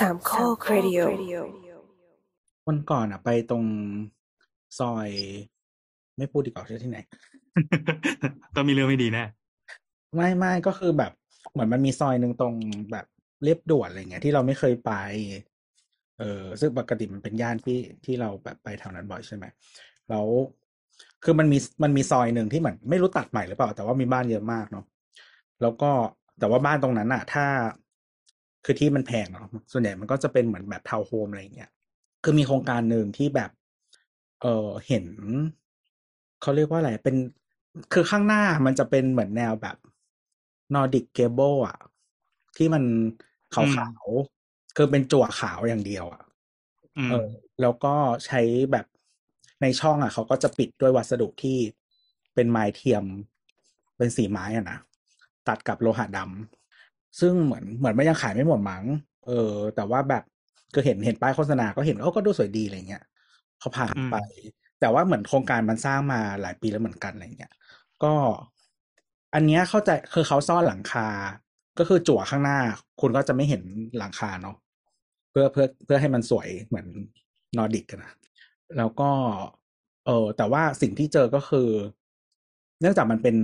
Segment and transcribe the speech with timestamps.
[0.00, 1.00] สามข้อครดิโอ
[2.68, 3.64] วันก่อนอะ ไปตรง
[4.78, 5.08] ซอย
[6.16, 6.98] ไม่พูดดีกว่าใช่ที่ไหน
[8.54, 9.24] ต้องมีเรื่องไม่ดีแน่
[10.14, 11.12] ไม่ไม่ก็คือแบบ
[11.52, 12.54] เหมือนมันมีซอยหนึ่งตรง
[12.92, 13.06] แบบ
[13.44, 14.92] เรียบด่วนอะไรเงี้ยที่เราไม่เคยไป
[16.18, 19.44] เออซึ่งปกติมันเป็นย่านที่ที่เราแบบไปแถวนั้นบ่อยใช่ไหม
[20.10, 20.26] แล้ว
[21.24, 24.84] คือมันมีมันมีซอยหนึ่งที่เหมือนไม่รู้ตัดใหม่หรือเปล่า แต่ว่ามีบ้านเยอะมากเนาะ
[25.62, 25.90] แล้วก็
[26.38, 27.46] แต่ว่าบ้านตรงนั้นอะถ้า
[28.66, 31.70] คือที่มันแพงเนาะส่วนใหญ่มันก็จะเป็นเหมือนแบบทาวน์โฮมอะไรอย่างเงี้ย
[32.24, 33.50] คือมีโครงการหนึ่งที่แบบ
[34.42, 35.06] เออเห็น
[36.40, 37.16] เขาเรียกว่าอะไรเป็น
[37.92, 39.76] คือข้างหน้ามันจะเป็นเหมือนแนวแบบ
[40.74, 41.78] Nordic gable อะ
[42.56, 42.84] ที่มัน
[43.54, 46.22] ขาวๆคือเป็นจั่วขาวอย่างเดียวอะ
[46.98, 47.28] อืมเออ
[47.60, 47.94] แล้วก็
[48.26, 48.40] ใช้
[48.72, 48.86] แบบ
[49.62, 51.58] ในช่องอะ เขาก็จะปิดด้วยวัสดุที่
[52.34, 53.04] เป็นไม้เทียม
[53.96, 54.78] เป็นสีไม้อะนะ
[55.48, 56.65] ตัดกับโลหะดำ
[57.20, 58.84] ซึ่งเหมือนเหมือนมันยังขายไม่หมดมั้ง
[59.26, 60.22] เออ แต่ว่าแบบ
[60.74, 63.04] ก็เห็นเห็นป้ายโฆษณาก็เห็นเออก็ดูสวยดีอะไรเงี้ย
[63.60, 64.16] เขาผ่านไป
[64.80, 67.52] แต่ว่าเหมือนโครงการมันสร้างมาหลายปีแล้วเหมือนกันอะไรเงี้ย
[68.04, 68.14] ก็
[69.34, 71.08] อันเนี้ยเข้าใจคือเขาซ่อนหลังคา
[71.78, 72.58] ก็คือจั่วข้างหน้า
[73.00, 73.62] คุณก็จะไม่เห็น
[73.98, 74.56] หลังคาเนาะ
[75.30, 76.86] เพื่อเพื่อเพื่อให้มันสวยเหมือน
[77.56, 78.12] นอร์ดิกอะนะ
[78.78, 79.10] แล้วก็
[80.06, 81.68] เออแต่ว่าสิ่งที่เจอก็คือ
[82.80, 83.36] เนื่องจากมันเป็น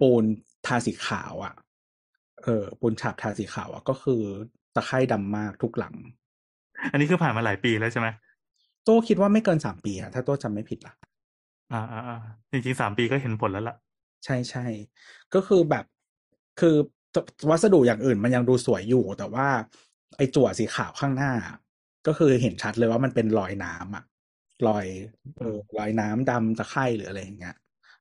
[0.00, 0.24] ปูน
[0.66, 1.54] ทาสีขาวอะ่ะ
[2.44, 4.20] เออปูนฉาบทาสีขาวอะ่ะก็คือ
[4.74, 5.94] ตะไคร่ดำมากทุกหลัง
[6.92, 8.08] อันนี้คือผ่านมาหลายปีแล้วใช่ไหม
[8.84, 10.94] โต้คิดว่าไม่เกินสามปีอะถ้าโต้จำไม่ผิดล่ะ
[11.72, 12.18] อ่าอ่าอ่า
[12.50, 13.76] จริงๆสามปีก็เห็นผลแล้วล่ะ
[14.24, 14.66] ใช่ใช่
[15.34, 15.84] ก็คือแบบ
[16.60, 16.76] คือ
[17.50, 19.46] วัสดุอย่างอื่นมันยังดูสวยอยู่ แต่ว่า
[20.16, 21.32] ไอ้จั่วสีขาวข้างหน้า
[22.06, 24.04] ก็คือเห็นชัดเลยว่ามันเป็นรอยน้ำอะ
[24.68, 24.86] รอย
[25.38, 27.56] เออรอยน้ำดำตะไคร่หรืออะไรอย่างเงี้ย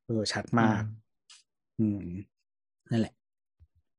[0.06, 0.84] เออชัดมาก
[1.80, 2.06] อืม
[2.92, 3.14] นั่นแหละ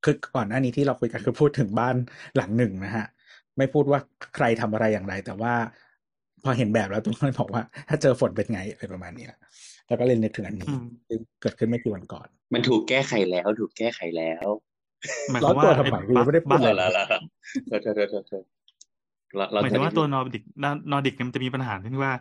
[0.05, 1.97] คือก่อนหน้านี้ที่เราคุยกันคือพูดถึงบ้าน
[2.36, 3.06] หลังหนึ่งนะฮะ
[3.58, 4.00] ไม่พูดว่า
[4.36, 5.55] ใครทำอะไรอย่างไร แต่ว่า
[6.45, 9.27] พอเห็นแบบแล้วตุ้มเลยบอกว่า ถ้าเจอฝนเป็นไงอะไรประมาณนี้
[9.86, 14.46] แล้วก็เล่นนึกถึงอันนี้อืมซึ่งเกิดขึ้นไม่กี่วันก่อน มันถูกแก้ไขแล้ว ถูกแก้ไขแล้ว
[15.30, 17.05] หมายคร้อวานมว่าตัวทำไมอ้กูยังไม่ได้พูดบ้านเลเอายละละ
[17.69, 18.45] โทษโทษโทษโทษโทษ
[19.36, 20.42] เราเราหมายถึงว่าตัว Nordic
[20.90, 22.14] Nordic เนี่ยมันจะมีปัญหาที่ว่า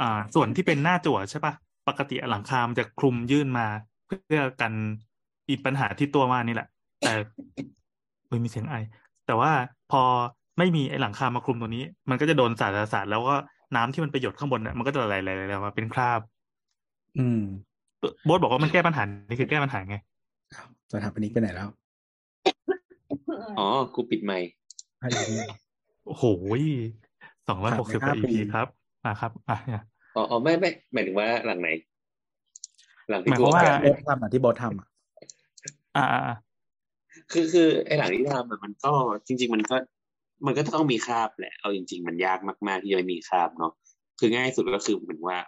[0.00, 1.52] อ่า ส่วนที่เป็นหน้าจั่วใช่ปะ
[1.88, 3.66] ปกติหลังคามันจะคลุมยื่นมา
[4.06, 4.72] เพื่อกัน
[5.48, 6.68] อีกปัญหาที่ตัวมานี่แหละ
[7.02, 7.12] แต่
[8.26, 8.74] เฮ้ยมีเสียงไอ
[9.26, 9.50] แต่ว่า
[9.92, 10.02] พอ
[10.58, 13.34] ไม่มีไอ้หลังคามาคลุมตัวนี้ มันก็จะโดนสาดสาดแล้วก็
[13.76, 16.20] น้ำที่มันไปหยดข้างบนเนี่ยมันก็จะไหลๆๆๆมาเป็นคราบ
[17.18, 17.42] อืม
[18.24, 19.96] โบ๊ทบอกว่ามันแก้ปัญหานี่คือแก้ปัญหาไง
[20.92, 21.68] สถาปนิกไปไหนแล้ว
[23.58, 24.48] อ๋อ กูปิดไมค์
[25.00, 25.34] อะอีกที
[26.06, 26.24] โอ้โห
[27.48, 28.66] สองร้อยหกสิบกผ่าว่านไปห้าปี EP ครับ
[29.04, 29.84] มาครับ อะเนี่ย
[30.16, 31.68] อ๋ออ๋อไม่ไม่หมายถึงว่าหลังไหน
[33.10, 34.86] หลังที่หมายกูความว่าแก้โบททำอะที่โบททำอะ
[35.96, 36.36] อ่าอ่าอ่า
[37.32, 38.92] คือคือไอ้หลังที่ทำมันก็
[39.26, 39.76] จริง ๆ มันก็
[40.46, 43.72] มันก็ต้องมีคราบแหละ เอาจริง ๆ มันยากมาก ๆ ที่จะไม่มีคราบเนาะ
[44.18, 45.38] คือง่ายสุดก็คือเหมือนว่า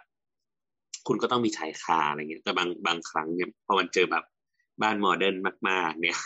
[1.07, 4.23] คุณก็ต้องมีชายคาอะไรเงี้ยแต่บางบางครั้งเนี่ยพอมันเจอแบบ
[4.81, 5.35] บ้านโมเดิร์น
[5.69, 6.17] มาก ๆ เนี่ย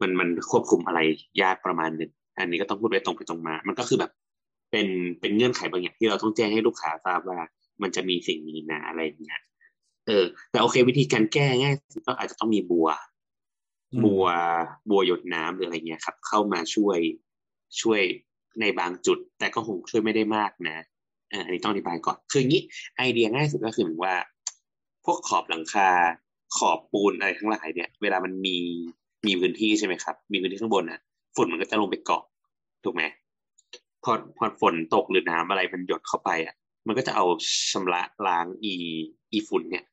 [0.00, 1.00] มันมันควบคุมอะไร
[1.42, 4.10] ยากประมาณหนึ่งอันนี้ก็ต้องพูดไปตรงไปตรงมา มันก็คือแบบ
[4.70, 4.86] เป็น
[5.20, 7.40] เป็นเงื่อนไขบางอย่างที่เราต้องแจ้งให้ลูกค้าทราบว่า
[7.82, 9.40] มันจะมีสิ่งนี้นะอะไรอย่างเงี้ย
[10.06, 11.74] เออ แต่โอเควิธีการแก้ง่าย
[12.06, 12.88] ก็อาจจะต้องมีบัว
[14.04, 14.26] บัว
[14.90, 16.98] บัวหยดน้ำหรืออะไรเงี้ยครับ เข้ามาช่วย
[17.80, 18.00] ช่วย
[18.60, 20.76] ในบางจุด แต่ก็คงช่วยไม่ได้มากนะ
[21.30, 22.62] อันนี้ต้องอธิบายก่อนคืออย่างนี้
[22.96, 24.14] ไอเดียง่ายสุดก็คือเหมือนว่า
[25.04, 25.88] พวกขอบหลังคา
[26.56, 28.58] ขอบปูนอะไรทั้งหลายเนี่ย เวลามันมี
[29.26, 31.00] มีพื้นที่ใช่ไหมครับ มีพื้นที่ข้างบนอะ
[31.36, 32.22] ฝุ่นมันก็จะลงไปเกาะ
[32.84, 33.02] ถูกไหม
[34.04, 36.54] พอพอฝนตกหรือน้ำอะไรมันหยดเข้าไปอะ
[36.86, 37.24] มันก็จะเอา
[37.70, 38.74] ชำระล้างอี
[39.32, 39.84] อีฝุ่นเนี่ย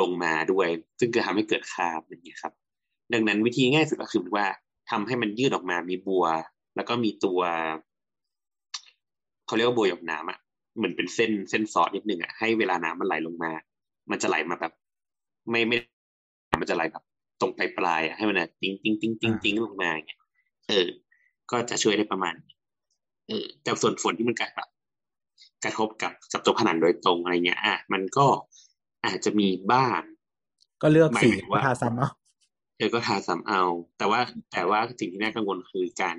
[0.00, 0.68] ลงมาด้วย
[0.98, 2.52] ซึ่งจะทำให้เกิดคราบอย่างเงี้ยครับ
[3.12, 4.46] ดังนั้นวิธีง่ายสุดก็คือว่า
[4.90, 6.24] ทำให้มันยืดออกมามีบัว
[6.76, 7.40] แล้วก็มีตัว
[9.46, 10.38] เขาเรียกว่าบัวหยดน้ำอะ
[10.76, 13.52] เหมือนเป็นเส้นเส้นเซาะนิดนึงอะให้เวลาน้ำมันไหลลงมา
[14.10, 14.72] มันจะไหลมาแบบ
[15.50, 15.76] ไม่ไม่
[16.60, 17.04] มันจะไหลแบบ
[17.40, 20.20] ตรงปลายปลายๆอะให้มันอะติ้งติ้งติ้งติ้งติ้งลงมาอย่างเงี้ย
[20.68, 20.86] เออ
[21.50, 22.54] ก็จะช่วยได้ประมาณนี้
[23.28, 24.68] เออแต่ส่วนฝนที่มันกระแบบ
[25.64, 28.26] กระทบกับกับตัวผนังโดยตรงอะไรเงี้ย อะ มันก็
[29.06, 30.00] อาจจะมีบ้าง
[30.82, 32.10] ก็เลือกหมายสีถึงว่าทาซ้ำเอา
[32.76, 33.62] เออก็ทาซ้ำเอา
[33.98, 34.20] แต่ว่า
[34.52, 36.16] แต่ว่าสิ่งที่น่ากังวลคือการ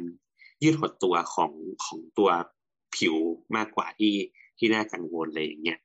[0.64, 1.52] ยืดหดตัวของ
[1.86, 2.30] ของตัว
[2.96, 3.16] ผิว
[3.56, 4.14] มากกว่าที่
[4.58, 5.80] ที่น่ากังวลเลยอย่างเงี้ย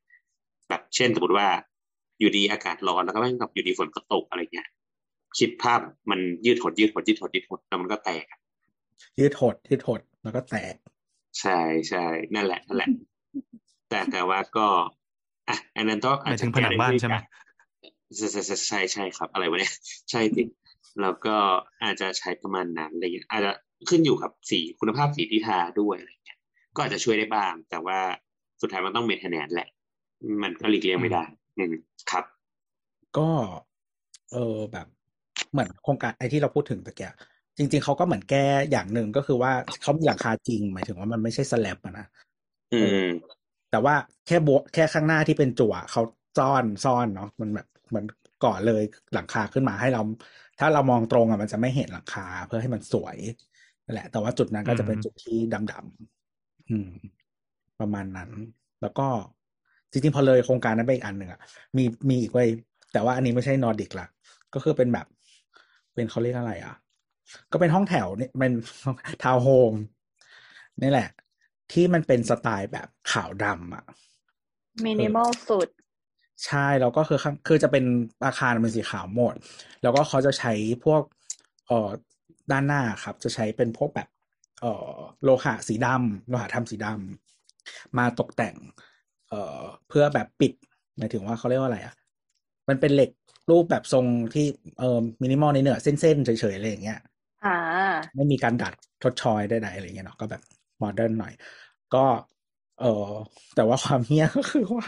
[0.69, 1.49] แบบเช่นสมมติว่า
[2.19, 4.69] อยู่ดีอากาศร้อนแล้วก็แม่งกับอยู่ดีฝนก็ตกอะไรเงี้ย
[5.39, 5.81] คิดภาพ
[6.11, 8.41] มันยืดหดยืดหดยืดหดยืดหดแล้วมันก็แตกอะ
[9.19, 10.75] ยืดหดยืดหดแล้วก็แตก
[11.41, 11.59] ใช่
[11.89, 12.91] ใช่นั่นแหละนั่นแหละ
[13.89, 14.67] แต่แต่ว่าก็
[15.49, 17.17] อะอันนั้นต้องหมายถึงผนังบ้านใช่ไหม
[18.17, 19.75] ใช่ใช่ใช่ใช่ใช่ครับ อะไรวะเนี่ย
[20.11, 20.49] ใช่จริง
[21.03, 21.37] แล้วก็
[21.83, 23.53] อาจจะใช้ประมาณนั้นอะไรเงี้ยอาจจะ
[23.89, 26.39] ขึ้นอยู่กับสีคุณภาพสีที่ทาด้วยอะไรเงี้ย
[26.75, 27.99] ก็อาจจะช่วยได้บ้าง แต่ว่า
[28.61, 29.69] สุดท้ายมันต้องเมนเทนแนนแหละ
[30.43, 31.25] มันก็หลีกเลี่ยงไม่ได้
[31.59, 31.75] อืม
[32.11, 32.25] ครับ
[33.19, 33.29] ก็
[34.33, 34.87] เออแบบ
[35.51, 37.03] เหมือนโครงการไอที่เราพูดถึงตะแก
[37.57, 39.53] จริง ๆเขาก็เหมือนแก้อย่างหนึ่งก็คือว่า
[39.83, 42.07] เขามีหลังคาจริง หมายถึงว่ามันไม่ใช่สแลบอะนะ
[42.75, 43.09] อืม
[43.71, 43.95] แต่ว่า
[44.27, 46.03] แค่โบะแค่ข้างหน้าที่เป็นจั่วเขา
[46.39, 48.07] ซ่อนซ่อนเนาะมันแบบเหมือน
[48.45, 48.83] ก่อเลย
[49.15, 50.03] หลังคาขึ้นมาให้เรา
[50.61, 53.17] ถ้าเรามองตรงอะมันจะไม่เห็นหลังคาเพื่อให้มันสวย
[53.85, 55.39] นั่นแหละ แต่ว่าจุดนั้นก็จะเป็นจุดที่
[55.73, 56.91] ดำๆอืม
[57.81, 58.31] ประมาณนั้น
[58.83, 59.07] แล้วก็
[59.91, 61.41] จริงๆพอเลยโครงการนั้นไปอีกอันหนึ่งอะ
[61.77, 62.45] มีมีอีกไว้
[62.93, 64.07] แต่ว่าอันนี้ไม่ใช่นอร์ดิกละ
[64.55, 65.07] ก็คือเป็นแบบ
[65.95, 66.75] เป็นเขาเรียกอะไร อะ
[67.53, 68.53] ก็เป็นห้องแถวเนี่ยเป็น
[69.23, 69.73] ทาวน์โฮม
[70.83, 71.09] นี่แหละ
[71.73, 73.85] ที่มันเป็นสไตล์แบบขาวดำอะ
[74.85, 75.69] มินิมอลสุด
[76.47, 77.85] ใช่แล้วก็คือข้างคือจะเป็น
[78.25, 79.35] อาคารเป็นสีขาวหมด
[79.83, 80.53] แล้วก็เขาจะใช้
[80.85, 81.03] พวก
[81.67, 81.89] เอ่อ
[82.51, 84.09] ด้านหน้าครับ จะใช้เป็นพวกแบบ
[84.61, 88.57] เอ่อโลหะสีดำโลหะทำสีดำมาตกแต่ง
[89.29, 90.53] เอ่อเพื่อแบบปิด
[90.99, 91.95] หมายถึงว่าเขาเรียกว่าอะไรอะ
[92.69, 93.11] มันเป็นเหล็ก
[93.51, 94.47] รูปแบบทรงที่
[94.79, 96.99] เอ่อมินิมอลในเนื้อเส้นๆเฉยๆอะไรอย่างเงี้ย
[97.45, 97.51] อ่า
[98.15, 100.43] ไม่มีการดัดชดช้อยใดๆอะไรเงี้ยเนาะก็แบบ
[100.79, 101.33] modern หน่อย
[101.95, 102.05] ก็
[102.81, 103.13] เออ
[103.55, 104.87] แต่ว่าความเหี้ยก็คือว่า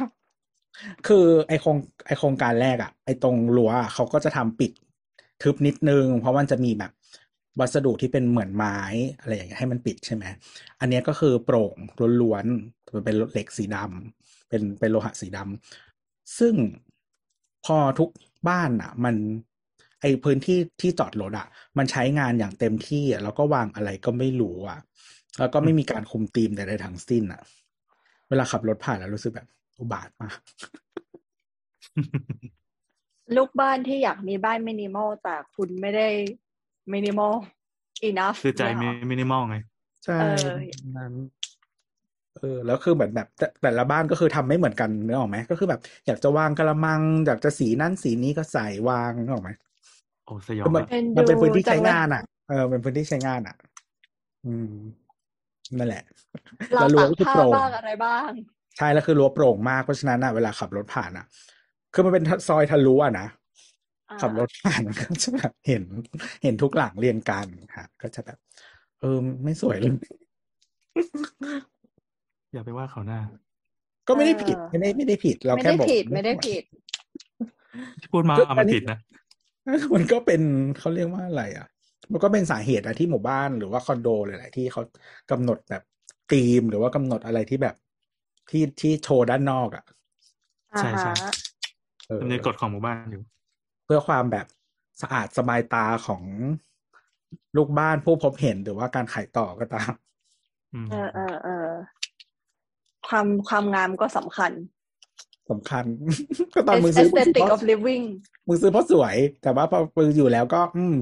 [1.07, 1.77] คือไอโครง
[2.07, 4.73] ไอโครงการแรกอะไอตรงรั้วเขาก็จะทำปิด
[5.43, 6.93] ทึบนิดนึง เพราะมันจะมีแบบ
[7.61, 8.79] วัสดุที่เป็นเหมือนไม้
[9.21, 10.25] อะไรอย่างเงี้ยให้มันปิดใช่ไหม
[10.81, 11.75] อันนี้ก็คือโปร่ง
[12.21, 16.55] ล้วนๆมันเป็นเหล็กสีดำเป็นเป็นโลหะสีดำซึ่ง
[17.65, 18.11] พอทุก
[18.49, 19.15] บ้านอะมัน
[20.01, 21.47] ไอพื้นที่ที่จอดรถอะ
[21.79, 24.79] มันใช้งานอย่างเต็มที่อะแล้วก็วางอะไรก็ไม่รู้อะ
[25.39, 27.43] แล้วก็ไม่มีการคุมธีมใดๆทั้งสิ้นอะ
[28.29, 29.49] เวลาขับรถผ่านแล้วรู้สึกแบบ
[29.83, 30.39] อุบาทมาก
[33.37, 36.09] ลูกบ้านที่อยากมีบ้านมินิมอลแต่คุณไม่ได้
[36.93, 37.35] มินิมอล
[38.09, 39.57] enough คือใจเนี่ยเหรอมินิมอลไง
[40.05, 40.47] ใช่เออ
[40.99, 41.13] นั้น
[42.39, 49.51] เออแล้วคือเหมือนแบบแต่แต่ละบ้านก็คือทำไม่เหมือนกันนึกออกไหมก็คือแบบ อยากจะวางกระมัง อยากจะสีนั่นสีนี้ก็ใส่วางนึกออกไหม
[50.27, 53.57] โอ้สยองคือมันอะเอ็นมันเป็นดูพื้นที่จัใช้งเลยงานอะเออเป็นพื้นที่ใช้งานอะ
[54.47, 54.73] อืม
[55.79, 56.03] นั่นแหละ
[56.75, 58.31] เราแล้วรั้วตักก็คือผ้าโปร่งบ้างอะไรบ้าง
[58.77, 61.27] ใช่แล้วคือรั้วโปร่งมากเพราะฉะนั้นอะเวลาขับรถผ่านอะ
[61.93, 63.27] คือมันเป็นซอยทะลุอะนะ
[64.11, 65.85] อ่าขับรถผ่านมันก็จะแบบเห็น
[66.43, 67.47] เห็นทุกหลังเรียงกัน
[67.77, 68.39] ฮะก็จะแบบ
[69.01, 69.93] เออไม่สวยเลย
[72.53, 73.21] อย่าไปว่าเขาหน้า
[74.09, 76.65] ก็ไม่ได้ผิดไม่ได้ไม่ได้ผิด เราไม่แค่ได้บอกผิดว่าไม่ได้สวยผิด
[78.01, 78.99] ที่พูดมาก็เอาอัมันนนี้ผิดนะ
[79.95, 80.43] มันก็เป็น
[80.79, 81.67] เขาเรียกว่าอะไร อะ
[82.13, 84.83] มันก็เป็นสาเหตุอะที่หมู่บ้านหรือว่าคอนโดหลายๆที่เขา
[85.31, 85.83] กำหนดแบบ
[86.33, 87.75] ธีมหรือว่ากำหนดอะไรที่แบบ
[88.51, 89.85] ที่ที่โชว์ด้านนอกอะ
[90.75, 91.33] อ่าใช่ใช่ฮะ
[92.09, 93.23] เออดำเนินกฎของหมู่บ้านอยู่
[93.85, 94.47] เพื่อความแบบ
[95.03, 96.23] สะอาดสบายตาของ
[97.57, 99.93] ลูกบ้านผู้พบเห็นหรือว่าการขายต่อก็ตาม
[100.75, 101.69] อืมเออเออเออ
[103.09, 104.53] ความความงามก็สำคัญ
[105.51, 105.85] สำคัญ
[106.55, 108.05] ก็ตอนมึงซื้อมึงซื้อ aesthetic เพราะ of living
[108.49, 110.97] มึงซื้อเพราะสวย แต่ว่าพอมึงอยู่แล้วก็ อืม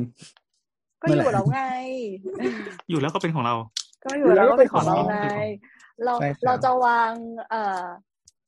[1.03, 1.61] ก็นั่อนแหละยู่แล้วไง
[2.91, 3.55] อยู่แล้วก็เป็นของเรา
[4.05, 5.41] ก็อยู่แล้วก็เป็นของเราอยู่แล้วก็เป็นของไง
[6.05, 7.13] เราเราใช่ครับเราจะวาง
[7.51, 7.85] เอ่อ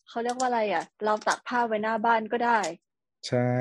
[0.08, 2.58] เขาเรียกว่าอะไรอะ เราตักผ้าไว้หน้าบ้านก็ได้
[3.28, 3.56] ใช่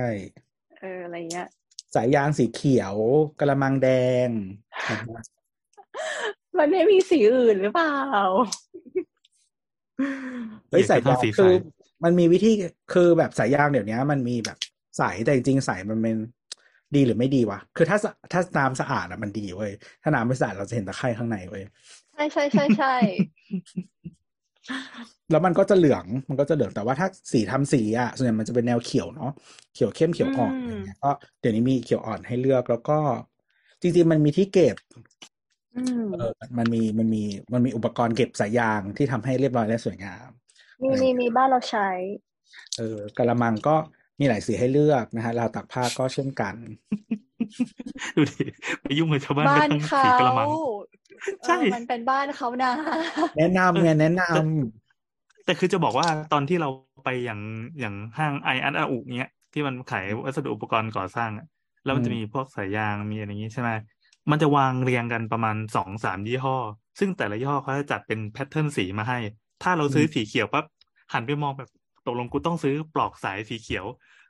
[0.79, 1.47] เอออะไรเงี้ย
[1.95, 2.95] สายยางสีเขียว
[3.39, 3.89] กระมังแด
[4.27, 4.29] ง
[6.57, 7.97] มันไม่มีสีอื่นหรือเปล่า
[10.69, 11.55] เฮ้ยเหยียดสายกระทั่ยางงสีคือสาย
[12.03, 12.51] มันมีวิธี
[12.93, 14.57] คือแบบสายยางเดี๋ยวนี้มันมีแบบ
[14.99, 16.17] สายแต่จริงๆสายมันเป็น
[16.95, 19.71] ดีหรือไม่ดีวะ คือถ้าสะถ้าน้ำสะอาดอะมันดีเว้ย
[20.03, 21.63] ถ้าน้ำไม่สะอาดเราจะเห็นตะไคร่ข้างในเว้ย
[22.13, 22.93] ใช่ใช่ใช่ใช่
[25.31, 29.31] แล้วมันก็จะเหลืองมันก็จะเหลืองแต่ว่าถ้าสีทำสีอะส่วนใหญ่มันจะเป็นแนวเขียวเนาะ
[29.73, 32.99] เขียวเข้มเขียวอ่อนอะไรเงี้ยก็เดี๋ยวนี้มีเขียวอ่อนให้เลือกแล้วก็
[33.81, 34.77] จริงๆมันมีที่เก็บ
[35.75, 40.29] อืมเออมันมีมันมีมันมีอุปกรณ์เก็บสายยางที่ทำให้เรียบร้อยและสวยงาม
[40.81, 41.89] มีมีมีบ้านเราใช้
[42.77, 43.75] เออกระมังก็
[44.21, 46.55] มีหลายสีให้เลือกนะฮะราวตักผ้าก็เช่นกัน
[48.15, 48.43] ดูดิ
[48.81, 50.47] ไปยุ่งกับชาวบ้านบ้านไปทั้งเขาสีกระมัง
[51.45, 52.71] ใช่เออมันเป็นบ้านเขานะ
[53.37, 54.21] แนะนำไงแนะน
[55.45, 56.69] แต่คือจะบอกว่าตอนที่เรา
[57.03, 57.41] ไปอย่าง
[57.79, 61.47] อย่างห้างไออันอาอุเนี้ยที่มันขายวัสดุอุปกรณ์ก่อสร้างอะ
[61.83, 63.69] แล้วมันจะมีพวกสายยางมีอะไรอย่างงี้ใช่ไหม
[64.31, 66.57] มันจะวางเรียงกันประมาณสองสามยี่ห้อ
[66.99, 69.19] ซึ่งแต่ละยี่ห้อเขาจะจัดเป็นแพทเทิร์นสีมาให้
[69.63, 70.65] ถ้าเราซื้อสีเขียวปั๊บ
[71.13, 71.69] หันไปมองแบบ
[72.05, 73.85] ตกลงกูต้องซื้อปลอกสายสีเขียว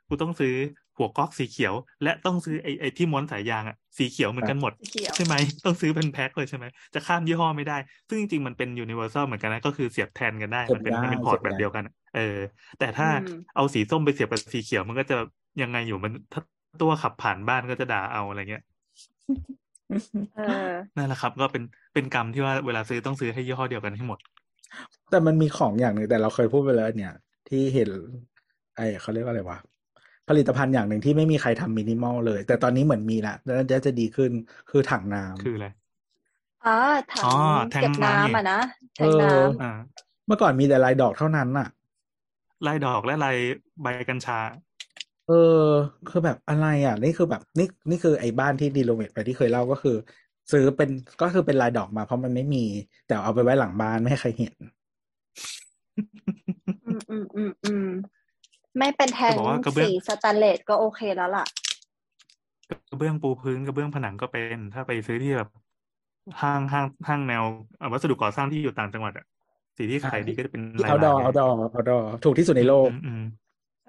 [0.08, 0.54] กูต้องซื้อ
[0.96, 6.64] หัวก๊อกสีเขียว และต้องซื้อไอ้ไอ้ที่ม้วนสายยางอะสีเขียวเหมือนกันหมดสีเขียวใช่ไหมต้องซื้อเป็นแพ็คเลยใช่ไหม
[6.94, 7.76] จะข้ามยี่ห้อไม่ได้
[8.08, 12.38] ซึ่งจริงๆมันเป็น universal เหมือนกันนะก็คือเสียบแทนกันได้เสียบมันเป็นได้มันเป็นพอร์ตเสียบแบบได้เดียวกันอะเออ
[12.78, 15.16] แต่ถ้าอืมเอาสีส้มไปเสียบกับสีเขียวมันก็จะ
[15.62, 16.42] ยังไงอยู่มันถ้า
[16.80, 18.62] ตัวขับผ่านบ้านก็จะด่าเอาอะไรเงี้ย
[20.36, 21.62] เออนั่นแหละครับ ก็เป็น
[21.94, 24.18] เป็นกรรมที่ว่าเวลาซื้อต้องซื้อให้ยี่ห้อเดียวกันให้หมด
[25.10, 27.12] แต่มันมีของอย่างหนึ่งแต่เราเคยพูดไปแล้วเนี่ย
[27.52, 27.90] ที่เห็น
[28.76, 29.58] ไอ้เขาเรียกว่าอะไรวะ
[30.28, 34.30] ผลิตภัณฑ์อย่างหนึ่งที่ไม่มีใครทำมินิมอลเลย แต่ตอนนี้เหมือนมีละแล้วจะจะดีขึ้น
[34.70, 35.68] คือถังน้ำคืออะไร
[36.66, 36.76] อ่า
[37.12, 37.34] ถังอ๋อ
[37.70, 38.60] แทงเก็บน้ำน้ำอะนะ
[38.96, 39.72] แทงเออน้อ่า
[40.26, 41.68] เมื่อก่อนมีแต่ลายดอกเท่านั้นน่ะ
[42.66, 43.36] ลายดอกและลาย
[43.82, 44.38] ใบกัญชา
[45.28, 45.32] เอ
[45.64, 45.66] อ
[46.10, 49.96] คือแบบอะไรอะ นี่คือแบบนี่นี่คือไอ้บ้านที่ดีโลเมทไปที่เคยเล่าก็คือ
[50.52, 50.90] ซื้อเป็น
[51.22, 52.64] ก็คือเป็นลายดอกมาเพราะมันไม่มี
[53.06, 54.62] แต่เอาไปไว้หลังบ้านไม่ให้ใครเห็นำ
[56.92, 57.86] อืมอืมอืมอืม
[58.78, 61.44] ไม่เป็นแทงจะบอกว่ากระเบื้องสีสแตนเลสก็โอเคแล้วล่ะ
[62.90, 65.48] กระเบื้องปูพื้นกระเบื้องผนังก็เป็น ถ้าไปซื้อที่แบบ
[66.40, 67.44] ห้างห้างห้างแนว
[67.78, 69.26] เอ่อวัสดุก่อสร้างที่อยู่ต่างจังหวัดอะ
[69.76, 73.22] สีที่ขายดีก็จะเป็นลายเอาดอลายเอาดอเอาดอถูกที่สุดในโลกอืมอืม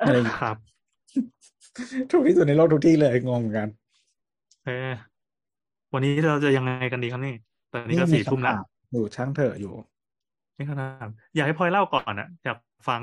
[0.05, 0.57] อะไรออืย่างมเงี้ยครับ
[2.11, 3.69] ถูกที่สุดในโลกทุกที่เลยงงเหมือนกัน
[4.65, 4.91] เออ
[5.93, 7.35] วันนี้เราจะยังไงกันดีครับนี่
[7.71, 9.73] ตอนนี้ก็มีสี่ทุ่มละคำถาอยู่ช่างเถอะอยู่
[10.57, 12.57] นี่ขนาดอยากให้พลอยเล่าก่อนอะอยาก
[12.89, 13.01] ฟัง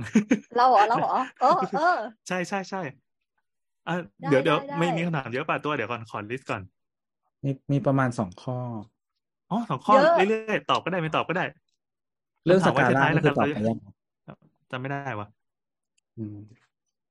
[0.56, 2.80] เราเหรอเราเหรอเออเออใช่ใช่ใช่
[3.88, 6.62] อะได้เดี๋ยวเดี๋ยวได้ไม่ได้มีคำถามเยอะป่ะตัวเดี๋ยวก่อนขอลิสต์ก่อน
[7.44, 8.58] มีมีประมาณสองข้อ
[9.50, 11.44] อ๋อสองข้อเยอะเรื่อยๆตอบก็ได้ไม่ตอบก็ได้
[12.46, 13.78] เรื่องคำสถามไว้กาล่าท้ายๆนี่แล้วคืกัอนตอบไปยัง
[14.70, 15.28] จำไม่ได้วะ
[16.18, 16.36] อืม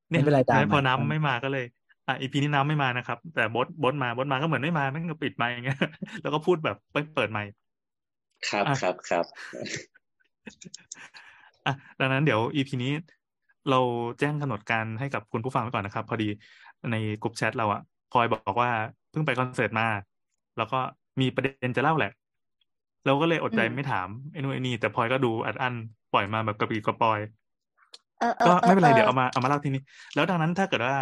[0.09, 1.65] เนี่ยไม่เป็นไรตามพอมาน้ำไม่มาก็เลย
[2.07, 5.77] อะอีพีนี้น้ำไม่มานะครับ แต่บดบดมาบดมาก็เหมือนไม่มาแม่งก็ปิดไมค์อย่างเงี้ย
[6.21, 7.49] แล้วก็พูดแบบไม่เปิดไมค์
[8.49, 9.25] ครับอะครับครับ
[11.69, 12.91] อะดังนั้นเดี๋ยวอีพีนี้
[13.69, 13.79] เรา
[14.19, 16.29] แจ้งกำหนดการให้กับคุณผู้ฟังไว้ก่อนนะครับ พอดี
[16.91, 18.69] ในกลุ่มแชทเราอะพลอยบอกว่า
[19.11, 19.87] เพิ่งไปคอนเสิร์ตมา
[20.57, 20.79] แล้วก็
[21.21, 22.11] มีประเด็นจะเล่าแหละ
[23.05, 25.75] เราก็เลยอดใจอืมไม่ถามไอ้นู่นไอ้นี่แต่พลอยก็ดูอัดอั้น
[26.13, 27.19] ปล่อยมาแบบกระปรี้กระปอย
[28.19, 29.81] เออเออก็ออไม่เป็นไรออเดี๋ยวเอามาเอามาเล่าทีนี้
[30.15, 30.95] แล้วดังนั้นถ้าเกิดว่า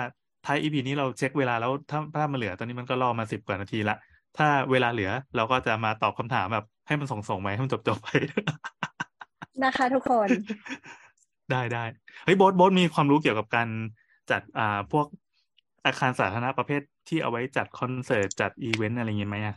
[0.46, 3.98] ท้ายอีพีนี้เราเช็คเวลาแล้วถ้าถ้ามันเหลือตอนนี้มันก็รอมาสิบกว่านาทีละ
[4.38, 8.08] ถ้าเวลาเหลือเราก็จะมาตอบคำถามแบบ ให้มันส่งส่งๆไปให้มันจบจบๆไป
[9.64, 10.28] นะคะ ทุกคน
[11.52, 11.84] ได้ได้
[12.26, 13.70] เฮ้ยโบ๊ทโบ๊ทมีความรู้เกี่ยวกับการ
[14.32, 15.06] จัดอ่าพวก
[15.86, 19.56] อาคารสาธารณะประเภทที่เอาไว้จัดคอนเสิร์ตจัดอีเวนต์อะไรอย่างเงี้ยไหมอะ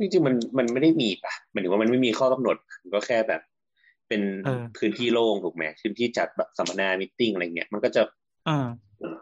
[0.00, 3.42] จริงๆมันมันไม่ได้มีป่ะหมายถึงว่ามันไม่มีข้อกำหนดมันก็แค่แบบ
[4.08, 8.02] เป็นเออพื้นที่โล่งถูกไหมพื้นที่จัดแบบสัมมนามิทติ้งอะไรเงี้ยมันก็จะ
[8.48, 8.66] อ่า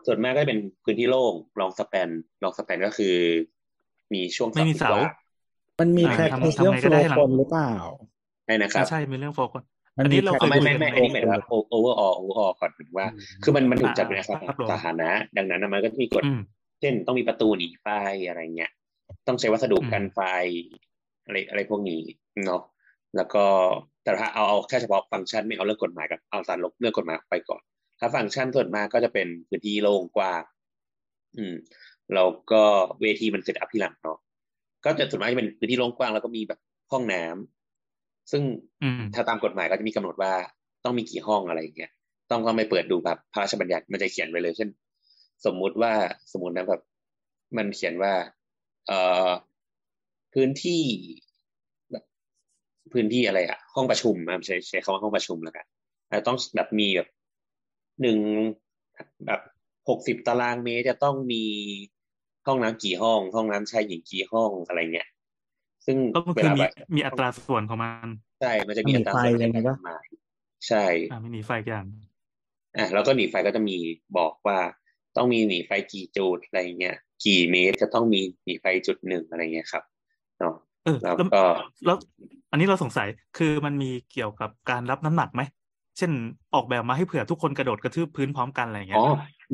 [0.07, 2.09] ส่วนมากก็จะเป็นพื้นที่โล่งลองสแปน
[2.43, 3.15] ลองสแปนก็คือ
[4.15, 5.13] มีช่วงไม่มีเสาว่าง
[5.81, 7.71] มันมีอ่าแพ็กทำเกจเรื่องทำไงโฟก็ได้ล์ให้หลังคนหรือเปล่า
[8.45, 11.43] ใช่นะครับใช่มีเรื่องโฟกัสมัน อันนี้มีเราแพ็กเคเอายไม่คุยไม่กันไม่อันนี้หมายถึงว่า
[11.75, 13.09] overall overall ก่อนหมายถึงว่า
[13.43, 16.41] คือมันมันถูกจัดเป็นอาคารภาพรวมสาธารณะดังนั้นนะมันก็จะมีกฎอืม
[16.81, 17.87] เช่นต้องมีประตูหนีไฟ
[18.29, 18.71] อะไรเงี้ย
[19.27, 20.21] ต้องใช้วัสดุอืมกันไฟ
[21.25, 22.01] อะไรอะไรพวกนี้
[22.47, 22.63] เนาะ
[23.17, 23.45] แล้วก็
[24.05, 27.63] แต่ถ้าเอาเอาแค่เฉพาะฟังก์ชันไม่เอาเรื่องกฎหมายกับเอาสารลบเรื่องกฎหมายออกไปก่อน
[28.01, 30.43] ถ้าฟังก์ชันส่วนมากก็จะเป็นพื้นที่โล่งกว้าง
[31.37, 31.55] อืม
[32.15, 32.63] แล้วก็
[33.01, 34.19] เวทีมันเสร็จอัพที่หลังเนาะ
[34.85, 36.61] ก็จะส่วนมากจะเป็นพื้นที่โล่งกว้างแล้วก็มีแบบ
[36.93, 37.56] ห้องน้ำ
[38.31, 38.43] ซึ่ง
[38.83, 40.33] อืมถ้าตามกฎหมายก็จะมีกำหนดว่า
[40.85, 41.93] ต้องมีกี่ห้องอะไรอย่างเงี้ย
[42.31, 44.69] ต้องต้องไปเปิดดูแบบพระราชบัญญัติมันจะเขียนไว้เลยเช่น
[45.45, 45.93] สมมุติว่า
[46.33, 46.83] สมมตินะแบบ
[47.57, 48.13] มันเขียนว่า
[48.87, 49.29] เอ่อ
[50.35, 50.83] พื้นที่
[51.93, 52.05] แบบ
[52.93, 55.67] พื้นที่อะไรอะห้องประชุมนะใช้ใช้คำว่าห้องประชุมแล้วกัน
[56.09, 57.09] แต่ต้องแบบมีแบบ
[58.03, 58.19] หนึ่ง
[59.27, 59.41] แบบ
[59.89, 61.45] หกสิบตารางเมตรจะต้องมี
[62.47, 65.09] ห้องน้ำกี่ห้อง ห้องน้ำชายหญิงกี่ห้องอะไรเงี้ย
[65.87, 68.09] ซึ่งก็เวคือลามีแบบมีอัตราส่วนของมัน
[68.41, 70.05] ใช่มันจะมีมีอัตราไฟส่วนอะไรในนะกก็ฎหมาย
[70.69, 71.87] ใช่อ่ามีหนีไฟอีกอย่าง
[72.77, 73.79] อะแล้วก็หนีไฟก็จะมี
[74.19, 74.59] บอกว่า
[75.17, 79.85] ต้องมีหนีไฟกี่จุดอะไรเงี้ยกี่เมตรจะต้องมีหนีไฟจุดหนึ่งอะไรเงี้ยครับ
[80.41, 81.43] เนาะเออแล้วแล้วก็
[81.87, 81.97] แล้ว
[82.51, 85.43] อันนี้เราสงสัยคือมันมีเกี่ยวกับการรับน้ำหนักไหม
[85.99, 86.13] เช่น
[86.55, 89.07] ออกแบบมาให้เผื่อทุกคนกระโดดกระทืบพื้นพร้อมกันอะไรอย่างเงี้อ๋ยอ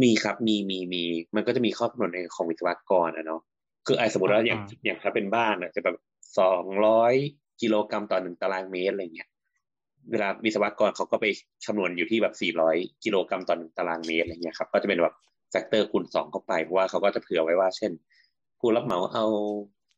[0.02, 1.02] มีครับมีมีมี
[1.36, 3.40] มันก็จะมีข้อกำหนดในของวิศวกรนะเนาะ
[3.86, 5.96] คือไอ้สมมติว่าอย่างอ่าอย่างถ้าเป็นบ้านอะจะแบบ
[6.38, 7.14] สองร้อย
[7.60, 9.28] กิโลกรัมต่อหนึ่งตารางเมตรอะไรเงี้ย
[10.10, 11.26] เวลาวิศวกรเขาก็ไป
[11.66, 15.14] คำนวณอยู่ที่แบบสี่ร้อยกิโลกรัมต่อหนึ่งตารางเมตรอะไรเงี้ยครับก็จะเป็นแบบ
[15.50, 17.92] factor คูณสองเข้าไปเพราะว่าเขาก็จะเผื่อไว้ว่า เช่น
[18.60, 19.24] ผู้รับเหมาเอา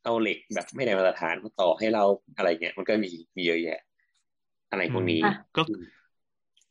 [0.03, 2.03] เอาเหล็กแบบไม่ได้มาตรฐานมาต่อให้เรา
[2.37, 3.79] อะไรเงี้ย มันก็มีมีเยอะแยะ
[4.71, 5.61] อะไรพวกนี้อะก็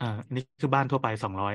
[0.01, 1.53] อ่าอันนี้คือบ้านทั่วไปสองร้อย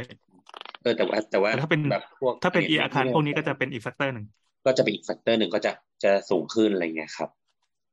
[0.82, 4.26] เออแต่ว่าแต่ว่าแต่ถ้าเป็นแบบพวกถ้าเป็นอียอาคารพวกนี้ก็จะเป็นอีกแฟกเตอร์หนึ่ง
[4.66, 5.72] ก็จะเป็นอีกแฟกเตอร์หนึ่งก็จะ
[6.04, 7.30] จะสูงขึ้นอะไรเงี้ยครับ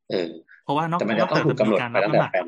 [0.09, 0.31] เออ
[0.63, 2.47] เพราะว่านอกแต่มันนจะอกต้องจากถูจะกกำหนมีดการไปรับตั้งน้ำแต่หนักแปลน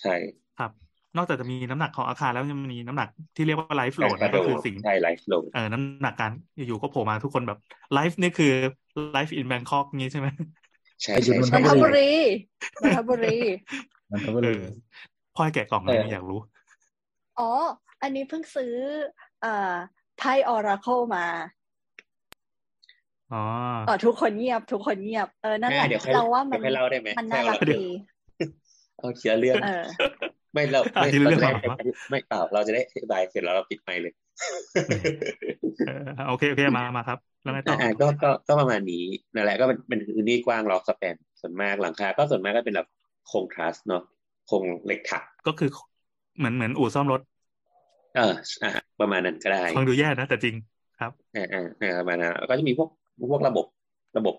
[0.00, 0.14] ใช่
[0.56, 0.70] ครับ
[1.16, 7.58] นอกจากจะมีน้ำหนักของอาคารแล้วยังมีน้ำหนักที่เรียกว่าไลฟ์โหลดกระก็โดคือดสิ่งใช่ไลฟ์โหลดเออน้ำหนักการอยู่ๆก็โผล่มาทุกคนแบบ
[7.92, 8.46] ไลฟ์นี่คือ
[9.12, 10.28] ไลฟ์อินแบงคอกงี้ใช่ไหม
[11.02, 12.00] ใช่ไปอยู่ใช่นนนทนทบุบุรีรี
[12.80, 13.36] นนทบุรี
[14.12, 14.50] มันก็เลเอยอ
[15.34, 16.36] พ่อยแกะกล่องอะไรอยากรู้
[17.38, 17.50] อ๋อ
[18.02, 18.74] อันนี้เพิ่งซื้อ
[19.40, 19.74] เอ่อ
[20.16, 21.24] ไพ่ออราเคิลมา
[23.32, 23.42] อ๋อ
[23.88, 27.90] อ๋อทุกคนเงียบ ทุกคนเงียบเออนั่นแหละเดี๋ยวค่อยเราว่ามันเดี๋ยวค่อยเล่าได้ไหมมันน่าให้รัเรากเดี๋ยวดี
[28.98, 29.84] เอาทีละเรื่องเออ
[30.52, 31.76] ไม่เราอะไม่ทีละเราเรื่องจะได้เหรอ
[32.10, 34.12] ไม่เปล่าเราจะได้อธิบายเสร็จแล้วเราปิดไมค์เลย
[35.86, 35.90] เอ
[36.22, 42.88] อโอเคโอเคมามาครับ แล้วไงต่ออ่าก็ก็ก็ประมาณนี้นั่นแหละก็เป็นเป็นพื้นที่กว้างรอสแปนส่วนมากหลังคา ก็ส่วนมากก็เป็นแบบ
[43.28, 44.02] โครงทรัสเนาะ
[44.46, 45.70] โครงเหล็กถักก็คือ
[46.38, 47.20] เหมือนเหมือนอู่ซ่อมรถ
[48.16, 48.70] เอออ่า
[49.00, 50.54] ประมาณนั้นก็ได้ฟังดูแย่นะแต่จริง
[50.98, 52.88] ครับอ่าอ่าอ่าประมาณนั้นแล้วก็จะมีพวก
[53.30, 53.66] พวกระบบ
[54.16, 54.36] ระบบ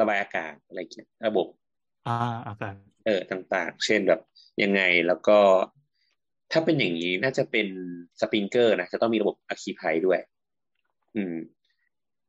[0.00, 1.46] ระบายอากาศอะไรเงี้ยระบบ
[2.04, 2.12] อ่า
[2.46, 2.74] อากาศ
[3.04, 4.20] เออต่าง ๆ เช่นแบบ
[4.62, 5.38] ยังไงแล้วก็
[6.52, 7.66] ถ้าเป็นอย่างนี้น่าจะเป็น
[8.20, 10.18] สปริงเกอร์นะจะต้องมีระบบอะคีภัยด้วย
[11.16, 11.34] อืม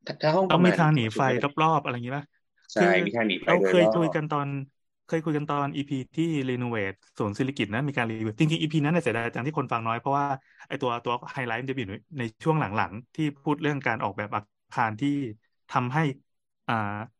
[0.06, 1.20] ถ้าถ้าห้องปต้องระมีมาณทางหนีไฟ
[1.62, 2.24] รอบๆอะไรอย่างนี้ป่ะ
[2.72, 4.48] ใช่มีทางหนีไฟเราโดยเคยรอบคุยกันตอน
[5.06, 10.26] เคยคุยกันตอน EP ที่ renovate ศูนย์สิริกิติ์นะมีการรีวิวจริงๆ EP นั้นเนี่ยเสียดายจังที่คนฟังน้อย เพราะว่า
[10.68, 14.40] ไอตัวตัวไฮไลท์มันจะอยู่ในช่วงหลังๆ ที่พูดเรื่องการออกแบบอา
[14.72, 15.08] คารที่
[15.70, 16.02] ทำให้
[16.68, 16.74] อ่า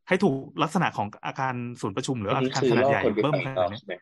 [0.08, 3.94] ให้ถูกลักษณะของอาคารศูนย์ประชุมหรืออันอานี้คารคือขนาดล่อใหญ่คนไปเบิ่มฟังขต่นาอดนี้ใช่ไหม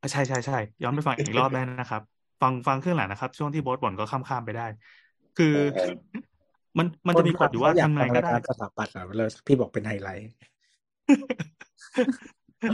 [0.00, 2.02] อะใช่ใช่ใช่ย้อนไปฟังอีกรอบได้นะครับ
[2.40, 4.66] ฟังฟังเครื่องหลังนะครับ ช่วงที่โบสบ่นก็ข้ามๆไปได้
[5.36, 5.90] คือเออ
[6.78, 10.28] มันมันจะมีกฎอยู่ว่าอยากทำไงทำก็รายได้การสถาปัตย์อะเลยพี่บอกเป็นไฮไลท์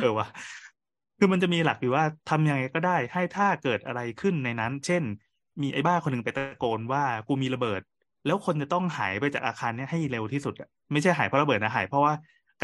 [0.01, 0.27] เออว่ะ
[1.19, 5.03] คือมันจะมีหลักอยู่ว่าทำยังไงก็ได้ ให้ถ้าเกิดอะไรขึ้นในนั้น เช่น
[5.62, 7.83] มีไอ้บ้าคนหนึ่งไปตะโกนว่ากูมีระเบิด
[8.26, 12.14] แล้วคนจะต้องหายไปจากอาคารเนี้ยให้เร็วที่สุดอะไม่ใช่หายเพราะระเบิดนะหายเพราะว่า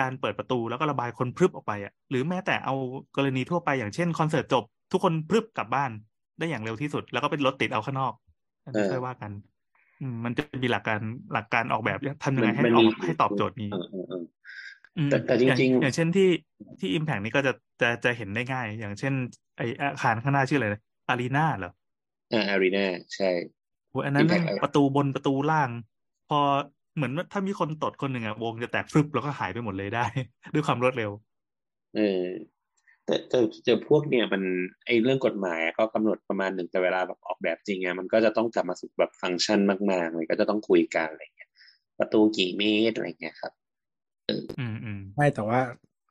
[0.01, 2.75] การเปิดประตูแล้วก็ระบายคนพรึบออกไปอะหรือแม้แต่เอา
[3.17, 5.91] กรณีทั่วไปอย่างเช่นคอนเสิร์ตจบ ทุกคนพรึบกลับบ้าน
[6.39, 8.13] ได้อย่างเร็วที่สุด แล้วก็เป็นรถติดเอาข้างนอก
[8.65, 9.33] อันนี้เออค่อยว่ากัน
[10.01, 11.01] อืมมันจะมีหลักการ
[11.33, 14.25] หลักการออกแบบทำยังไงมันให้มันออมีกให้ตอบโจทย์นี้เออเออเออ
[14.97, 16.29] อืมแต่แต่จอย่างริงอย่างเช่นที่
[16.81, 19.15] ที่ Impact นี่ก็จะจะจะเห็นได้ง่าย อย่างเช่น
[19.57, 22.85] ไออาคารข้างหน้าชื่ออะไรนะอารีนาเหรอๆอ่าอารีนา
[23.15, 23.58] ใช่โห
[24.05, 25.71] อันนั้น Impact แม่งประตูบนประตูล่าง
[26.29, 26.39] พอ
[26.97, 30.05] เหมือนว่าถ้ามีคนตดคนหนึ่งอะวงจะแตกฟึบแล้วก็หายไปหมดเลยได้
[30.55, 31.11] ด้วยความรวดเร็ว
[31.97, 32.25] เออ
[33.05, 34.43] แต่แต่แต่พวกเนี่ยมัน
[34.87, 41.51] ไอเรื่องกฎหมายอะก็กำหนดประมาณหนึ่งแต่เวลาแบบออกแบบจริงอะมันก็จะต้องกลับมาสู่แบบฟังก์ชันมากๆเลยก็จะต้องคุยกันอะไรเงี้ย
[41.99, 43.53] ประตูกี่เมตรอะไรเงี้ยครับ
[44.59, 45.61] อืมอืมไม่แต่ว่า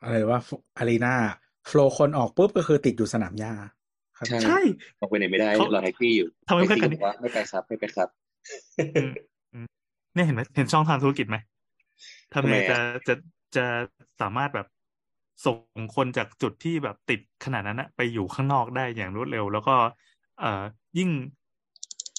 [0.03, 0.39] อะไรว่า
[0.77, 3.71] arena floor คนออกปุ๊บก็คือติดอยู่สนามหญ้าครับ
[4.27, 4.59] ใช่ใช่
[4.99, 8.09] ออกไปไหนไม่ได้เขารอแท็กซี่อยู่ทำไมไม่แท็กซี่กันก็บอกว่าไม่ไปครับไม่ไปครับ
[8.95, 9.11] อืม
[9.53, 9.67] อืม
[10.13, 11.37] เนี่ยเห็นไหมเห็นช่องทางธุรกิจไหม
[12.33, 13.13] ทำทำไงไมจะอะจะ
[13.55, 13.65] จะ
[14.21, 14.67] สามารถแบบ
[15.45, 15.57] ส่ง
[15.95, 19.75] คนจากจุดที่แบบติดขนาดนั้นนะไปอยู่ข้างนอกได้อย่างรวดเร็ว แล้วก็
[20.39, 20.63] เอ่อ
[20.97, 21.09] ยิ่ง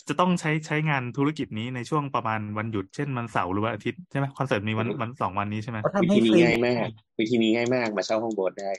[0.09, 6.89] จะต้องใช้ใช้งานธุรกิจนี้ในช่วงประมาณวันหยุดเช่นวันเสาร์หรือวันอาทิตย์ใช่ไหมคอนเสิร์ตมีวันวันสองวันนี้ใช่ไหมเขาวิทำให้ธีฟนี้รีง่ายมาก
[7.21, 8.71] วิธีนี้ง่ายมากมาเช่าห้องโบสถ์ได้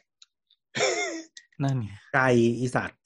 [1.63, 2.25] นั่นไงไกล
[2.60, 2.99] อีสัตว์ไ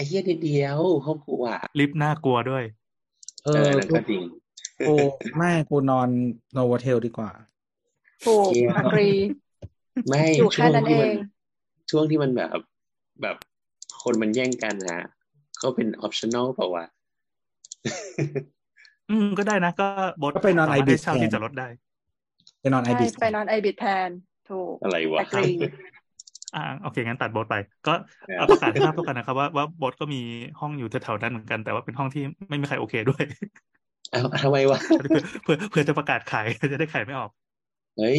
[0.00, 2.64] อ้เหี้ยนิดเดียวห้องกูอะลิฟต์น่ากลัวด้วย
[3.44, 4.22] เอเอออนั่นก็จริง
[4.88, 4.94] กู
[5.36, 6.08] ไม่กูนอน
[6.52, 7.30] โนโวเทลดีกว่า
[8.24, 9.10] ถูกเที่ยวอักรี
[10.08, 11.16] ไม่อยู่แค่ช่วงนั้นที่มัเอง
[11.90, 12.58] ช่วงที่มันแบบ
[13.22, 13.36] แบบ
[14.02, 15.04] คนมันแย่งกันฮะ
[15.62, 16.84] ก็เป็นออปชั่นอลเปล่าวะ
[19.10, 19.88] อืมก็ได้นะ ก็
[20.22, 21.68] บทก็ไปนอนสามารถ Ibis ให้เช่าแทนที่จอดรถได้
[22.60, 24.08] ไปนอนไอใช่บิสไปนอนไอบิดแทน
[24.50, 25.20] ถูกอะไรวะ
[26.54, 27.54] อักรีอ่าโอเค งั้นตัดบทไป
[27.86, 27.92] ก็
[28.26, 30.20] เออเอาประกาศให้ทราบทุกกันนะครับว่าว่าบทก็มี
[30.60, 33.22] ห้องอยู่แถวๆนั้นเหมือนกัน แต่ว่าเป็นห้องที่ไม่มีใครโอเคด้วย
[34.10, 34.78] เอาทำไมวะ
[35.10, 37.30] เพื่อเพื่อเพื่อจะประกาศขายจะได้ขายไม่ออก
[37.98, 38.18] เฮ้ย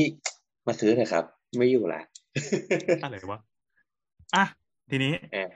[0.68, 1.24] มาซื้อเถอะครับ
[1.58, 2.02] ไม่อยู่ละ
[3.04, 3.40] อะไรวะ
[4.36, 4.46] อะ
[4.90, 5.50] ทีนี้เออ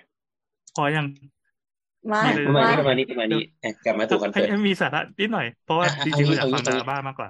[0.75, 1.05] พอยัง
[2.11, 7.29] มามีอะไรประมาณมานี้ประมาณนี้ประมาณนี้อะกลับมาสู่คอนให้เสิร์ตให้มีสาระนิดหน่อย เพราะว่าอะจเอาริงๆงี้เราอยากเอางี้ฟังเอางี้ดราม่ามากกว่า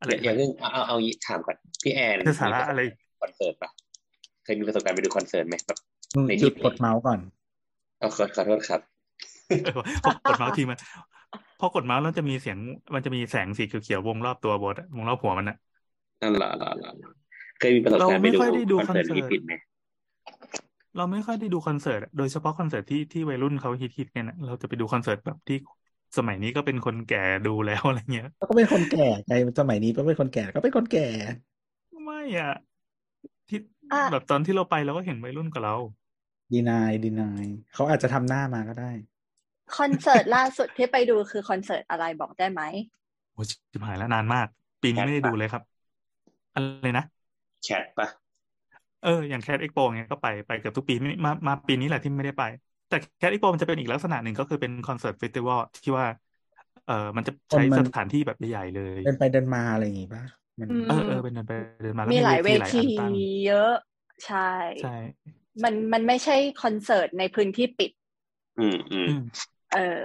[0.00, 2.80] อะไรอย่าอย่าเพิ่งเอาเอาเอางี้ถามก่อนพี่แอนจะสาระอะไร
[3.20, 3.70] คอนเสิร์ตปะ
[4.48, 5.78] เคยมีประสบการณ์ไปดูคอนเสิร์ตไหมแบบ
[6.16, 7.20] มึงในหยุดที่กดเมาส์ก่อน
[7.98, 8.80] เอาขอขอโทษครับ
[9.64, 9.72] เออ
[10.04, 10.78] พอกดเมาส์ทีมัน
[11.60, 12.58] พอกดเมาส์แล้วจะมีเสียง
[12.94, 15.56] มันจะมีแสงสีเขียวๆวงรอบตัวบทอะวงรอบหัวมันอะ
[16.22, 17.10] นั่นเหรอเหรอเหรอเหรอ
[17.58, 19.52] เคยมีประสบการณ์ไปดูเราไม่ค่อยได้ดูคอนเสิร์ตคอนเสิร์ตญี่ปุ่นไหม
[20.96, 25.56] เราไม่ค่อยได้ดูคอนเสิร์ตอะโดยเฉพาะคอนเสิร์ตที่ที่วัยรุ่นเขาฮิตๆกันนะเราจะไปดูคอนเสิร์ตแบบที่
[26.18, 31.06] สมัยนี้ก็เป็นคนแก่ดูแล้วอะไรเงี้ยก็เป็นคนแก่ไงสมัยนี้ก็เป็นคนแก่ก็เป็นคนแก่
[32.04, 32.52] ไม่อะ
[33.48, 33.58] ที่
[33.92, 35.74] อะแบบตอนที่เราไปเราก็เห็นวัยรุ่นกับเรา
[36.52, 38.90] ดีนายดีนายเขาอาจจะทำหน้ามาก็ได้
[39.76, 42.62] คอนเสิร์ตล่าสุดที่ไปดูคือคอนเสิร์ตอะไรบอกได้ไหม
[43.32, 44.46] โอ้ชิบหายแล้วนานมาก
[44.82, 45.62] ปีนี้ไม่ได้ดูเลยครับ
[46.54, 47.04] อะไรนะ
[47.64, 48.08] Cat ปะ
[49.00, 52.42] เอออย่าง Cat Expo เงี้ยก็ไปไปเกือบทุกปีไม่มามาปีนี้แหละที่ไม่ได้ไป
[52.88, 56.06] แต่ Cat Expo มันจะเป็นอีกลักษณะหนึ่งก็คือเป็นคอนเสิร์ต festival ที่ว่า
[56.84, 60.22] เออมันจะใช้คนมันสถานที่แบบใหญ่ๆเลยเดินไปเดินมาอะไรอย่างงี้ป่ะ
[60.60, 63.12] มันอืมเออเออเป็นเดินไปเดินมาแล้วมีหลายเวหลายทีอันตั้ง
[63.46, 63.72] เยอะ
[64.26, 64.94] ใช่ใช่
[65.64, 67.90] มันมันไม่ใช่คอนเสิร์ตในพื้นที่ปิด
[68.58, 69.20] อืมอืมอืม
[69.72, 70.02] เออ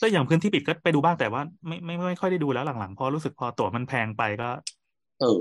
[0.00, 4.48] ก็อย่างพื้นที่ปิดก็ไปดูบ้างแต่ว่าไม่ไม่ไม่ค่อยได้ดูแล้วหลังๆเพราะรู้สึกพอตั๋วมันแพงไปก็
[5.20, 5.38] เออ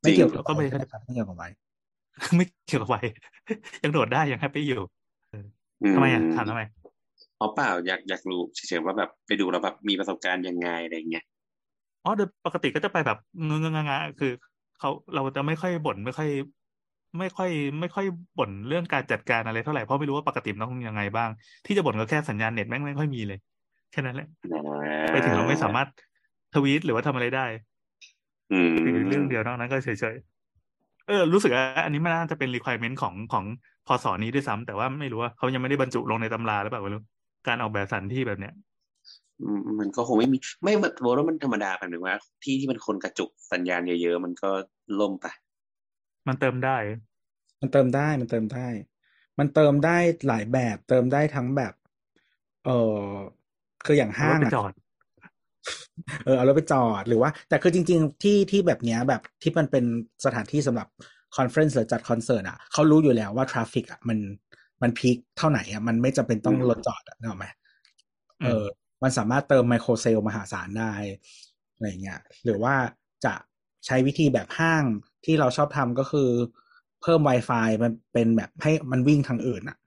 [0.00, 1.48] ไม่เกี่ยวกับก็ไม่ไว้นะครับไม่เกี่ยวกับไว้
[2.36, 3.04] ไม่เกี่ยวกับวัย
[3.82, 4.82] ยังโดดได้ยังแฮปปี้อยู่
[5.94, 6.62] ทำไมอะถามทำไม
[7.40, 11.24] อ๋อเปล่าอยากอยากรู้เฉยๆว่าแบบไปดูแล้วแบบมีประสบการณ์ยังไงอะไรเงี้ย
[12.04, 14.32] อ๋อโดยปกติก็จะไปแบบเงงงงๆคือ
[14.78, 16.28] เขาเราจะไม่ค่อยบ่นไม่ค่อย
[17.18, 18.06] ไม่ค่อย ไม่ค่อย
[18.38, 21.30] บ่นเรื่องการจัดการอะไรเท่าไหร่เพราะไม่รู้ว่าปกติมันต้องยังไงบ้าง
[21.66, 23.38] ที่จะบ่นก็แค่สัญญาณเน็ตแม่งไม่ค่อยมีเลย
[23.92, 24.28] แค่นั้นแหละ
[25.12, 25.88] ไปถึงเราไม่สามารถ
[26.54, 27.46] ทวีตหรือว่าทำอะไรได้
[28.52, 33.44] อืมคือเรื่องเดียวนอกนั้นก็เฉยๆเออ รู้สึกว่าอันนี้มันน่าจะเป็น requirement ของของ
[33.86, 37.02] พศนี้ด้วยซ้ำแต่ว่าไม่รู้ว่าเขายังไม่ได้บรรจุลงในตำราหรือเปล่าไม่รู้
[37.48, 38.71] การออกแบบสถานที่แบบเนี้ยอื
[39.56, 44.50] มมันก็คงไม่มี ไม่แบบโว่ามันธรรมดาแบบนึงว่า ที่ที่มันคนกระจุกสัญญาณเยอะๆมันก็
[45.00, 45.26] ล่มไป
[46.28, 46.78] มันเติมได้
[47.60, 48.68] มันเติมได้มันเติมได้
[49.38, 49.96] มันเติมได้
[50.28, 51.72] หลายแบบ เติมได้ทั้งแบบ
[52.64, 52.70] เออ
[53.84, 54.72] คืออย่างเอาห้ารถงไปอะจอด
[56.24, 59.84] เออเอารถไปจอดหรือว่า แต่คือจริง ๆ ที่ที่แบบเนี้ยแบบที่มันเป็น
[60.24, 60.88] สถานที่สำหรับ
[61.36, 64.18] conference หรือจัดคอนเสิร์ตอะเขารู้อยู่แล้วว่า traffic อะมัน
[64.82, 67.46] มัน peak เท่าไหนอะมันไม่จำเป็นต้องอืมรถจอดอะนึกออกไหม
[68.40, 68.64] อืมเออ
[69.02, 70.92] มันสามารถเติม microcell มหาศาลได้
[71.74, 72.74] อะไรเงี้ยหรือว่า
[73.24, 73.34] จะ
[73.86, 74.82] ใช้วิธีแบบห้าง
[75.24, 76.28] ที่เราชอบทำก็คือ
[77.02, 79.78] เพิ่ม Wi-Fi มันเป็นแบบให้มันวิ่งทางอื่นอะ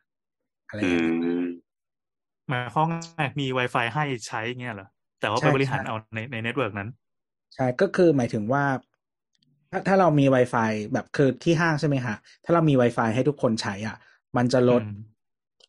[0.68, 1.06] อะไรอืเงี้ย
[1.40, 1.44] ม
[2.50, 3.02] หมายความว่า
[3.40, 4.88] มี Wi-Fi ให้ใช้เงี้ยเหรอ
[5.20, 6.90] แต่ว่าใช่ไปบริหารใช่เอาในใน network นั้น
[7.56, 8.64] ใช่ก็คือหมายถึงว่า
[9.72, 13.98] ถ้าถ้าเรามี Wi-Fi แบบคือที่ห้างใช่ไหมฮะ ถ้าเรามี Wi-Fi ให้ทุกคนใช้อะ
[14.38, 14.90] มันจะลดอืม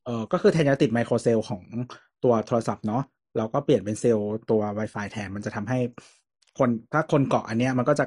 [0.04, 1.62] เออก็คือแทนจะติด microcell ของ
[2.24, 3.02] ตัวโทรศัพท์เนาะ
[3.36, 5.78] เราก็เปลี่ยนเป็นเซลล์ตัว Wi-Fi แทนมันจะทำให้
[6.58, 8.04] คนถ้าคนเกาะอันเนี้ย มันก็จะ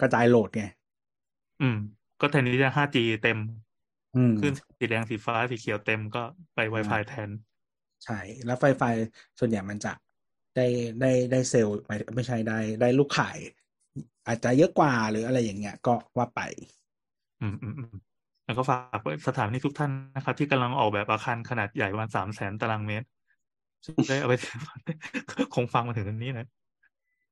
[0.00, 0.64] กระจาย load ไง
[1.62, 1.76] อืม
[2.20, 3.38] ก็แทนที่จะ 5G เต็ม
[4.16, 6.22] อืมขึ้นสีแดงสีฟ้าสีเขียวเต็มก็
[6.54, 7.30] ไป Wi-Fi แทน
[8.04, 8.82] ใช่ แล้วไฟไฟ
[9.38, 9.92] ส่วนใหญ่มันจะ
[10.56, 10.66] ได้
[11.00, 13.38] ได้ได้เซลล์ไม่ไม่ใช่ได้ได้ลูกขาย
[14.26, 16.40] อาจจะเยอะกว่าหรืออะไรอย่างเงี้ย ก็ว่าไป
[17.40, 17.88] อืมอืมอืม
[18.44, 23.06] แล้วก็ฝากไว้สถานีทุกท่านนะครับ ที่กำลังออกแบบอาคารขนาดใหญ่ประมาณสามแสนตารางเมตร
[24.06, 24.34] ได้เอาไป
[25.54, 26.44] คงฟังมาถึงตรงนี้นะ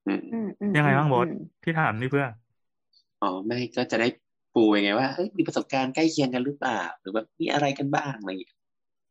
[0.06, 1.32] อืมอืมอืมยังไงบ้างบอสอืม
[1.62, 2.26] ที่ถามนี่เพื่อ
[3.22, 4.08] อ๋อไม่ก็จะได้
[4.54, 8.56] ปูยังไงว่าเฮ้ยมีประสบการณ์ใกล้เคียงกันหรือเปล่าหรือแบบมีอะไรกันบ้างอะไรอย่างเงี้ย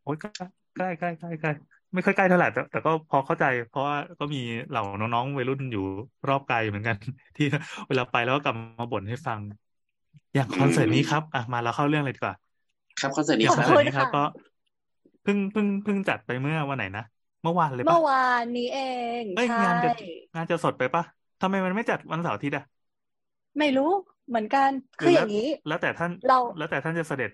[0.04, 0.30] โอ๊ยใกล้
[0.76, 1.52] ใกล้ใกล้ใกล้ใกล้
[1.94, 5.82] ไม่ค่อยใกล้เท่าไหร่แต่แต่ก็พอเข้าใจ เพราะว่าก็มีเหล่าน้องๆวัยรุ่นอยู่
[6.28, 6.98] รอบไกลเหมือนกัน
[7.36, 7.46] ที่
[7.88, 9.42] เวลาไปแล้วก็กลับมาบ่นให้ฟัง
[10.36, 12.36] อย่างคอนเสิร์ตนี้ครับอะมาเราเข้าเรื่องเลยดีกว่า
[13.00, 14.20] ครับคอนเสิร์ตอนี้ย่างคครัอนบเสิร์ตนี้ครับก็
[15.22, 17.04] เพิ่งเพิ่งเพิ่งจัดไปเมื่อวันไหนนะ
[17.42, 18.80] เมื่อวานเลยเมื่ปะอวานนี้เอ
[19.22, 19.88] งเอ้ยใช่งานจะ
[20.36, 21.04] งานจะสดไปปะ
[21.40, 22.64] ทำไมมันไม่จัดวันเสาร์อาทิตย์อะ
[23.58, 23.92] ไม่รู้
[24.28, 27.32] เหมือนกันหรืคืออแล้วย่างนี้ แล้วแต่ท่านเราแล้วแต่ท่านจะเสด็จ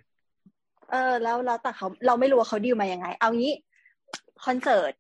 [0.92, 3.54] เออ แล้วแล้วแต่เขาเราไม่รู้ว่าเขาดีลมายังไง เอางี้
[4.46, 4.94] คอนเสิร์ต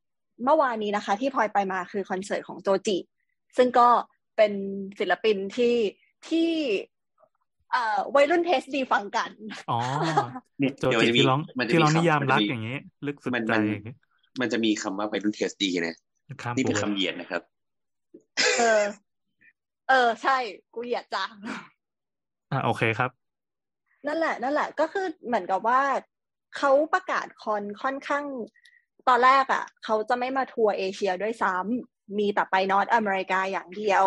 [0.44, 2.98] เมื่อวานนี้นะคะ ที่พลอยไปมาคือคอนเสิร์ตของโจจิ
[3.58, 3.90] ซึ่งก็
[4.38, 4.52] เป็น
[5.00, 5.76] ศิลปินที่
[6.28, 6.50] ที่
[7.72, 9.32] เอ่อวัยรุ่น taste ดีฟังกัน
[9.68, 9.74] อ๋อ
[10.60, 12.72] เนี่ยโจเดี๋ยวจิมันจะมีที่ร้องมันจะที่ร้องคำนิยามมันรัจะกมีอย่างนี้
[13.06, 13.94] ลึกสุดมันใจมันอย่างนี้
[14.40, 15.96] มันจะมีคำว่าไปรุ่นเทสดีนะ
[16.42, 17.42] ข้ามนี่เป็นกูคำเหยียดนะครับ
[18.58, 18.84] เออ
[19.90, 20.38] เออ ใช่
[20.74, 21.32] กูเหยียดจัง
[22.52, 23.12] อะโอเคครับ
[24.08, 25.82] นั่นแหละ นั่นแหละ ก็คือเหมือนกับว่า
[26.58, 28.26] เขาประกาศคอนค่อนข้าง
[29.08, 34.04] ตอนแรกอะเขาจะไม่มาทัวร์เอเชียด้วยซ้ำมีแต่ไปนอตอเมริกาอย่างเดียว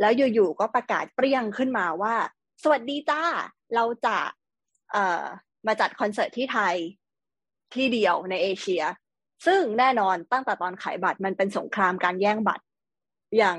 [0.00, 2.14] แล้วอยู่ๆก็ประกาศเปรี้ยงขึ้นมาว่า
[2.62, 3.22] สวัสดีจ้า
[3.74, 4.18] เราจะ
[4.92, 5.24] เอ่อ
[5.66, 6.76] มาจัดคอนเสิร์ตที่ไทย
[7.74, 8.82] ที่เดียวในเอเชีย
[9.46, 12.64] ซึ่งแน่นอนตั้งแต่ตอนขายบัตรมันเป็นสงครามการแย่งบัตร
[13.38, 13.58] อย่าง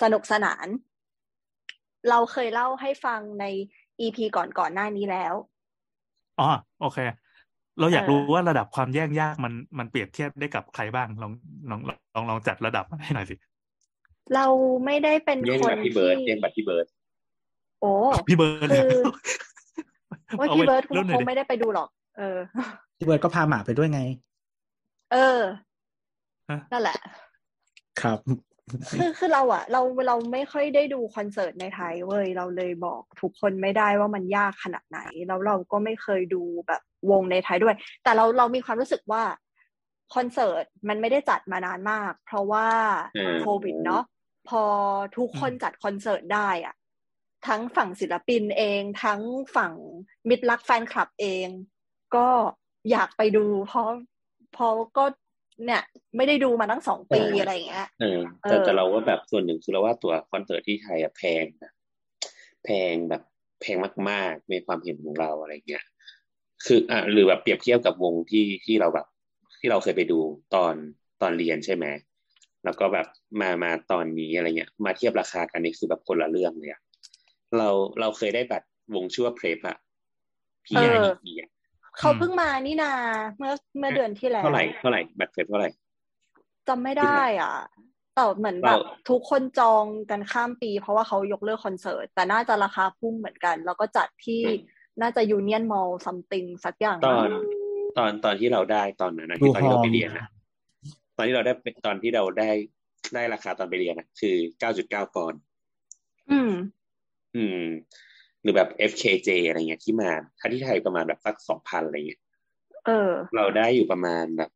[0.00, 0.66] สนุกสนาน
[2.10, 3.44] เราเคยเล่าให้ฟังใน
[4.00, 5.34] อีพีก่อนก่อนๆหน้านี้แล้ว
[6.40, 6.48] อ๋อ
[6.80, 6.98] โอเค
[7.80, 11.32] เราอยากเออรู้ว่าระดับความแย่งยากมันมันเปรียบเทียบได้กับใครบ้างลอง
[11.70, 11.80] ลอง
[12.14, 13.34] ลองลองจัดระดับมาให้หน่อยสิ
[14.34, 14.46] เรา
[14.84, 16.86] ไม่ได้เป็นแย่งคนบัตรพี่เบิร์ดที่แย่งบัตรพี่เบิร์ด
[17.80, 17.92] โอ้
[18.28, 18.98] พี่เบิร์ดคือ
[20.38, 22.38] ว่าเอาพี่ไว้เบิร์ดคงรุ่นหน่คอยงดิไม่ได้ไปดูหรอก เออ
[22.98, 24.00] พี่เบิร์ดก็พาหมาไปด้วยไง
[25.12, 25.42] เออ
[26.50, 26.98] ฮะนั่นแหละ
[28.00, 28.18] ครับ
[28.98, 39.22] คือคือเราอะเราเราไม่ค่อยได้ดูคอนเสิร์ตในไทยเว้ยเราเลยบอกทุกคนไม่ได้ว่ามันยากขนาดไหน แล้วเราก็ไม่เคยดูแบบวงในไทยด้วย แต่เราเรามีความรู้สึกว่า
[40.14, 42.68] คอนเสิร์ตมันไม่ได้จัดมานานมาก เพราะว่า
[43.16, 44.04] อืมโควิดเนาะ
[44.48, 44.62] พอ
[45.16, 46.74] ทุกคนจัดคอนเสิร์ตได้อะ
[47.46, 49.20] ทั้งฝั่งศิลปินเอง ทั้ง
[49.56, 49.72] ฝั่ง
[50.28, 51.46] มิตรรักแฟนคลับเอง
[52.16, 52.28] ก็
[52.90, 55.04] อยากไปดู เพราะเพราะก็
[55.64, 55.82] เนี่ย
[56.16, 61.72] ไม่ได้ดูมาตั้งสองปีอะไรอย่างเงี้ยเออแต่เออแต่เราว่าแบบส่วนหนึ่งคือเราว่าตัวคอนเสิร์ตที่ไทยอะแพงนะ
[62.64, 63.22] แพงแบบ
[63.60, 63.76] แพง
[64.10, 65.84] มากๆในความเห็นของเราอะไรเงี้ย
[66.66, 69.06] คืออะหรือแบบเปรียบเทียบกับวงที่ที่เราแบบ
[69.60, 70.18] ที่เราเคยไปดู
[70.54, 70.74] ตอน
[71.22, 71.86] ตอนเรียนใช่ไหม
[72.64, 73.06] แล้วก็แบบ
[73.40, 76.82] มามาตอนนี้อะไรเงี้ย มาเทียบราคากันนี่คือแบบคนละเรื่องเลยอะ
[77.56, 77.68] เรา
[78.00, 79.76] เราเคยได้บัตรวงชื่อว่าเพลฟอะ
[80.66, 81.50] P เอ I อ D P อะ
[81.98, 82.92] เขาเพิ่งมานี่นา
[83.36, 85.68] เมื่อเมื่อเดือนที่แล้ว เท่าไหร่เท่าไหร่บัตรเพลฟเท่าไหร่
[86.68, 87.54] จำไม่ได้อะ
[88.14, 94.40] แต่เหมือนแบบเราทุกคนจองกันข้ามปี เพราะว่าเขายกเลิกคอนเสิร์ต แต่น่าจะราคาพุ่งเหมือนกัน แล้วก็จัดที่
[95.00, 97.44] น่าจะ Union Mall something สักอย่าง ตอนมั้ง
[97.98, 100.26] ตอนตอนที่เราได้ตอนนั้นนะดูที่ตอนที่เราฮอลไปเรียนนะ
[101.16, 101.52] ตอนที่เราได้
[101.86, 102.50] ตอนที่เราได้
[103.14, 105.40] ได้ราคาตอนไปเรียนนะคือเก้าจุดเก้าปอนด์
[106.30, 106.52] อืม
[107.36, 107.64] อืม
[108.42, 112.20] หรือแบบ FKJ อะไรเงี้ยที่มาถ้าที่ไทยประมาณแบบสักสองพันอะไรเงี้ย
[112.86, 114.50] เออ เราได้อยู่ประมาณแบบ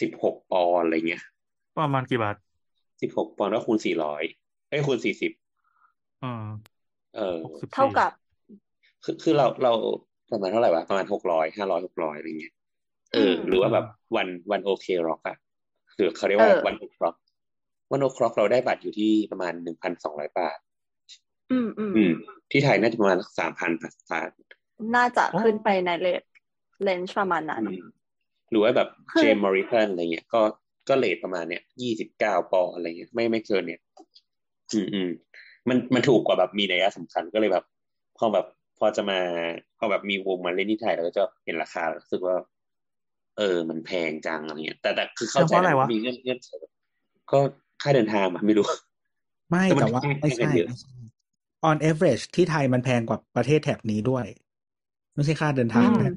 [0.00, 1.24] สิบหกปอนด์อะไรเงี้ย
[1.80, 2.36] ประมาณกี่บาท
[3.02, 4.22] สิบหกปอนด์ก็คูณสี่ร้อย
[4.68, 5.32] เอ้ยคูณสี่สิบ
[6.24, 6.46] อ่า
[7.16, 8.12] เออหกสิบเท่ากับ
[9.04, 9.72] คือคือเราเรา
[10.30, 12.54] ประมาณเท่าไหร่วะประมาณหกร้อยห้าร้อยหกร้อยอะไรเงี้ย
[13.14, 15.36] เอออืมหรือว่าแบบวัน ONE OK ROCK อะ
[15.96, 17.16] คือเขาเรียกว่าเออ ONE OK ROCK
[17.92, 20.58] ONE OK ROCK เราได้บัตรอยู่ที่ประมาณหนึ่งพันสองร้อยบาท
[21.50, 22.12] อืมอืมอืม
[22.50, 24.28] ที่ไทยน่าจะประมาณสามพันบาท
[24.96, 26.22] น่าจะขึ้นไปใน rate
[26.82, 27.84] range ประมาณนั้นอืม
[28.50, 30.40] หรือว่าแบบคือ James Morrison อะไรเงี้ยก็
[30.88, 33.80] ก็เลทประมาณเนี้ยยี่สิบเก้าปอนด์อะไรเงี้ยไม่ไม่เกินเนี่ย
[34.72, 35.10] อืมอืม
[35.68, 37.64] มันมันถูกกว่าแบบมีนัยสำคัญก็เลยแบบ
[38.18, 38.46] พอแบบ
[38.78, 39.20] พอจะมา
[39.78, 42.36] พอแบบมีวงมาเล่นที่ไทยเราก็จะเห็นราคาแล้วรู้สึกว่า
[43.38, 46.50] เออ มันแพงจังอะไรเงี้ยแต่แต่คือเข้าใจเพราะอะไรนะวะมีเงื่อนเงื่อนไข
[47.32, 47.38] ก็
[47.82, 48.66] ค่าเดินทางอะไม่รู้
[49.50, 50.50] ไม่แต่มันแต่ว่าแพงไม่ใช่
[51.68, 54.26] on average ที่ไทยมันแพงกว่าประเทศแถบนี้ด้วย
[55.14, 56.14] ไม่ใช่ค่าเดินทางอืมนะ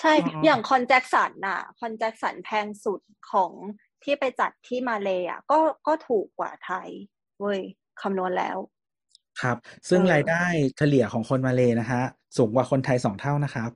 [0.00, 3.00] ใช่อ๋อออย่างคอนแจ็คสันน่ะ คอนแจ็คสันแพงสุด
[3.32, 3.52] ของ
[4.04, 6.88] ที่ไปจัดที่มาเลยอะ ก็ก็ถูกกว่าไทย
[7.40, 7.60] เว้ย
[8.02, 8.56] คำนวณแล้ว
[9.42, 9.56] ครับ
[9.88, 10.44] ซึ่งเออรายได้
[10.76, 12.02] เฉลี่ยของคนมาเลยนะฮะ
[12.36, 13.70] สูงกว่าคนไทยสองเท่านะครับ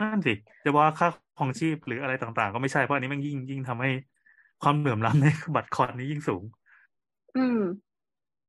[0.00, 3.90] นั่นสิจะว่าค่าครองชีพหรืออะไรต่างๆ ก็ไม่ใช่เพราะอันนี้มันยิ่งยิ่งทำให้
[4.62, 6.42] ความเหลื่อมล้ำในบัตรคอนนี้ยิ่งสูง
[7.36, 7.60] อืม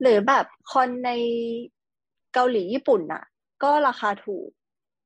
[0.01, 1.11] หรือแบบคอนใน
[2.33, 3.23] เกาหลีญี่ปุ่นน่ะ
[3.63, 4.47] ก็ราคาถูก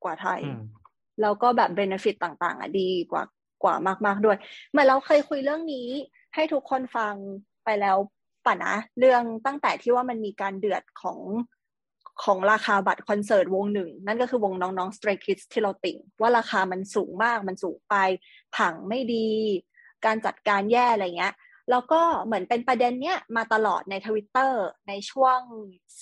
[0.04, 0.62] กว่าไทยอืม
[1.22, 3.24] แล้วก็แบบ benefit ต่างๆ อะดีกว่า
[3.64, 4.38] กว่ามากๆด้วย
[4.70, 5.88] เหมือนเราเคยคุยเรื่องนี้
[6.36, 7.14] ให้ทุกคนฟัง
[7.66, 7.98] ไปแล้ว
[8.46, 11.20] ป่ะนะ เรื่องตั้งแต่ที่ว่ามันมีการเดือดของ
[12.24, 17.96] ของราคาบัตรคอนเสิร์ตวงหนึ่ง นั่นก็คือวงน้องๆ Stray Kids ที่เราติ่ง ว่าราคามันสูงมากมันสูงไป
[18.58, 19.28] ผังไม่ดี
[20.06, 21.34] การจัดการแย่อะไรเงี้ย
[21.72, 25.40] แล้วก็เหมือนเป็นประเด็นเนี้ยมาตลอดในทวิตเตอร์ในช่วง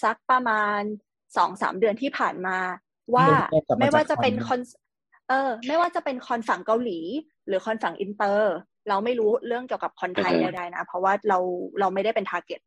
[0.03, 0.81] สักประมาณ
[1.37, 2.57] สองสามเดือนที่ผ่านมา
[3.15, 4.81] ว่าเริ่มกลับมาไม่ว่าจากจะเป็นคอนคอน
[5.29, 6.99] เออ ไม่ว่าจะเป็นคอนฝั่งเกาหลี
[7.47, 8.53] หรือคอนฝั่งอินเตอร์
[8.89, 11.37] เราไม่รู้เรื่องเกี่ยวกับคอนไทยอือฮะใดๆนะ เพราะว่าเรา
[11.79, 12.61] เราไม่ได้เป็น target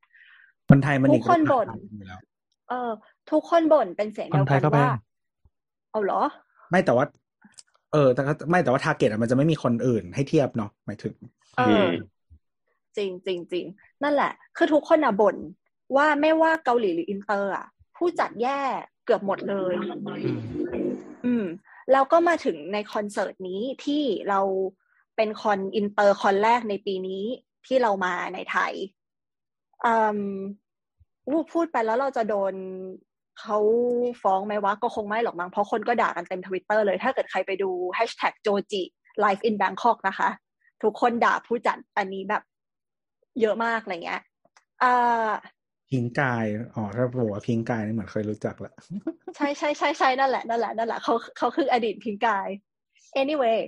[0.69, 2.21] คนไทยมันอีกทุกคนบ่นอยู่แล้ว
[2.69, 2.91] เออ
[3.31, 4.97] ทุกคนบ่นเป็นเสียงเดียวคนไทกัยนก็แพว่าง
[5.91, 6.21] เอาเหรอ
[6.71, 7.05] ไม่แต่ว่า
[7.93, 11.15] เออ แต่ก็ไม่แต่ว่า target มันจะไม่มีคนอื่นให้เทียบเนาะหมายถึง
[11.59, 11.89] เอออม
[12.97, 13.67] จริงจริงจริง
[14.03, 15.37] นั่นแหละ คือทุกคนอะบ่น
[15.97, 18.61] ว่าไม่ว่าเกาหลีหรืออินเตอร์อะผู้จัดแย่
[19.05, 20.29] เกือบหมดเลย อืม
[21.25, 21.45] อืม
[21.93, 24.41] แล้วก็มาถึงในคอนเสิร์ตนี้ที่เรา
[25.17, 27.25] เป็นคอนอินเตอร์คอนแรกในปีนี้
[27.67, 28.73] ที่เรามาในไทย
[29.85, 30.21] อืม
[31.27, 32.55] อู้พูดไปแล้วเราจะโดน
[33.41, 33.59] เขา
[34.23, 38.83] ฟ้องไหมวะก็คงไม่หรอกมั้งเพราะคนก็ด่ากันเต็มทวิตเตอร์เลยถ้าเกิดใครไปดู hashtag joji
[39.25, 40.29] live in Bangkok นะคะ
[40.83, 42.43] ทุกคนด่าผู้จัดอันนี้แบบ
[43.41, 44.23] เยอะมากอะไรเงี้ย
[44.83, 45.31] อ่า
[45.91, 46.45] พิงกาย
[46.75, 48.73] อ๋อ ถ้าบอกว่าพิงกายนี่เหมือนเคยรู้จักละ
[49.37, 52.49] ใช่ใช่ใช่ใช่นั่นแหละ นั่นแหละ นั่นแหละ เขาเขาคืออดีตพิงกาย
[53.21, 53.59] anyway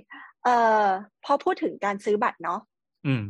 [0.43, 0.85] เอ่อ
[1.25, 2.59] พอพูดถึงการซื้อบัตรเนาะ
[3.07, 3.23] อืม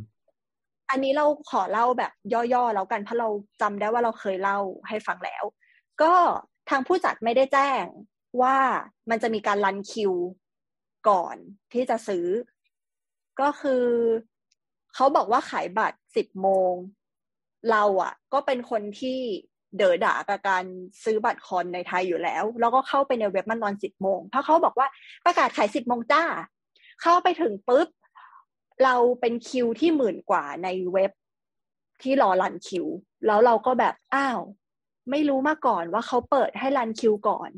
[0.89, 3.27] อันนี้เราขอเล่าแบบย่อๆแล้วกัน เพราะเรา
[3.61, 5.43] จำได้ว่าเราเคยเล่าให้ฟังแล้ว
[6.01, 6.13] ก็
[6.69, 7.83] ทางผู้จัดไม่ได้แจ้ง
[8.41, 8.57] ว่า
[9.09, 10.13] มันจะมีการรันคิว
[11.09, 11.35] ก่อน
[11.73, 12.25] ที่จะซื้อ
[13.41, 13.85] ก็คือ
[14.95, 16.73] เขาบอกว่าขายบัตร สิบโมง
[17.71, 19.19] เราอะก็เป็นคนที่
[19.77, 20.65] เด๋อด่ากับการ
[21.03, 24.87] ซื้อบัตรคอนในไทยอยู่แล้ว แล้วก็เข้าไปในเว็บมันตอนสิบโมงเพราะเขาบอกว่า
[25.25, 26.23] ประกาศขายสิบโมงจ้า
[27.01, 27.87] เข้าไปถึงปุ๊บ
[28.83, 31.11] เราเป็นคิวที่หมื่นกว่าในเว็บ
[32.01, 32.85] ที่รอรันคิว
[33.25, 34.39] แล้วเราก็แบบอ้าว
[35.09, 37.49] ไม่รู้มาก่อนว่าเขาเปิดให้รันคิวก่อน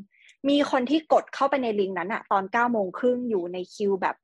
[0.48, 4.16] มีคนที่กดเข้าไปในลิงก์นั้นอะตอนเก้าโมงครึ่งอยู่ในคิวแบบ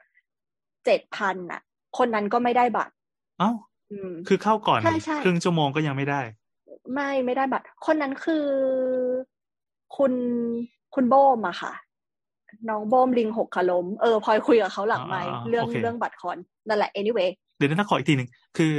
[0.84, 1.60] เจ็ดพันอะ
[1.98, 2.94] คนนั้นก็ไม่ได้บัตร
[3.38, 3.67] เอ้าอืม
[4.28, 6.20] คือเข้าก่อนใช่ใช่ครึ่งชั่วโมงก็ยังไม่ได้
[6.94, 8.46] ไม่ไม่ได้บัตร คนนั้นคือ
[9.96, 10.12] คุณ
[10.94, 11.72] คุณโบมอะค่ะ
[12.68, 18.72] น้องโบมลิงหกขล้มเออพลอยคุยกับเขาหลังไมค์อ่าๆเรื่องโอเคเรื่องบัตรคอนนั่นแหละ anyway เดี๋ยวนะขออีกทีหนึ่งคือ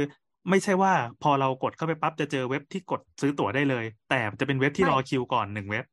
[0.50, 0.92] ไม่ใช่ว่า
[1.22, 5.84] พอเรากดเข้าไปปั๊บจะเจอเว็บที่กดซื้อตั๋วได้เลย แต่จะเป็นเว็บที่ไม่รอคิวก่อนหนึ่งเว็บ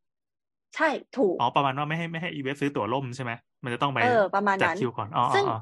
[0.76, 3.32] ใช่ถูกอ๋อประมาณว่าไม่ให้ไม่ให้อีเว็บซื้อตั๋วล่มใช่ไหม
[3.64, 5.58] มันจะต้องไปเออประมาณจัดนั้นคิวก่อนอ๋ออ๋ซึ่งออ๋อ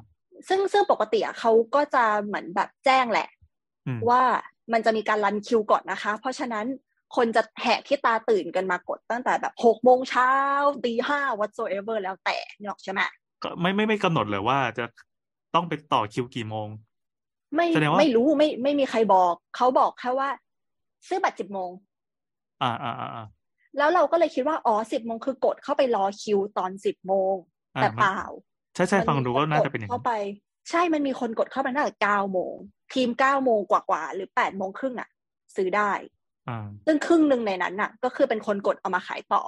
[0.47, 3.34] ซึ่งซึ่งปกติอะเขาก็จะเหมือนแบบแจ้งแหละอืม
[4.09, 4.23] ว่า
[4.73, 6.65] มันจะมีการรันคิวก่อนนะคะ เพราะฉะนั้น
[7.15, 10.31] คนจะแหกที่ตาตื่นกันมากดตั้งแต่แบบหกโมงเช้า
[10.85, 13.01] ตีห้า whatsoever แล้วแต่นี่หรอกใช่ไหม
[13.43, 14.85] ก็ไม่ไม่ไม่กำหนดเลยว่าจะ
[15.55, 16.67] ต้องไปต่อคิวกี่โมง
[17.55, 20.29] ไม่แสดงว่าไม่รู้ไม่ไม่มีใครบอก เขาบอกแค่ว่า
[21.07, 21.71] ซื้อบัตรสิบโมง
[22.63, 23.25] อ่าอ่าอ่าอ่า
[23.77, 27.35] แล้วเราก็เลยคิดว่าอ๋อสิบโมงคือกดเข้าไปรอคิวตอนสิบโมง
[27.75, 28.21] อ่าแต่มันเปล่า
[28.75, 30.13] ใช่ใช่มันฟังดูก็มีคน่าจะเป็นอย่างเข้านั้นไป
[30.69, 32.55] ใช่มันมีคนกดเข้าไปตั้งแต่เก้าโมง
[32.93, 35.09] ทีมเก้าโมงกว่าๆหรือแปดโมงครึ่งอะ
[35.55, 35.91] ซื้อได้
[36.49, 39.43] อ่าซึ่งครึ่งหนึ่งในนั้นน่ะ ก็คือเป็นคนกดเอามาขายต่อ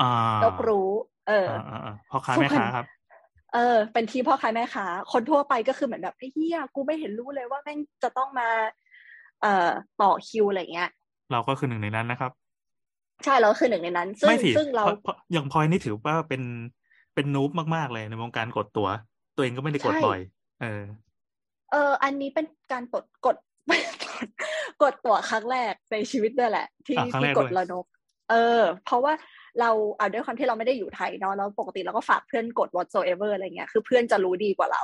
[0.00, 0.90] อ่าแล้วรู้
[1.28, 2.86] เอออ่าอ่าอ่าพ่อค้าส่วนแม่ค้าครับ
[3.54, 8.48] เออ เป็นที่พ่อค้าแม่ค้าคนทั่วไปก็คือเหมือนแบบไอ้เหี้ยกูไม่เห็นรู้เลยว่าแม่งจะต้องมา
[9.42, 10.90] เอ่อต่อคิวอะไรเงี้ย
[11.32, 12.32] เราก็คือหนึ่งในนั้นนะครับ
[13.24, 16.42] ใช่เราคือหนึ่งในนั้น ซึ่งไม่สิซึ่งเราเพราะเพราะอย่างพลอยนี่ถือว่าเป็น
[17.14, 18.88] เป็นนูบมากๆเลยในวงการกดตัว
[19.36, 20.20] ตัวเองก็ไม่ได้กดใช่บ่อย
[20.62, 20.82] เออ
[21.70, 23.36] เอออันนี้เป็นการกดกด
[24.82, 27.86] กดตั๋วครั้งแรกในชีวิตด้วยแหละ ที่อะครั้งแรที่กกด้ดวยละนก
[28.30, 29.12] เออ เพราะว่า
[29.60, 34.82] เราเอาด้วยความที่เราไม่ได้อยู่ไทยเนาะแล้วปกติเราก็ฝากเพื่อนกด whatsoever อะไรเงี้ยคือเพื่อนจะรู้ดีกว่าเรา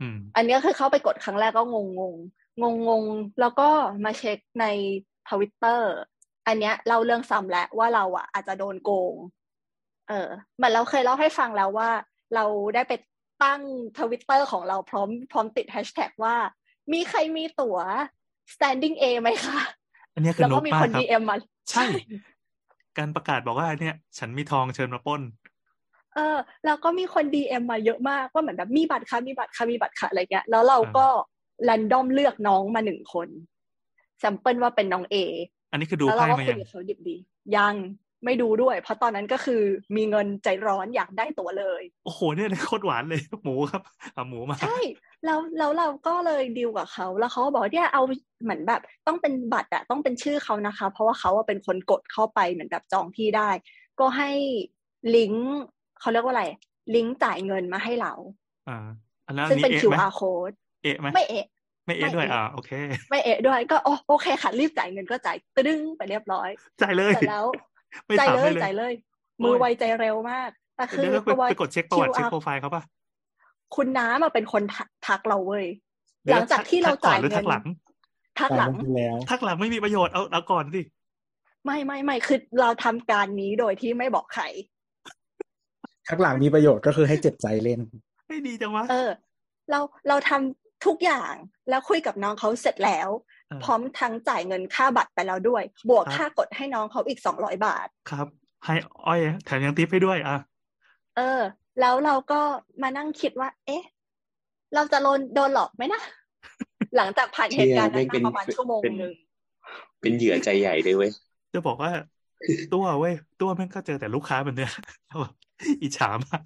[0.00, 2.14] อืมอันเนี้ยคือเข้าไปกดครั้งแรกก็งงงง
[2.62, 3.68] งงงๆแล้วก็
[4.04, 4.66] มาเช็คใน
[5.30, 5.92] ทวิตเตอร์
[6.46, 9.14] อันเนี้ยเล่าเรื่องซ้ำแล้วว่าเราอะอาจจะโดนโกง
[10.08, 11.90] เออเหมือนเราเคยเล่าให้ฟังแล้วว่า
[12.34, 12.92] เราได้ไป
[13.42, 13.60] ตั้ง
[13.98, 16.36] ทวิตเตอร์ของเราพร้อมพร้อมติดแฮชแท็กว่า
[16.92, 17.78] มีใครมีตั๋ว
[18.54, 19.58] standing A ไหมคะ
[20.14, 21.36] อันเนี้ยคือแล้วนูก็บมีมาคกนครับ DM มา
[21.70, 21.84] ใช่
[22.98, 25.22] การประกาศบอกว่าเนี่ย ฉันมีทองเชิญมาปล้น
[26.14, 31.06] เออ แล้วก็มีคน DM มาเยอะมากว่าเหมือนแบบมีบัตรค่ะมีบัตรค่ะมีบัตรค่ะอะไรเงี้ย แล้วเราก็
[31.64, 33.28] แรนดอมเลือกน้องมาหนึ่งคน
[34.18, 35.16] แซมเปิลว่าเป็นน้องเอ
[35.70, 37.16] อันนี้คือดูแล้วเราไพ่ก็มาคุยยังกับเขาดิบดี
[37.56, 37.74] ยัง
[38.26, 39.62] ไม่ดูด้วย เพราะตอนนั้นก็คือ
[39.96, 43.82] มีเงินใจร้อนอยากได้ตั๋วเลย โอ้โหเนี่ยโคตรหวานเลยหมูครับ
[44.14, 44.78] เอาหมูมา ใช่
[45.24, 48.02] แล้วแล้วเราก็เลยดีลกับเขาแล้วเขาก็บอกว่าเนี่ยเอา
[48.42, 53.50] เหมือนแบบต้องเป็นบัตรอะต้องเป็นชื่อเขานะคะ เพราะว่าเขาอะเป็นคนกดเข้าไปเหมือนแบบจองที่ได้
[54.00, 54.30] ก็ให้
[55.16, 55.46] ลิงก์
[56.00, 56.44] เขาเรียกว่าอะไร
[56.94, 58.12] ลิงก์จ่ายเงินมาให้เรา
[58.68, 58.76] อ่า
[59.26, 61.46] อันแล้วอัซึ่นงนี้เป็นเอะไหม QR code เอะไหมไม่เอะ
[61.86, 62.70] ไม่เอะด้วยไม่เอะอ่าโอเค
[63.10, 66.48] ไม่เอะด้วยก็โอโอเคค่ะรีบจ่ายเงินก็จ่ายตึ้งไปเรียบร้อย
[66.82, 67.46] จ่ายเลยเสร็จแล้ว
[68.04, 68.92] ไม่จ่ายถามเลได้ยเลยจ่ายเลย
[69.38, 72.82] โอ้ยมือไวใจเร็วมากแต่คือเดี๋ยวไปตัวไปกดเช็คประวัติ QR เช็คโปรไฟล์เขาป่ะ
[73.76, 75.66] คุณน้ามาเป็นคนทักทักเราเว้ย
[76.24, 77.64] เดี๋หยวลังจากที่เราทักก่อจ่านยหรือเงิทันกหลัง
[78.40, 80.80] ทักหลังจ่ายเงินไปแล้วทักหลังไม่มีประโยชน์เอาเอาก่อนสิ
[81.64, 84.44] ไม่ไม่ไม่คือเราทำการนี้โดยที่ไม่บอกใคร
[86.08, 87.80] ข้างหลังมีประโยชน์ก็คือให้เจ็บใจเล่น
[88.28, 89.10] ไม่ดีจังวะเออ
[89.70, 91.32] เราเราทำทุกอย่าง
[91.68, 98.26] แล้วคุยกับน้องเขาเสร็จแล้วเออ พร้อมทั้งจ่ายเงินค่าบัตรไปแล้วด้วย บวกครับค่ากดให้น้องเขาอีกสองร้อยบาท ครับ
[98.64, 98.74] ให้
[99.06, 100.36] อ้อยแถมยังทิปให้ด้วยอะ
[101.16, 101.40] เออ
[101.80, 102.40] แล้วเราก็
[102.82, 103.82] มานั่งคิดว่า เอ๊ะ
[104.74, 106.02] เราจะโดนโดนหลอกไหมนะ
[106.96, 109.12] หลังจากผ่านเหตุการณ์นั้นเชี่ยมาประมาณชั่วโมงเป็นหนึ่ง
[110.00, 111.10] เป็นเหยื่อใจใหญ่เลยเว้ย
[111.54, 111.90] จะบอกว่า
[112.72, 114.72] ตัวเว้ยตัวแม่งก็เจอแต่ลูกค้าแบบเนี้ย
[115.06, 115.32] แล้วแบบ
[115.82, 116.42] อิจฉามาก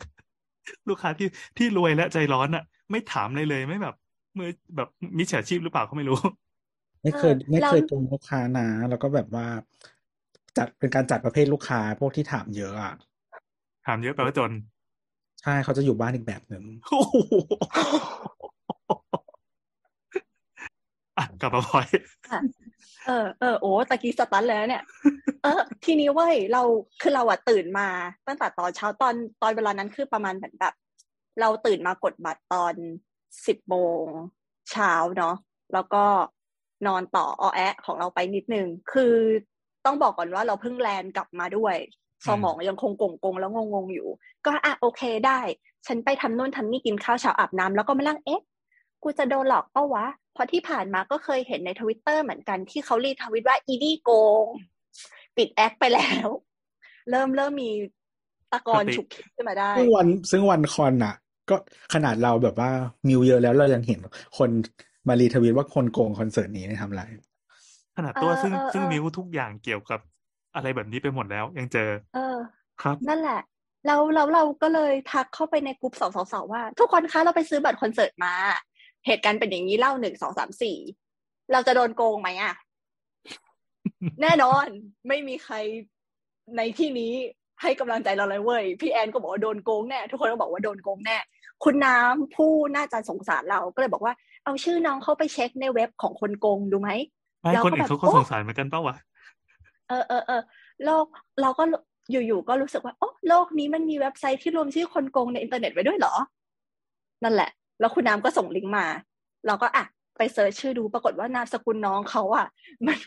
[0.88, 3.94] ลูกค้าที่ที่รวยและใจร้อนอะ ไม่ถามเลยเลยไม่แบบ
[4.38, 6.18] มือแบบมิจฉาชีพหรือเปล่าก็ไม่รู้
[7.02, 9.46] ไม่เคยไม่เคยโกงลูกค้านะ แล้วก็แบบว่า
[10.56, 12.94] จัดเป็นการจัดประเภทลูกค้าพวกที่ถามเยอะอะ
[13.86, 14.50] ถามเยอะแปลว่าจน
[15.40, 17.14] ใช่เขาจะอยู่บ้านอีกแบบหนึ่งโอ้โห
[21.18, 21.86] อะกลับมาพลอย
[23.06, 24.82] เออเออโอ้ตะกี้สตันแล้วเนี่ย
[25.42, 26.62] เออ ทีนี้เว้ยเรา
[27.00, 27.88] คือเราอะตื่นมา
[28.26, 30.74] ตั้งแต่ตอนเช้าตอนตอนเวลานั้นคือประมาณเหมือนแบบ
[31.40, 32.74] เราตื่นมากดบัตรตอน
[33.46, 34.04] สิบโมง
[34.70, 35.34] เช้าเนาะ
[35.72, 36.04] แล้วก็
[36.86, 39.14] นอนต่อออแอะของเราไปนิดนึง คือ
[39.86, 41.76] ต้องบอกก่อนว่าเราเพิ่ง land กลับมาด้วย
[42.26, 44.08] สมองยังคงกงกงๆแล้วงงๆอยู่
[44.44, 45.40] ก็อะโอเคได้
[45.86, 48.42] ฉันไปทำนู่นทำนี่กินข้าวเช้าอาบน้ำแล้วก็มานั่งเอ๊ะ
[49.02, 54.10] กูจะโดนหลอกเปล่าวะเพราะที่ผ่านมาก็เคยเห็นในทวิตเตอร์เหมือนกันที่เขา retweet ว่า ID นี้โก
[54.44, 54.46] ง
[55.36, 56.28] ปิด acc ไปแล้ว
[57.10, 57.70] เริ่มเริ่มมี
[58.52, 61.14] ตะกอนสติฉุกคิดขึ้นมาได้ ซึ่งวันซึ่งวันคอนอะ
[61.50, 61.56] ก็
[61.94, 62.70] ขนาดเราแบบว่า
[63.08, 63.98] มิวเยอะแล้วเรายังเห็น
[64.38, 64.50] คน
[65.11, 67.02] มารีทวีตว่าคนโกงคอนเสิร์ตนี้ทำอะไร
[67.96, 70.00] ขนาดตัวเออซึ่งเออซึ่งเออมิวทุกอย่างเกี่ยวกับ
[70.54, 72.37] อะไรแบบนี้ไปหมดแล้ว ยังเจอ เออ
[72.83, 73.40] ครับ นั่นแหละ
[73.87, 78.35] แล้วแล้วเราก็เลยทักเข้าไปในกลุ่มสองสองสองว่า ทุกคนคะเราไปซื้อบัตรคอนเสิร์ตมา
[79.06, 80.79] เหตุการณ์เป็นอย่างนี้เล่าหนึ่งสองสามสี่
[81.52, 82.54] เราจะโดนโกงไหมอะ
[84.23, 84.67] แน่นอน
[85.08, 85.54] ไม่มีใคร
[86.56, 87.13] ในที่นี้
[87.63, 91.19] ให้กำลังใจเราเลยเว้ยพี่แอนก็บอกว่าโดนโกงแน่ทุกคนก็บอกว่าโดนโกงแน่
[91.65, 96.90] คุณน้ำผู้น่าจะสงสารเราก็เลยบอกว่า เอาชื่อน้องเข้าไปเช็คในเว็บของคนโกงดูไหม
[97.40, 98.96] ไม่เราก็คนอื่นเขาแบบก็โอ้สงสารเหมือนกันเปล่าวะ
[99.88, 100.42] เออเออเออ
[100.84, 101.04] โลก
[101.42, 101.64] เราก็
[102.10, 106.14] อยู่ๆก็รู้สึกว่าโอ้โลกนี้มันมีเว็บไซต์ที่รวมชื่อคนโกงในอินเทอร์เน็ตไว้ด้วยเหรอ
[107.22, 108.86] นั่นแหละ แล้วคุณน้ำก็ส่งลิงก์มา
[109.46, 109.84] เราก็อะ
[110.16, 112.46] ไป search ชื่อดูปรากฏว่านามสกุลน้องเขาอะ
[112.86, 112.98] มัน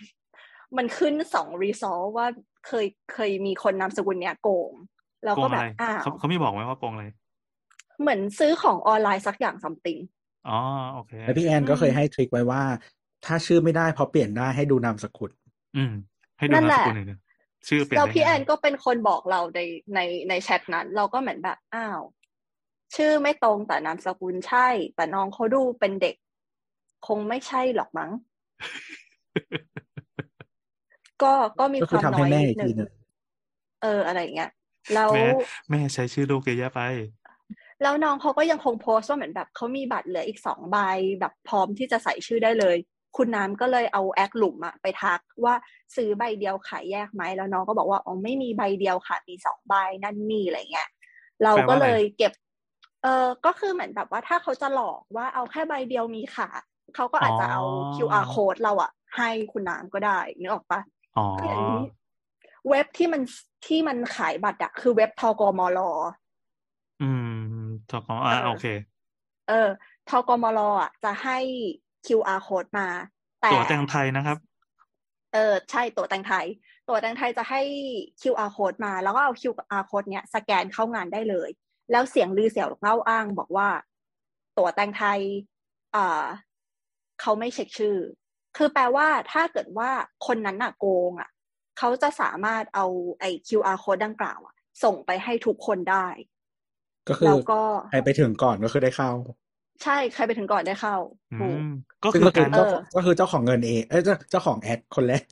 [0.78, 2.26] มันขึ้นสอง result ว่า
[2.68, 4.72] เคยเคยมีคนนามสกุลเนี้ยโกง
[5.26, 7.06] แล้วก็โกงแบอะไรอ้าวเขาเขาไม่บอกไหมว่าโกงอะไร
[8.02, 9.98] เหมือนซื้อของออนไลน์สักอย่าง something
[10.50, 10.60] อ๋อ
[10.94, 12.62] โอเคแล้วพี่แอนก็เคยให้ trick ไว้ว่า
[13.26, 15.32] ถ้าชื่อไม่ได้พอเปลี่ยนได้ให้ดูนามสกุล
[15.78, 15.94] อืม
[16.40, 17.20] ให้ดูนั่นแหสละหน่อยนึง
[17.68, 19.60] ชื่อเปลี่ยนแล้วได้พี่ไงแอนก็เป็นคนบอกเราใน
[19.96, 22.00] ในในแชทนั้น เราก็เหมือนแบบอ้าว
[22.96, 26.16] ชื่อไม่ตรงแต่นามสกุลใช่ แต่น้องเขาดูเป็นเด็ก
[27.08, 28.12] คงไม่ใช่หรอกมั้ง
[31.24, 32.92] ก็ก็มีก็คคือวามทำน้ให้อยแม่นิอีดกหนึ่ทีงหนึ่ง
[33.84, 34.52] เอออะไรอย่างเงี้ย
[34.94, 35.26] แล้วแม่
[35.70, 36.82] แม่ใช้ชื่อลูกเยอะไป
[37.82, 40.78] แล้วน้องเขาก็ยังคงโพสต์ว่าเหมือนแบบเขามีบัตรเหลืออีกสองใบ
[41.20, 42.78] แบบพร้อมที่จะใส่ชื่อได้เลย
[43.18, 45.56] คุณน้ำก็เลยเอาแอคหลุมอะไปทักว่า
[45.96, 50.90] ซื้อใบเดียวขายแยกไหมแล้วน้องก็บอกว่าอ๋อไม่มีใบเดียวค่ะมีสองใบนั่นนี่อะไรเงี้ย
[51.44, 52.34] เราก็เลยเก็บ
[53.04, 56.50] เออก็คือเหมือนแบบว่าถ้าเขาจะหลอกว่าเอาแค่ใบเดียวมีค่ะ
[56.96, 60.80] เขาก็อาจจะเอาอ๋อ QR code เราอะให้คุณน้ำก็ได้นึกออกปะ
[61.18, 61.84] อ๋อคืออย่างนี้
[62.70, 63.22] เว็บที่มัน
[63.68, 65.80] ที่มันขายบัตรอะคือเว็บทกมล
[67.04, 67.28] อืม
[67.90, 68.66] ถูกต้องอ่าเออโอเค
[69.50, 69.70] เออ
[70.10, 71.38] ทกมลอะ จะให้
[72.06, 72.88] QR code มา
[73.42, 74.38] แต่ตั๋วแตงไทยนะครับ
[75.34, 76.46] เออ ใช่ตั๋วแตงไทย
[76.88, 77.62] ตั๋วแตงไทยจะให้
[78.22, 81.50] QR code มา แล้วก็เอา QR code เนี้ยสแกนเข้างานได้เลย
[81.92, 83.70] แล้วเสียงลือเสียงเล่าอ้างบอกว่า
[84.58, 85.20] ตั๋วแตงไทย
[85.96, 86.26] อ่า
[87.22, 87.98] เขาไม่เช็คชื่อ
[88.58, 89.90] คือแปลว่าถ้าเกิดว่า
[90.28, 91.30] คนนั้นน่ะโกงอะ
[91.78, 92.86] เขาจะสามารถเอา
[93.20, 96.08] ไอ้ QR code ดังกล่าวอะส่งไปให้ทุกคนได้
[97.10, 99.12] ก็คือแล้วก็ใครไปถึงก่อนก็คือได้เข้า
[99.84, 100.96] ใช่ใครไปถึงก่อนได้เข้า
[101.34, 101.70] อืถูกม
[102.04, 105.24] ก็ซึ่งคือก็คืกาอรเจ้าเออก็คือเจ้าของเงินเองเอ้ยเจ้าเจ้าของแอดคนแรก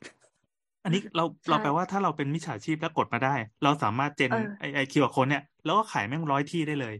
[0.83, 6.95] อันนี้เราเราใช่แปลว่าถ้าเราเป็นมิจฉาชีพแล้วกดมาได้ เราสามารถเจนเออไอไอคิวอาร์โค้ดเนี่ยแล้วก็ขายแม่งร้อยที่ได้เลย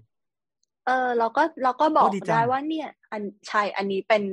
[0.88, 4.24] เออ เราก็เราก็บอกโอ้ดีจังได้ว่าเนี่ย อันใช่อันนี้เป็น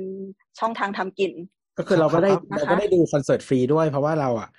[0.59, 1.31] ช่องทางทำกิน
[1.77, 4.49] ก็คือเราก็ได้ครับนะคะเราก็ได้ดูคอนเสิร์ตฟรีด้วยเพราะว่าเราอะ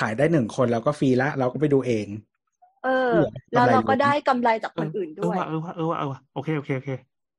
[0.00, 2.06] ขายได้หนึ่งคนแล้วก็ฟรีละเราก็ไปดูเอง
[2.84, 6.90] เออเหลือแล้วเราก็กำไรล้วนได้กำไรจากเอคนออื่นเออด้วยว่าเออว่าเออว่าเออว่าโอเคโอเคโอเค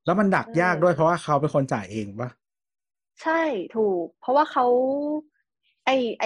[0.06, 2.30] แล้วมันดักเออยากด้วยเพราะว่าเขาเป็นคนจ่ายเองปะ
[3.22, 3.42] ใช่
[3.76, 4.66] ถูก เพราะว่าเขา
[5.86, 5.90] ไอ
[6.20, 6.26] ไอ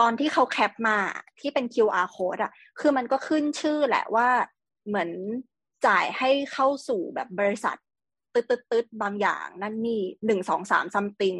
[0.00, 0.98] ตอนที่เขาแคปมา
[1.40, 4.28] ที่เป็น QR code อะคือมันก็ขึ้นชื่อแหละว่า
[4.86, 5.10] เหมือน
[5.86, 7.76] จ่ายให้เข้าสู่แบบบริษัท
[8.34, 11.36] ตึ๊ดตึ๊ดตึ๊ดบางอย่างนั่นนี่หนึ่งสองสามซัมติง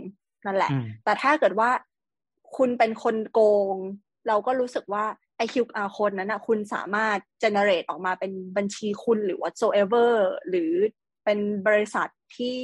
[0.47, 1.71] นั่นแหละอืมแต่ถ้าเกิดว่า
[2.57, 3.41] คุณเป็นคนโก
[3.75, 3.77] ง
[4.29, 5.05] เราก็รู้สึกว่า
[5.37, 10.11] ไอ QR code นั้นนะคุณสามารถ generate ออกมาเป็นบัญชีคุณหรือ whatsoever
[10.49, 10.72] หรือ
[11.24, 12.59] เป็นบริษัทที่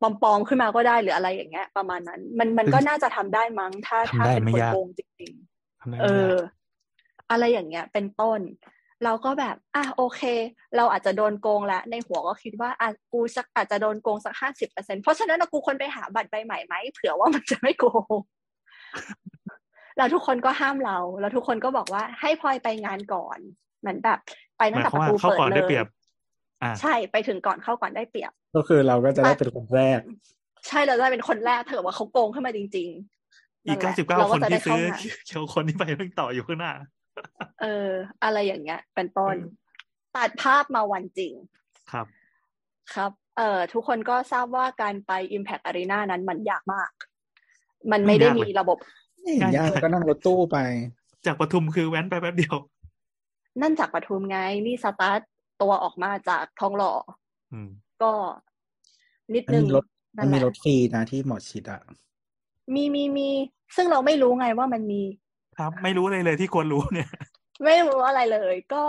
[0.00, 5.32] ปลอมๆขึ้นมาก็ได้หรืออะไรอย่างเงี้ย ประมาณนั้น มันมันก็น่าจะทำได้มั้ง ถ้าทำถ้าได้เป็นไม่คนยากโกงจริง
[5.80, 6.42] ทำได้ๆเอไม่ยาอก
[7.30, 8.40] อะไรอย่างเงี้ย เป็นต้น
[9.04, 10.20] เราก็แบบอะโอเค
[10.76, 17.84] เราอาจจะโดนโกงแล้ว ในหัวก็คิดว่าอะกูสักอาจจะโดนโกงสักห้าสิบเปอร์เซ็นเพราะฉะนั้นนะกูควรไปหาบัตรใบใหม่ไหมเผื่อว่ามันจะไม่โก
[18.14, 18.16] ง
[19.96, 23.38] แล้วทุกคนก็ห้ามเรา แล้วทุกคนก็บอกว่าให้พลอยไปงานก่อน
[23.80, 24.18] เหมือนแบบ
[24.58, 25.86] ไปหตั้งมายแต่ความประว่าตูเข้าเปิดก่อนเลได้ยเปรียบ
[26.62, 30.00] อ่าใช่ไปถึงก่อนเข้าก่อนได้เปรียบ ก็คือเราก็จะได้เป็นคนแรก
[30.68, 32.88] ใช่เราจะเป็นคนแรกถ้าเกิดว่าเขาโกงขึ้นมาจริง
[33.28, 36.72] ๆ อีกนั่นแหเก้าละสิบเก้าเราคก็นจะได้ที่ซื้อเข้างานเคียวคนที่ไปเพิ่งต่ออยู่ข้างหน้า
[37.62, 37.90] เออ
[38.24, 39.46] อะไรอย่างเงี้ย เป็นต้นเอ
[40.12, 41.32] อตัดภาพมาวันจริง
[41.92, 42.06] ครับ
[42.94, 46.90] ครับ เอ่อทุกคนก็ทราบว่าการไป Impact Arena นั้นมันยากมาก
[47.92, 49.05] มันไม่ได้ไม่ยากเลยมีระบบไม่เห็น
[49.56, 50.58] ยากก็นั่งรถตู้ไป
[51.26, 52.56] จากปทุมคือแว้นไปแป๊บเดียว
[53.60, 55.20] นั่นจากปทุมไงนี่สตาร์ท
[55.62, 56.92] ตัวออกมาจากทองหล่อ
[57.52, 57.70] อืม
[58.02, 58.12] ก็
[59.34, 59.84] นิดมันนึงมีรถ
[60.16, 61.80] นั่มันนแหมีละรถฟรีนะที่หมอชิดอะ
[62.74, 63.28] มีมีมี
[63.76, 65.02] ซึ่งเราไม่รู้ไงว่ามันมี
[65.58, 67.10] ครับ ไม่รู้เลยเลยที่ควรรู้เนี่ย
[67.64, 68.84] ไม่รู้อะไรเลย ก็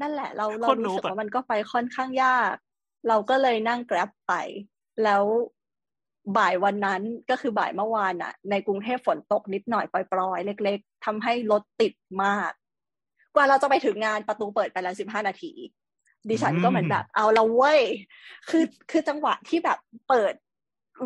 [0.00, 2.54] นั่นแหละ เราเราโคตรรู้สึก noob อะว่ามันก็ไปค่อนข้างยาก
[3.08, 4.34] เราก็เลยนั่งแกร็บไป
[5.04, 5.22] แล้ว
[6.38, 11.92] บ่ายวันนั้นก็คือบ่ายเมื่อวานอะในกรุงเทพฝนตกนิดหน่อยปรอยๆ เล็ก ๆทำให้รถติด
[12.24, 12.50] มาก
[13.34, 15.52] กว่าเราจะไปถึงงานประตูเปิดไปแล้วสิบห้านาที
[16.28, 17.80] ดิฉันก็เหมือนแบบ เอาละเว้ย
[18.48, 20.34] คือคือจังหวะที่แบบเปิด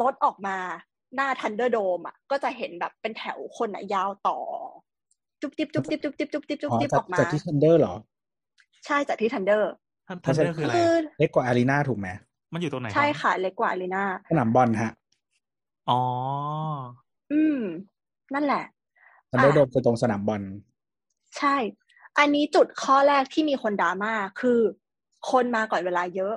[0.00, 0.56] รถออกมา
[1.14, 4.38] หน้าทันเดอร์โดมอะก็จะเห็นแบบเป็นแถวคนอะยาวต่อ
[5.40, 7.94] จุ๊บจิ๊บจุ๊บจิ๊บจุ๊บจิ๊บจุ๊บจิ๊บจุ๊บอ๋อจิ๊บจากออกมาจากที่ทันเดอร์เหรอ
[8.86, 9.70] ใช่จากที่ทันเดอร์
[10.08, 12.08] ท่านท่านเรื่องคืออะไรคืออะเล็กกว่าอารีนาถูกไหม
[12.52, 14.92] มันอยู่ตรงไหนใช่รับค่ะ เล็กกว่าอารีนาสนามบอลฮะ
[15.88, 16.00] อ๋อ
[17.32, 17.60] อืม
[18.34, 18.64] นั่นแหละ
[19.30, 20.42] ทันเดอร์โดมคือตรงสนามบอล
[21.38, 21.56] ใช่
[22.18, 24.60] อันนี้จุดข้อแรกที่มีคนดราม่าคือ
[25.30, 26.34] คนมาก่อนเวลาเยอะ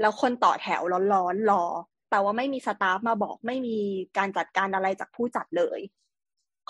[0.00, 0.82] แล้วคนต่อแถว
[1.12, 1.64] ร้อนๆรอ
[2.10, 3.76] แต่ว่าไม่มี staff มาบอกไม่มี
[4.18, 5.80] การจัดการอะไรจากผู้จัดเลย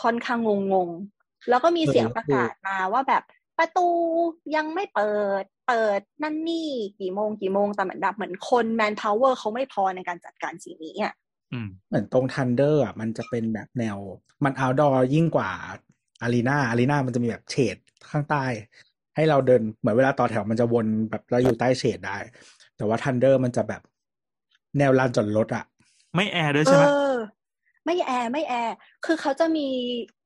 [0.03, 0.39] ค่อนข้าง
[0.73, 3.23] งงๆ แล้วก็มีเสียงประกาศมาว่าแบบ
[3.59, 3.89] ประตู
[4.57, 6.69] ยังไม่เปิด เปิดนั่นนี่
[7.01, 11.30] กี่โมงกี่โมงแต่เหมือนแบบเหมือนคน manpower เขาไม่พอในการจัดการสิ่งนี้อะอืม
[11.89, 13.97] เหมือนตรงทันเดอร์อะมันจะเป็นแบบแนว
[14.45, 15.51] มัน outdoor ยิ่งกว่า
[16.23, 17.77] อารีนาอารีนามันจะมีแบบเฉด
[18.11, 18.45] ข้างใต้
[19.17, 22.19] ให้เราเดินเหมือนเวลาต่อแถวมันจะวนแบบเราอยู่ใต้เฉดได้
[22.77, 23.83] แต่ว่าทันเดอร์มันจะแบบ
[24.79, 25.65] แนวลานจอดรถอะ
[26.15, 27.13] ไม่แอร์ด้วยเอใช่ไหมอ
[27.85, 28.75] ไม่แอร์ไม่แอร์
[29.05, 29.69] คือเขาจะมี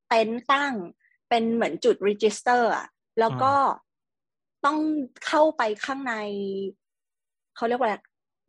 [0.09, 0.73] เต็นท์ตั้ง
[1.29, 2.87] เป็นเหมือนจุด register อะ
[3.21, 3.53] แล้วก็
[4.65, 4.79] ต้อง
[5.27, 6.15] เข้าไปข้างใน
[7.57, 7.97] เขาเรียกว่าอะไร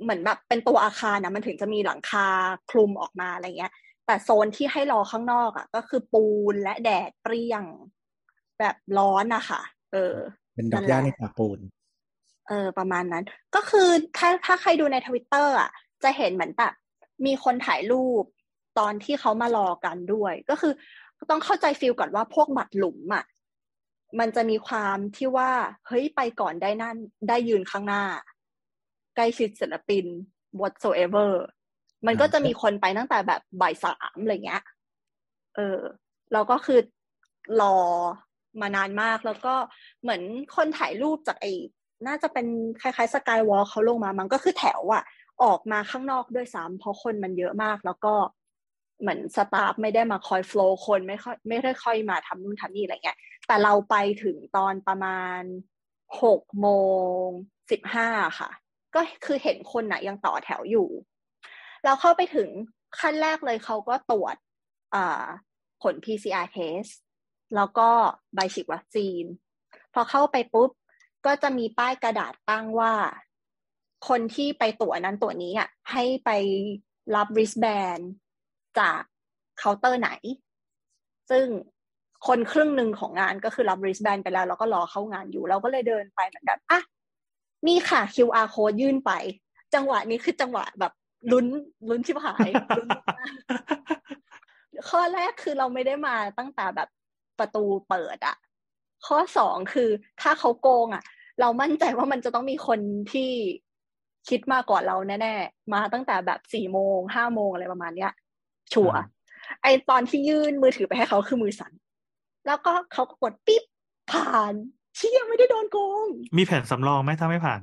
[0.01, 2.27] เหมือนแบบเป็นตัวอาคารนะมันถึงจะมีหลังคา
[2.71, 3.73] คลุมออกมาอะไรเงี้ย
[4.05, 7.63] แต่โซนที่ให้รอข้างนอกอะก็คือปูนและแดดเปรี้ยง
[8.59, 10.15] แบบร้อนอะค่ะ เออ
[10.55, 11.59] เป็นดอกหญ้าในป่าปูน
[12.47, 13.23] เออ ประมาณนั้น
[13.55, 15.71] ก็คือถ้าถ้าใครดูในทวิตเตอร์อะ
[16.03, 16.73] จะเห็นเหมือนแบบ
[17.25, 18.23] มีคนถ่ายรูป
[18.79, 20.73] ตอนที่เขามารอกันด้วย ก็คือ
[21.29, 23.25] ต้องเข้าใจฟีลก่อนว่าพวกบัตรหลุมอะ
[24.19, 25.51] มันจะมีความที่ว่า
[25.87, 26.97] เฮ้ยไปก่อนได้นั่น
[27.29, 28.03] ได้ยืนข้างหน้า
[29.15, 30.05] ใกล้ชิดศิลปิน
[30.61, 31.31] whatsoever
[32.07, 34.63] มันก็จะมีคนไปตั้งแต่แบบบ่ายสามอะไรเงี้ย
[35.55, 35.79] เออ
[36.33, 36.79] แล้วก็คือ
[37.61, 37.77] รอ
[38.61, 39.55] มานานมาก แล้วก็
[40.01, 40.21] เหมือน
[40.55, 41.53] คนถ่ายรูปจากไอ้
[42.07, 42.47] น่าจะเป็น
[42.81, 45.03] คล้ายๆสกายวอล์เขาลงมา มันก็คือแถวอะ
[45.43, 48.13] ออกมาข้างนอกด้วยซ้ำเพราะคนมันเยอะมาก แล้วก็
[49.01, 55.41] เหมือนสตาฟไม่ได้มาคอยโฟล์คนไม่ค่อยไม่ได้ค่อยมาทำนู่นทำนี่อะไรเงี้ย แต่เราไปถึงตอนประมาณ
[56.23, 56.67] หกโม
[57.23, 57.25] ง
[57.71, 58.07] สิบห้า
[58.39, 58.49] ค่ะ
[58.95, 60.87] ก็คือเห็นคนน่ะยังต่อแถวอยู่
[61.85, 62.49] เราเข้าไปถึง
[62.99, 64.35] ขั้นแรกเลยเขาก็ตรวจ
[65.81, 66.91] ผล PCR test
[67.55, 67.89] แล้วก็
[68.35, 69.23] ใบฉีดวัคซีน
[69.93, 70.69] พอเข้าไปปุ๊บ
[71.25, 72.93] ก็จะมีป้ายกระดาษตั้งว่า
[74.07, 76.29] คนที่ไปตรวจนั้นตัวนี้อะให้ไป
[77.15, 78.03] รับ wristband
[78.79, 79.01] จาก
[79.59, 80.09] เคาน์เตอร์ไหน
[81.29, 81.45] ซึ่ง
[82.27, 86.81] คนครึ่งหนึ่งของงานก็คือรับ wristband ไปแล้ว แล้วก็รอเข้างานอยู่ เราก็เลยเดินไปเหมือนแบบอะ
[87.67, 89.11] นี่ค่ะ QR code ยื่นไป
[89.73, 90.93] จังหวะนี้คือจังหวะแบบ
[91.31, 91.45] ลุ้น
[91.89, 93.03] ลุ้นชิบหายลุ้นมาก
[94.89, 96.89] ข้อแรกคือเราไม่ได้มาตั้งแต่แบบ
[97.39, 98.35] ประตูเปิดอะ
[99.07, 99.89] ข้อสองคือ
[100.21, 101.03] ถ้าเขาโกงอะ
[101.39, 102.79] เรามั่นใจว่ามันจะต้องมีคน
[103.13, 103.31] ที่
[104.29, 108.11] คิดมาก่อนเราแน่ๆ มาตั้งแต่แบบสี่โมงห้าโมงอะไรประมาณเนี้ย
[108.73, 108.97] ชัวร์
[109.61, 111.71] ไอตอนที่ยื่นมือถือไปให้เขาคือมือสั่น
[112.47, 113.63] แล้วก็เขาก็กดปิ๊บ
[114.11, 114.53] ผ่าน
[114.95, 117.61] เชี่ยไม่ได้โดนโกง มีแผนสำรองไหมถ้าไม่ผ่าน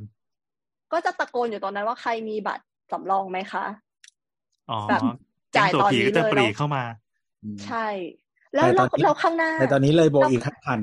[0.93, 3.65] ก็จะตะโกนอยู่ตอนนั้นว่าใครมีบัตรสำรองไหมคะ
[4.71, 5.03] อ๋อแบบ
[5.53, 6.83] แก๊งจ่ายตัวตอนผีนี้ก็จะเลยปรีแล้วเข้ามา
[7.67, 7.87] ใช่
[8.55, 10.81] แล้วเราแต่ตอนนี้เราข้างหน้าแต่ตอนนี้เลยโบอีกห้าพัน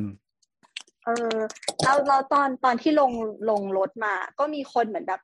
[1.06, 1.36] เออ
[1.84, 3.12] เราเราตอนตอนที่ลง
[3.50, 5.22] ลงรถมา ก็มีคนเหมือนแบบ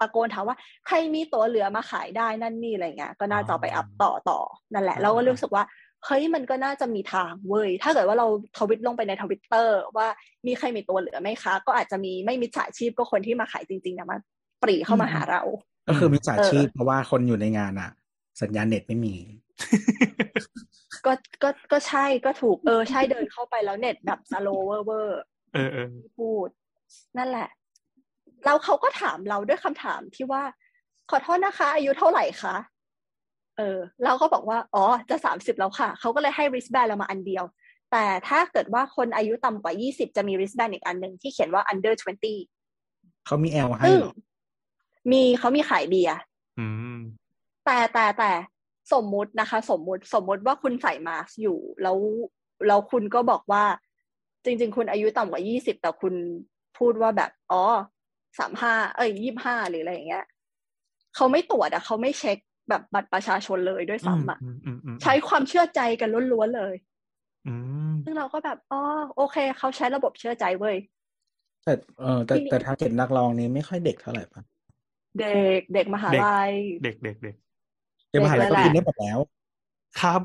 [0.00, 0.56] ตะโกนถามว่า
[0.86, 4.38] ใครมีตั๋วเหลือมาขายได้นั่นนี่อะไรเงี้ยก็น่าจะเอาไปอัพต่อต่อ
[4.72, 5.64] นั่นแหละอ่าเราก็รู้สึกว่า
[6.06, 8.26] เฮ้ยมันก็น่าจะมีทางเว้ย ถ้าเกิดว่าเรา
[8.58, 10.08] ทวิตลงไปในทวิตเตอร์ว่า
[10.46, 14.18] มีใครมีตัวเหลือไหมคะ ก็อาจจะมีไม่มิจฉาชีพก็คนที่มาขายจริงๆนะมา
[14.62, 15.42] ปรีเข้ามาหาเรา
[15.88, 17.90] ก็คือมิจฉาชีพเออเพราะว่าคนอยู่ในงานอะ
[18.42, 19.14] สัญญาณเน็ตไม่มี
[21.06, 25.20] ก็ก็ก็ใช่ก็ถูกเออใช่เดินเข้าไปแล้วเน็ตแบบ slow เวอร์เวอร์
[25.54, 26.48] เออเออที่พูด
[27.18, 27.48] นั่นแหละ
[28.44, 30.42] แล้วเขาก็ถามเราด้วยคำถามที่ว่า
[31.10, 32.56] ขอโทษนะคะ อายุเท่าไหร่คะ
[33.58, 37.44] เออเราก็บอกว่าอ๋อจะสามสิบแล้วค่ะ เขาก็เลยให้ wristband เรามาอันเดียว
[37.92, 42.34] แต่ถ้าเกิดว่าคนอายุต่ำกว่ายี่สิบจะมี wristband อีกอันหนึ่งที่เขียนว่า under twenty
[43.26, 44.14] เขามีแอลให้ซึ่งเหรอ
[45.10, 46.16] มีเขามีขายเบียร์
[46.58, 46.98] อืม
[47.64, 48.32] แต่แต่แต่
[48.92, 51.98] สมมุตินะคะ สมมุติสมมุติว่าคุณใส่มาสก์อยู่ แล้ว
[52.66, 53.64] แล้วคุณก็บอกว่า
[54.44, 56.14] จริง ๆ คุณอายุต่ำกว่ายี่สิบแต่คุณ
[56.78, 57.62] พูดว่าแบบอ๋อ
[58.38, 60.24] สามห้าเอ้ยยี่ห้าหรืออะไรอย่างเงี้ย
[61.14, 62.38] เขาไม่ตรวจอะเขาไม่เช็ค
[62.68, 66.74] แบบบัตรประชาชนเลยด้วยซ้ำอะอืมอืมอืมใช้ความเชื่อใจกันล้วนๆเลย
[67.48, 67.54] อื
[67.90, 68.80] มซึ่งเราก็แบบอ๋อ
[69.16, 70.76] โอเค เขาใช้ระบบเชื่อใจเว้ย
[71.64, 74.42] แต่เออแต่ที่นี่แต่ทาร์เก็ตนักร้องนี้ไม่ค่อยเด็กเท่าไหร่ปะ
[75.20, 76.50] เด็กเด็กมหาลัย
[76.84, 77.34] เด็กเด็กเด็ก
[78.10, 79.18] เด็กมหาลัยก็เด็กเลยแหละกินได้หมดแล้ว
[80.00, 80.20] ครับ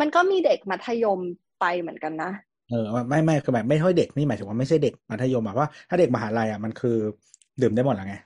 [0.00, 1.20] มันก็มีเด็กมัธยม
[1.60, 2.30] ไปเหมือนกันนะ
[2.70, 6.96] เออไม่ไม่คือแบบไม่ค่อยเด็กนี่หมายถึงว่าไม่ใช่เด็กมัธยมอะว่าถ้าเด็กมหาลัยอะมันคือ
[7.62, 8.16] ดื่มได้หมดแล้วไง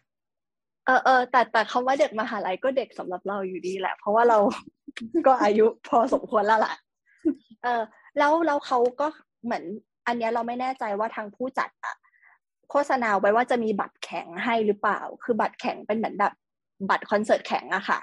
[0.88, 4.38] เออเออแต่แต่คำว่าเด็กมหาลัยก็เด็กสำหรับเราอยู่ดีแหละ เพราะว่าเรา
[5.26, 6.74] ก็อายุพอสมควรแล้วล่ะ
[7.62, 7.82] เออ
[8.18, 9.06] แล้วแล้วเขาก็
[9.44, 9.64] เหมือน
[10.06, 11.96] อันเนี้ยเราไม่แน่ใจว่าทางผู้จัดอะ
[12.70, 16.32] โฆษณาไว้ว่าจะมีบัตรแข็งให้หรือเปล่า คือบัตรแข็งเป็นเหมือนแบบ
[16.90, 17.98] บัตรคอนเสิร์ตแข็งอะค่ะ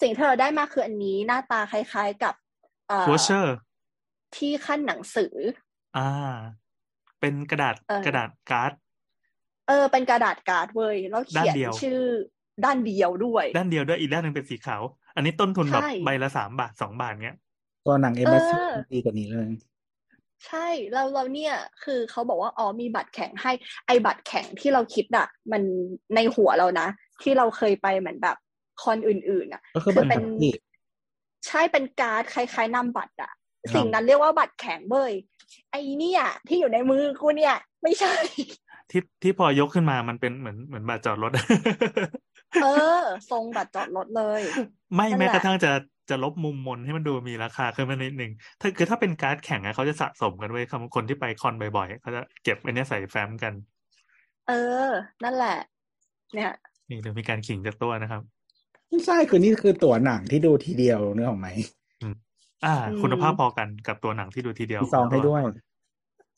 [0.00, 2.34] สิ่งที่เราได้มาคืออันนี้หน้าตาคล้ายๆกับ
[2.88, 3.56] เอ่อ voucher
[4.36, 5.34] ที่ขั้นหนังสือ
[5.96, 6.10] อ่า
[7.20, 8.72] เป็นกระดาษเออกระดาษการ์ด
[9.68, 12.00] เออเป็นกระดาษการ์ดเว้ยแล้วเขียนด้านเดียวชื่อ
[12.64, 14.82] ด้านเดียวด้วย ด้านเดียวด้วยอีกด้านหนึ่งเป็นสีขาว
[15.16, 17.36] อันนี้ต้นทุนแบบใช่ใบละสามบาทสองบาทเงี้ย
[17.86, 18.36] ตั๋วหนังเอ็มเอเอ
[18.68, 19.50] อดีกว่านี้เลย
[20.46, 21.54] ใช่เราเราเนี่ย
[21.84, 23.52] คือเขาบอกว่าอ๋อมีบัตรแข็งให้
[23.86, 25.62] ไอ้บัตรแข็งที่เราคิดอะมัน
[26.14, 26.88] ในหัวเรานะ
[27.22, 28.36] ที่เราเคยไปเหมือนแบบ
[28.82, 30.52] คอนอื่นๆอะก็คือคืบัตรเป็นที่
[31.46, 33.32] ใช่เป็นการ์ดคล้ายๆนามบัตรอะค
[33.66, 35.12] รับสิ่งนั้นเรียกว่าบัตรแข็งเว้ย
[35.70, 38.14] ไอ้เนี่ยที่อยู่ในมือกูเนี่ย ไม่ใช่
[38.90, 41.32] ที่ที่พอยกขึ้นมามันเป็นเหมือนเหมือนบัตรจอดรถ
[42.62, 42.66] เอ
[43.00, 44.40] อ ทรงบัตรจอดรถเลย
[44.94, 45.72] ไม่นั่นแม้แหละกระทั่งจะ
[46.10, 53.52] จะลบมุมมนให้มันดูมีราคาขึ้นมานิดหนึ่งถ้าคือถ้าเป็นการ์ดแข่งอะเขาจะสะสมกันไว้ยคำคนที่ไปคอนบ่อยๆเขาจะเก็บอันเนี้ยใส่แฟ้มกัน
[54.48, 54.52] เอ
[54.88, 54.90] อ
[55.24, 55.58] นั่นแหละ
[56.34, 56.52] เนี่ย
[56.88, 58.22] นี่เดี๋ยวมีการขิงจากตัวนะครับ
[58.88, 61.48] ไม่ใช่คือนี่คือตั๋วหนังที่ดูทีเดียวเนื้อออกไหม
[62.64, 65.42] อ่าอืมคุณภาพพอกันกับตัวหนังที่ดูทีเดียวมีซองให้ด้วย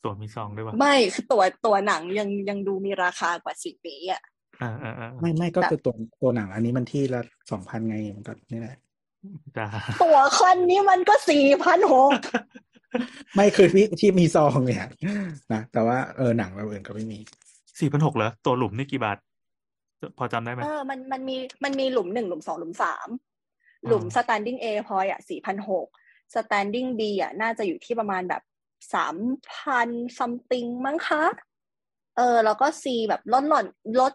[0.03, 4.21] ตัวมีซองด้วยวะไม่คือตัวตัวหนังยังยังดูมีราคากว่าสิ่งนี้อะ
[4.61, 7.21] อ่าอ่าอ่าไม่ไม่ก็แบบคือตัวตัวหนังอันนี้มันที่ละ
[7.51, 8.77] สองพันไงมันก็นี่แหละ
[9.57, 9.67] จ้า
[10.03, 12.11] ตัวคอนนี้มันก็สี่พันหก
[13.35, 14.87] ไม่คือที่ที่มีซองเนี่ย
[15.53, 17.19] นะแต่ว่าเออหนังแบบอื่นก็ไม่มี
[17.79, 19.17] สี่พันหกเหรอตัวหลุมนี่กี่บาท
[20.17, 23.07] พอจำได้ไหมเออมันมันมีมันมีหลุมหนึ่งหลุมสองหลุมสาม
[23.87, 25.87] หลุมอ๋อ standing A พอยอะสี่พันหก
[26.33, 28.41] standing B อะน่าจะอยู่ที่ประมาณแบบ
[28.93, 29.17] สาม
[29.53, 31.23] พัน something มั้งคะ
[32.17, 33.65] เออ แล้วก็ C แบบลดหล่อน
[33.99, 34.13] ลด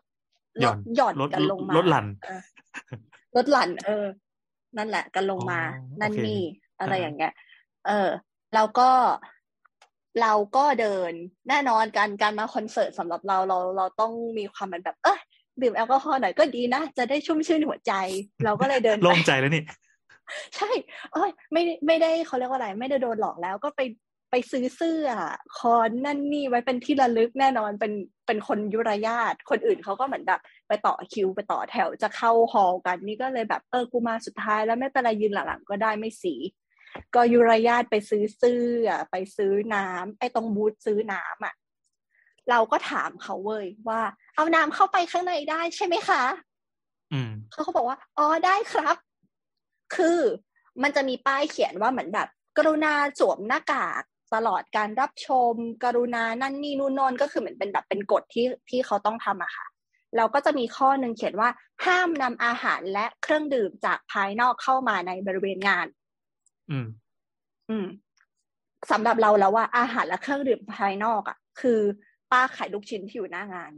[0.64, 2.42] ลดหย่อนลดกันลงมาลดหลั่นเออ
[3.36, 4.06] ลดหลั่น เออ
[4.76, 6.42] นั่นแหละ กันลงมาอ๋อนั่นโอเคนี่
[6.80, 7.32] อะไรอ่าอย่างเงี้ย
[7.86, 8.08] เออ
[8.54, 8.90] แล้วก็
[10.20, 11.12] เราก็เดิน
[11.48, 15.18] แน่นอนการการมาคอนเสิร์ตสำหรับเราเราเราต้องมีความเป็นแบบ เออ
[15.62, 17.92] ดื่มแอลกอฮอล์หน่อยก็ดีนะ จะได้ชุ่มชื่นหัวใจ
[18.44, 19.62] เราก็เลยเดินไปโล่งใจแล้วนี่
[20.56, 20.70] ใช่
[21.12, 23.80] เอ้ยไม่ได้ไม่ได้เขาเรียกว่าอะไร ไม่ได้โดนหลอกแล้วก็ไป
[24.32, 25.08] ไปซื้อเสื้อ
[25.58, 27.92] คอนนั่นนี่ไว้เป็นที่ระลึกแน่นอนเป็น
[28.26, 36.34] เป็นคนยุรยาตคนอื่นเขาก็เหมือนแบบไปต่อคิวไปต่อแถวจะเข้าฮอลล์กันนี่ก็เลยแบบเออกูมาสุดท้ายแล้วไม่เป็นไรยืนหลังๆก็ได้ไม่สี
[37.14, 41.54] ก็ยุรยาตไปซื้อเสื้อไปซื้อน้ำไอ้ตรงบูธซื้อน้ำอะ
[42.50, 44.00] เราก็ถามเขาเว้ยว่า
[44.36, 46.22] เอาน้ำเข้าไปข้างในได้ใช่ไหมคะ
[47.12, 48.96] อืมเขาก็บอกว่าอ๋อได้ครับ
[49.96, 50.20] คือ
[50.82, 54.02] มันจะมีป้ายเขียนว่าเหมือนแบบ กรุณาสวมหน้ากาก
[54.34, 55.52] ตลอดการรับชม
[55.84, 59.66] กรุณานั่นนี่นู่นนนก็คือเหมือนเป็นแบบเป็นกฎที่ที่เขาต้องทำอะค่ะ
[60.16, 61.48] เราก็จะมีข้อหนึ่งเขียนว่า
[61.84, 65.86] ห้ามนำอาหารและเครื่องดื่มจากภายนอกเข้ามาในบริเวณงาน
[66.70, 66.86] อืม
[67.70, 67.86] อืม
[68.90, 71.80] สำหรับเราแล้วว่าอาหารและเครื่องดื่มภายนอกอะคือ
[72.32, 73.72] ป้าขายลูกชิ้นที่อยู่หน้างาน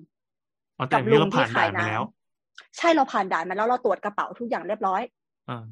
[0.79, 2.03] อ๋อแต่อันนี้เราผ่านด่านมาแล้ว
[2.77, 5.03] ใช่เราผ่านด่านมาแล้วเราตรวจกระเป๋าทุกอย่างเรียบร้อย
[5.51, 5.65] อ่า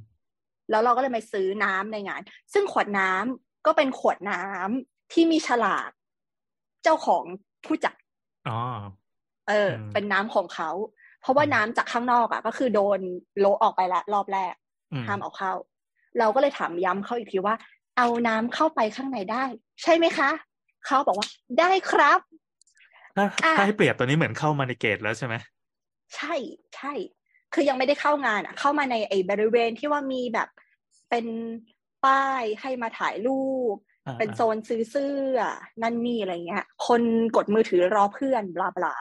[0.71, 2.21] แล้วเราก็เลยไปซื้อน้ำในงาน
[2.53, 5.91] ซึ่งขวดน้ำ ก็เป็นขวดน้ำที่มีฉลาก
[6.83, 7.25] เจ้าของ
[7.65, 7.95] ผู้จัด
[8.49, 8.59] อ๋อ
[9.49, 10.71] เอออมเป็นน้ำของเขา
[11.21, 13.01] เพราะว่าอืมน้ำจากข้างนอกอะ ก็คือโดน
[13.41, 14.55] โละออกไปละรอบแรก
[14.93, 15.53] อืมห้ามเอาเข้า
[16.19, 17.57] เราก็เลยถามย้ำเขาอีกทีว่า
[17.99, 19.45] เอาน้ำเข้าไปข้างในได้
[19.83, 20.31] ใช่ไหมคะ
[20.87, 22.21] เขาบอกว่าได้ครับ
[23.17, 25.35] ถ้าอะถ้าให้เปรียบตัวนี้เหมือนเข้ามาในเกตแล้วใช่ไหม
[26.15, 26.35] ใช่
[26.77, 26.93] ใช่
[27.55, 30.49] คือยังไม่ได้เข้างานอะ เข้ามาในไอ้บริเวณที่ว่ามีแบบ
[31.11, 31.27] เป็น
[32.05, 33.45] ป้ายให้มาถ่ายรู
[33.75, 33.77] ป
[34.07, 35.39] อ่าเป็นโซนซื้อเสื้อ
[35.83, 37.03] นั่นนี่อะไรเงี้ย คน
[37.37, 38.97] กดมือถือรอเพื่อนบลาบลา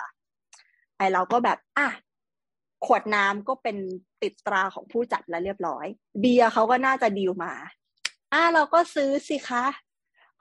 [0.98, 1.90] ไอเราก็แบบอะ
[2.86, 3.78] ขวดน้ำก็เป็น
[4.22, 5.86] ติดตราของผู้จัดแล้วเรียบร้อย
[6.22, 7.54] เบียร์เขาก็น่าจะดีลมา
[8.34, 9.66] อะเราก็ซื้อสิคะ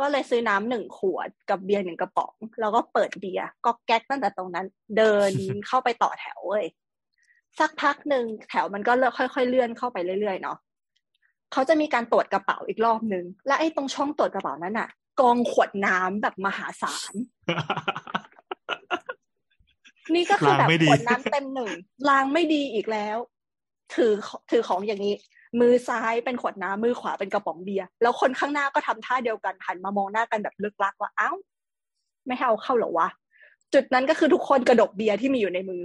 [0.01, 5.33] ก็เลยซื้อน้ำหนึ่งขวดกับเบียร์หนึ่งกระป๋อง แล้วก็เปิดเบียร์ก็แก๊กตั้งแต่ตรงนั้น เดิน
[5.67, 6.65] เข้าไปต่อแถวเว้ย
[7.59, 10.59] สักพักหนึ่งแถวมันก็เลื่อนค่อยๆเลื่อนเข้าไปเรื่อยๆเนาะ
[11.53, 14.89] เขาจะมีการตรวจกระเป๋าอีกรอบหนึ่งและไอ้ตรงช่องตรวจกระเป๋านั้นน่ะ
[15.21, 17.15] กองขวดน้ำแบบมหาศาล
[20.15, 21.71] นี่ก็คือแบบล้างไม่ดีขวดน้ำเต็มหนึ่ง
[22.09, 23.17] ล้างไม่ดีอีกแล้ว
[23.95, 24.13] ถือ
[24.51, 25.15] ถือของอย่างนี้
[25.61, 31.31] มือซ้ายเป็นขวดน้ำมือขวาเป็นกระป๋องเบียร์แล้วคนข้างหน้าก็ทำท่าเดียวกันหันมามองหน้ากันแบบลึกลักว่าเอ้า
[32.27, 33.09] ไม่ให้เอาเข้าเหรอวะ
[33.75, 35.83] จุดนั้นก็คือทุกคนกระดกเบียร์ที่มีอยู่ในมือ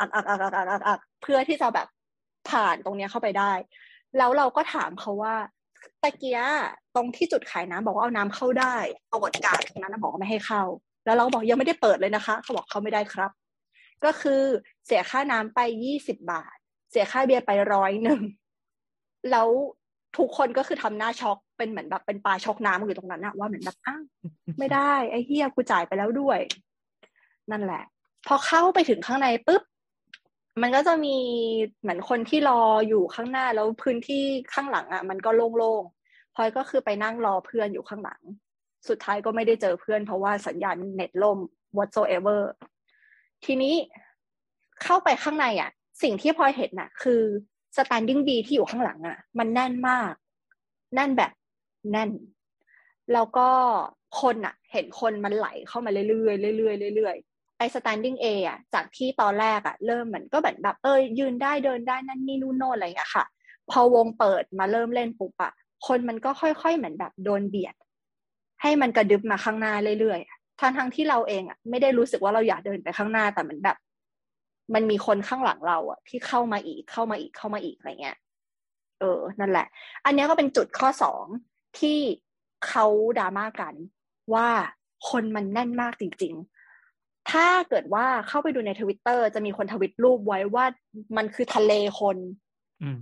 [0.00, 1.88] อักอักอักอักอักอักอักเพื่อที่จะแบบ
[2.50, 3.52] ผ่านตรงเนี้ยเข้าไปได้
[4.18, 5.34] แล้วเราก็ถามเขาว่า
[6.02, 6.40] ตะเกีย
[6.94, 8.76] ตรงที่จุดขายน้ำบอกว่าเอาน้ำเข้าได้
[9.10, 10.62] ปรากฏการตรงนั้นบอกว่าไม่ให้เข้า
[11.04, 13.30] แล้วเราบอกยังไม่ได้เปิดเลยนะคะ เขาบอกเขาไม่ได้ครับ
[14.04, 14.42] ก็คือ
[14.86, 16.56] เสียค่าน้ำไปยี่สิบบาท
[16.90, 18.20] เสียค่าเบียร์ไปร้อยหนึ่ง
[19.30, 19.48] แล้ว
[20.16, 24.02] ทุกคนก็คือทำหน้าช็อกเป็นเหมือนแบบเป็นปลาช็อกน้ำอยู่ตรงนั้นนะว่าเหมือนแบบอ้าว
[24.58, 26.38] ไม่ได้ไอ้เฮียกูจ่ายไปแล้วด้วย
[27.50, 27.82] นั่นแหละ
[28.26, 29.62] พอเข้าไปถึงข้างในปุ๊บ
[30.60, 31.16] มันก็จะมี
[31.80, 34.22] เหมือนคนที่รออยู่ข้างหน้าแล้วพื้นที่
[34.52, 38.20] ข้างหลังอะ มันก็โล่งๆพลอยก็คือไปนั่งรอเพื่อนอยู่ข้างหลัง
[38.88, 41.38] สุดท้ายก็ไม่ได้เจอเพื่อนเพราะว่าสัญญาณเน็ตล่ม
[41.76, 42.40] whatsoever
[43.44, 43.74] ทีนี้
[44.82, 45.70] เข้าไปข้างในอะ
[46.02, 47.22] สิ่งที่พลอยเห็นน่ะ คือ
[47.76, 50.12] standing B ที่อยู่ข้างหลังอะ มันแน่นมาก
[50.94, 51.32] แน่นแบบ
[51.90, 52.10] แน่น
[53.12, 53.48] แล้วก็
[54.20, 57.31] คนอะ เห็นคนมันไหลเข้ามาเรื่อยๆเรื่อยๆเรื่อยๆ
[57.62, 63.24] ออ้ standing A อะจากที่ตอนแรกอะเริ่มเหมือนก็แบบแบบเอยยืนได้เดินได้นั่นนี่นู่นโน่นอะไรอย่างเงี้ยค่ะ
[63.70, 65.52] พอวงเปิดมาเริ่มเล่นปุ๊บอะ
[65.86, 67.74] คนมันก็ค่อยๆเหมือนแบบโดนเบียด
[68.62, 73.76] ให้มันกระดึบมาข้างหน้าเรื่อยๆทั้งทั้งที่เราเองอะไม่ได้รู้สึกว่าเราอยากเดินไปข้างหน้าแต่มือนแบบ
[74.74, 78.16] มันมีคนข้างหลังเราอะที่เข้ามาอีกเข้ามาอีกเข้ามาอีกอะไรเงี้ย
[79.00, 79.66] เออ นั่นแหละ
[80.04, 81.24] อันนี้ก็เป็นจุดข้อสอง
[81.80, 81.98] ที่
[82.66, 82.86] เขา
[83.18, 83.74] ดราม่ากัน
[84.34, 84.48] ว่า
[85.10, 86.51] คนมันแน่นมากจริงๆ
[87.30, 90.64] ถ้าเกิดว่าเข้าไปดูในทวิตเตอร์จะมีคนทวิตรูปไว้ว่า
[91.16, 92.16] มันคือทะเลคน
[92.82, 93.00] อืม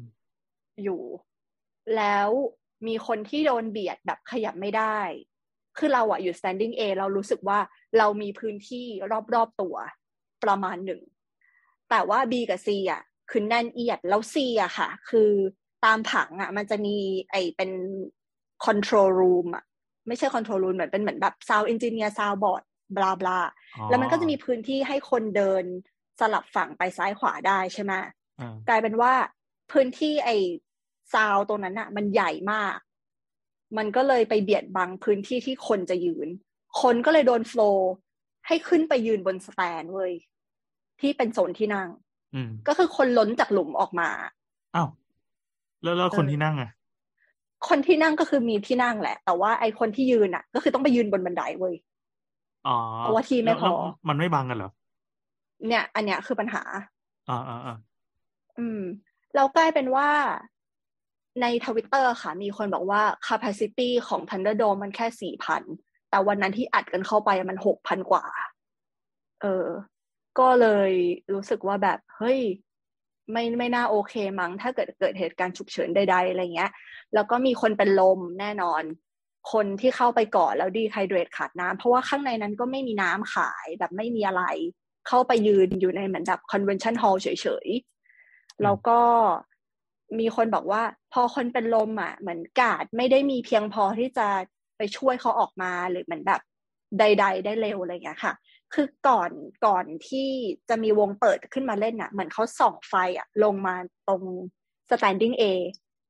[0.82, 1.02] อยู่
[1.96, 2.28] แล้ว
[2.86, 4.98] มีคนที่โดนเบียดแบบขยับไม่ได้
[5.78, 7.58] คือเราอะอยู่ standing A เรารู้สึกว่า
[7.98, 8.86] เรามีพื้นที่
[9.34, 9.76] รอบๆตัว
[10.44, 11.00] ประมาณหนึ่ง
[11.90, 15.30] แต่ว่า B กับ C อะคือแน่นเอียด แล้ว C อะค่ะ คือ
[15.84, 16.96] ตามผังอะมันจะมี
[17.30, 17.70] ไอเป็น
[18.66, 19.64] control room อะ
[20.06, 22.62] ไม่ใช่ control room เหมือนเป็นเหมือนแบบ sound engineer sound board
[22.96, 23.40] บลาบลา
[23.76, 25.64] อ๋อแล้วมันก็จะมีพื้นที่ให้คนเดิน
[26.20, 27.92] สลับฝั่งไปซ้ายขวาได้ใช่ไหม
[28.40, 29.12] อ่ากลายเป็นว่า
[29.72, 30.36] พื้นที่ไอ้
[31.12, 32.76] ซาวตรงนั้นอะมันใหญ่มาก
[33.76, 36.28] มันก็เลยไปเบียดบังพื้นที่ที่คนจะยืน
[36.82, 37.90] คนก็เลยโดนโฟลว์
[38.46, 40.12] ให้ขึ้นไปยืนบนสแตนเว้ย
[41.00, 41.88] ที่เป็นโซนที่นั่ง
[42.34, 44.08] อืมก็คือคนล้นจากหลุมออกมา
[44.76, 44.88] อ้าว
[45.82, 46.70] แล้วแล้วคนเออที่นั่งอะ
[47.68, 51.89] คนที่นั่งก็คือมีที่นั่งแหละ แต่ว่าไอ้คนที่ยืนอะก็คือต้องไปยืนบนบันไดเว้ยอ๋อ
[52.98, 53.74] เพราะว่าที่ไม่แล้วแล้วพอ
[54.08, 54.70] มันไม่บังกันเหรอ
[55.66, 56.62] เนี่ย อันเนี้ยคือปัญหา
[57.30, 57.76] อ่าอ่าอ่า
[58.58, 58.82] อืม
[59.36, 60.08] เรากลายเป็นว่า
[61.42, 65.62] ในทวิตเตอร์ค่ะ มีคนบอกว่า capacity ของ Thunderdome มันแค่สี่พัน
[66.10, 68.24] แต่วันนั้นที่อัดกันเข้าไปมันหกพันกว่า
[69.42, 69.66] เออ
[70.38, 70.92] ก็เลย
[71.32, 72.40] รู้สึกว่าแบบ เฮ้ย
[73.32, 76.70] ไม่ไม่น่าโอเคมั้ง ถ้าเกิดเกิดเหตุการณ์ฉุกเฉินใดๆอะไรเงี้ย
[77.14, 78.82] แล้วก็มีคนเป็นลมแน่นอน
[79.52, 84.44] คนที่เข้าไปก่อนแล้วดีไฮเดรตขาดน้ำเพราะว่าข้างในนั้นก็ไม่มีน้ำขายแบบไม่มีอะไร
[85.08, 87.28] เข้าไปยืนอยู่ในเหมือนแบบ convention hall เฉ
[87.66, 89.00] ยๆ แล้วก็
[90.18, 90.82] มีคนบอกว่า
[91.12, 94.28] พอคนเป็นลมอะเหมือนกาดไม่ได้มีเพียงพอที่จะ
[94.76, 96.40] ไปช่วยเขาออกมาหรือเหมือนแบบ
[96.98, 98.34] ใด ๆ ได้เร็วอะไรอย่างเงี้ยค่ะ
[98.74, 99.30] คือก่อน
[99.66, 100.28] ก่อนที่
[100.68, 103.74] จะมีวงเปิดขึ้นมาเล่นอะ เหมือนเขาส่องไฟอะ ลงมา
[104.08, 104.22] ตรง
[104.90, 105.44] standing A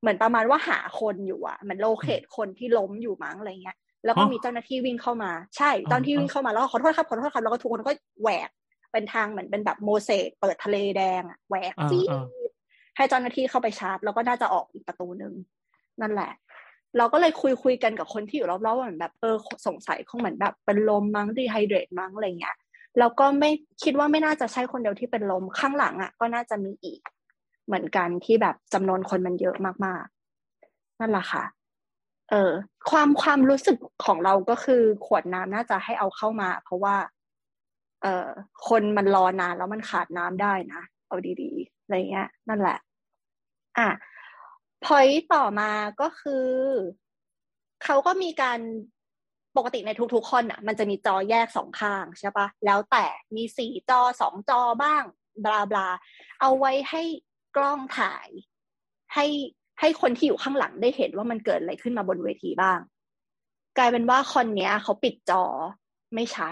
[0.01, 8.49] เหมือนประมาณว่าหาคนอยู่อะเหมือนโลเคตคนที่ล้มอยู่มั้งอะไรเงี้ยแล้วก็มีเจ้าหน้าที่วิ่งเข้ามาใช่ตอนที่วิ่งเข้ามาแล้วก็ขอโทษครับขอโทษครับแล้วก็ทุกคนก็แหวก
[8.91, 12.25] เป็นทางเหมือนเป็นแบบโมเสกเปิดทะเลแดงอะแหวกอ่าฟีดอ่า
[12.95, 15.33] ให้เจ้าหน้าที่เข้าไปชาร์จแล้วก็น่าจะออกอีกประตูหนึ่ง
[16.01, 16.31] นั่นแหละ
[16.97, 19.35] เราก็เลยคุยคุยกันกับคนที่อยู่รอบๆว่าเหมือนแบบเออ
[19.67, 22.55] สงสัยคงเหมือนแบบเป็นลมมั้งดีไฮเดรตมั้งอะไรเงี้ย
[22.99, 23.49] แล้วก็ไม่
[23.83, 26.99] คิดว่าไม่น่าจะใช่คนเดียวที่เป็นลมข้างหลังอะ ก็น่าจะมีอีก
[27.71, 29.55] เหมือนกันที่แบบจำนวนคนมันเยอะ
[29.85, 31.43] มากๆ นั่นแหละค่ะ
[32.31, 32.51] เออ
[32.89, 36.95] ความความรู้สึกของเราก็คือขวดน้ำน่าจะให้เอาเข้ามา เพราะว่า
[38.01, 38.27] เอ่อ
[38.67, 42.77] คนมันรอนานแล้วมันขาดน้ำได้นะ เอาดีๆอะไรเงี้ย นั่นแหละ
[43.77, 43.89] อะ
[44.85, 46.47] พอยต่อมาก็คือ
[47.83, 48.59] เขาก็มีการ
[49.57, 53.05] ปกติในทุกๆคอนอะ มันจะมีจอแยกสองข้างใช่ปะแล้วแต่
[53.35, 55.03] มีสี่จอสองจอบ้าง
[55.45, 55.87] blah blah
[56.41, 57.03] เอาไว้ให้
[57.55, 58.27] กล้องถ่าย
[59.13, 59.25] ให้
[59.79, 62.79] ให้คนที่อยู่ข้างหลังได้เห็นว่ามันเกิดอะไรขึ้นมาบนเวทีบ้าง
[63.77, 65.43] กลายเป็นว่าคอนเนี้ยเขาปิดจอ
[66.15, 66.51] ไม่ใช้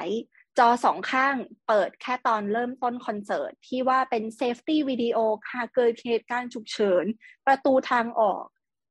[0.60, 1.36] จอสองข้าง
[1.68, 7.06] เปิดแค่ตอนเริ่มต้นคอนเสิร์ต ที่ว่าเป็น safety video ค่ะเกิดเหตุการณ์ฉุกเฉิน
[7.48, 8.44] ประตูทางออก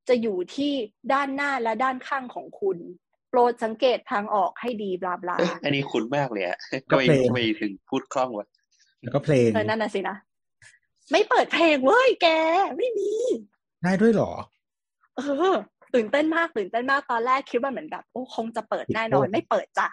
[0.09, 0.73] จะอยู่ที่
[1.13, 2.79] ด้านหน้าและด้านข้างของคุณ
[3.31, 6.59] โปรดสังเกตทางออกให้ดีบลาบลาเอ้ยอันนี้คุ้นมากเลยอะ
[6.91, 8.49] ก็ทำไมเพลงทำไมถึงพูดคล่องวะ
[9.03, 10.17] แล้วก็เพลงเออนั่นน่ะสินะ
[11.13, 12.29] ไม่เปิดเพลงเว้ยแก
[12.77, 13.13] ไม่มี
[13.83, 14.33] ได้ด้วยเหรอ
[15.17, 15.21] เอ
[15.53, 15.55] อ
[15.95, 19.89] ตื่นเต้นมากตื่นเต้นมากตอนแรกคิดว่าเหมือนแบบโอ้คงจะเปิดแน่นอน ไม่เปิดจ้ะ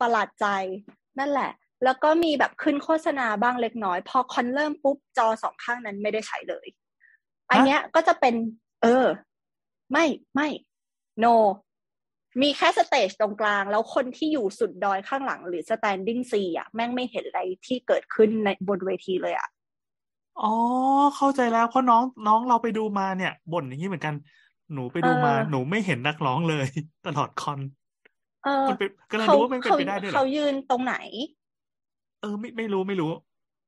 [0.00, 0.46] ประหลาดใจ
[1.18, 1.50] นั่นแหละ
[1.84, 6.66] แล้วก็มีแบบขึ้นโฆษณาบ้างเล็กน้อย พอคอนเริ่มปุ๊บจอสองข้างนั้นไม่ได้ใช้เลย
[7.50, 8.34] อันเนี้ยก็จะเป็น
[8.82, 9.06] เออ
[9.92, 10.04] ไม่
[10.34, 10.48] ไม่
[11.24, 11.34] no
[12.42, 19.48] มีแค่สเตจตรงกลาง แล้วคนที่อยู่สุดดอยข้างหลังหรือ standing C อะแม่งไม่เห็นอะไรที่เกิดขึ้นในบนเวทีเลยอะ
[20.42, 20.52] อ๋อ
[21.16, 24.14] เข้าใจแล้วเพราะน้องน้องเราไปดูมาเนี่ยบ่นอย่างนี้เหมือนกัน
[24.72, 26.66] หนูไปดูมา เออ หนูไม่เห็นนักร้องเลย
[27.06, 27.60] ตลอดคอน
[28.44, 30.96] เออมันเป็นก็เลยเขารู้ว่ามันเป็นเขาไปได้ด้วยเหรเขาอยืนตรงไหน
[32.20, 33.10] เออไม่ไม่รู้ไม่รู้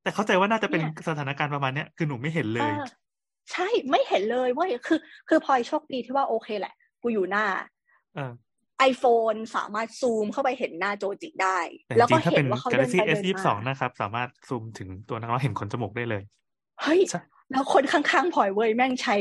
[0.03, 2.85] แต่เข้าใจว่าน่าจะเป็นเนี่ย สถานการณ์ประมาณเนี้ยคือหนูไม่เห็นเลยออ
[3.51, 4.99] ใช่ไม่เห็นเลยเว้ยคือ
[5.29, 7.45] คือพลอยโชคดีที่ว่าโอเคแหละ กูอยู่หน้า
[8.15, 8.31] เออ
[8.91, 16.23] iPhone สามารถซูมเข้าไปเห็นหน้าโจจิได้ แต่แล้วจริก็งๆถ้าเห็เป็น นว่าเขาเดิน Galaxy ไปเดิ S นยี่สิบสองมา นะครับ สามารถซูมถึงตัวนักร้องเห็นขนจมูกได้เลย
[16.81, 17.21] เฮ้ยใช่
[17.51, 19.15] แล้วคนข้างๆพลอยเว้ยแม่งใช้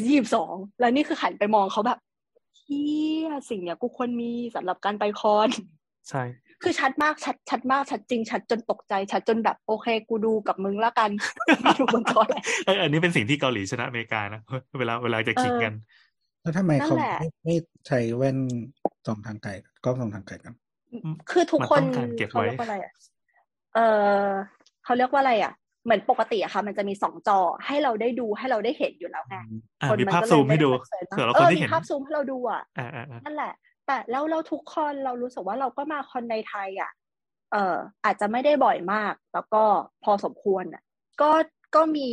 [0.00, 1.98] S ยี่สองแล้วนี่คือหันไปมองเขาแบบ
[2.58, 2.82] เฮี
[3.24, 5.48] ยสิ่งเนี้ยกูควรมีสำหรับการไปคอน
[6.08, 6.22] ใช่
[6.62, 11.10] คือชัดมากชัดชัดมากชัดจริง ชัดจนตกใจ ชัดจนแบบโอเค กูดูกับมึงแล้วกัน
[11.78, 14.40] ดูบนจอเลยเอออันนี้เป็นสิ่งที่เกาหลีชนะอเมริกานะ
[14.78, 15.74] เวลาเวลาจะขิงกัน
[16.42, 17.56] แล้วทำไมเขานั่นแหละไม่ไม่
[17.86, 18.36] ใช้แว่น
[19.06, 19.50] ส่องทางไกล
[19.84, 20.54] กล้องส่องทางไกลกัน
[21.30, 22.92] คือทุกมันคนต้องการเก็บเขาไว้เรียกว่าอะไรอะ
[23.74, 23.78] เอ
[24.24, 24.26] อ
[24.84, 25.52] เขาเรียกว่าอะไรอะ
[25.84, 29.36] เหมือนปกติอะค่ะ มันจะมีสองจอให้เราได้ดูให้เราได้เห็นอยู่แล้วไง
[29.80, 33.52] อะคนมีมันภาพก็เลยซูมให้ดูไม่ได้ concern เผื่อเราเอคนอที่มีเห็นภาพซูมให้เราดูอะอ่าอ่าอ่านั่นแหละ
[33.86, 36.90] แต่แล้วเราทุกคนเรารู้สึกว่าเราก็มาคอนในไทยอะ
[37.52, 39.62] เอ่ออาจจะไม่ได้บ่อยมาก แล้วก็
[40.04, 40.82] พอสมควรอะ
[41.20, 41.30] ก็
[41.74, 42.08] ก็มี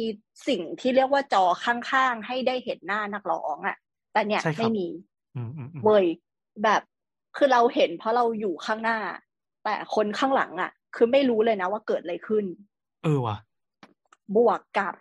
[0.47, 3.77] สิ่งที่เรียกว่าจอข้างๆ ให้ได้เห็นหน้านักร้องอะ
[4.13, 4.87] แต่เนี่ยใช่ครับไม่มี
[5.35, 6.05] อืมอืมอืมเว้ย
[6.63, 6.81] แบบ
[7.37, 8.97] คือเราเห็นเพราะเราอยู่ข้างหน้า
[9.63, 12.45] แต่คนข้างหลังอะ คือไม่รู้เลยนะว่าเกิดอะไรขึ้น
[13.03, 13.37] เออว่ะ
[14.35, 14.93] บวกกับ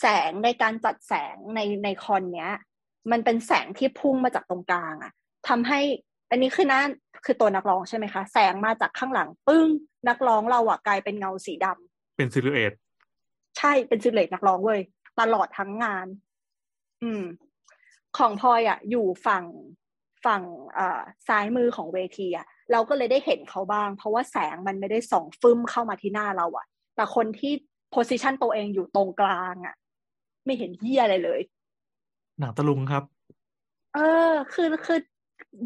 [0.00, 2.52] แสงในการจัดแสงในในคอนเนี้ย
[3.10, 5.12] มันเป็นแสงที่พุ่งมาจากตรงกลางอะ
[5.48, 5.80] ทำให้
[6.30, 6.82] อันนี้คือหน้า
[7.24, 9.68] คือตัวนักร้องใช่ไหมคะ แสงมาจากข้างหลัง ปึ้ง
[10.08, 12.72] นักร้องเราอะกลายเป็นเงาสีดำเป็น silhouette
[13.58, 14.80] ใช่เป็น silhouette นักร้องเว้ย
[15.20, 16.06] ตลอดทั้งงาน
[17.02, 17.24] อืม
[18.18, 19.44] ของพลอยอะอยู่ฝั่ง
[20.24, 20.42] ฝั่ง
[20.74, 27.52] เอ่อซ้ายมือของเวทีอะเราก็เลยได้เห็นเขาบ้าง เพราะว่าแสงมันไม่ได้ส่องฟึ่มเข้ามาที่หน้าเราอะแต่คนที่
[27.92, 29.74] position ตัวเองอยู่ตรงกลางอะ
[30.44, 31.40] ไม่เห็นเหี้ยอะไรเลย
[32.38, 33.04] หนังตะลุงครับ
[33.94, 34.98] เออ คือคือ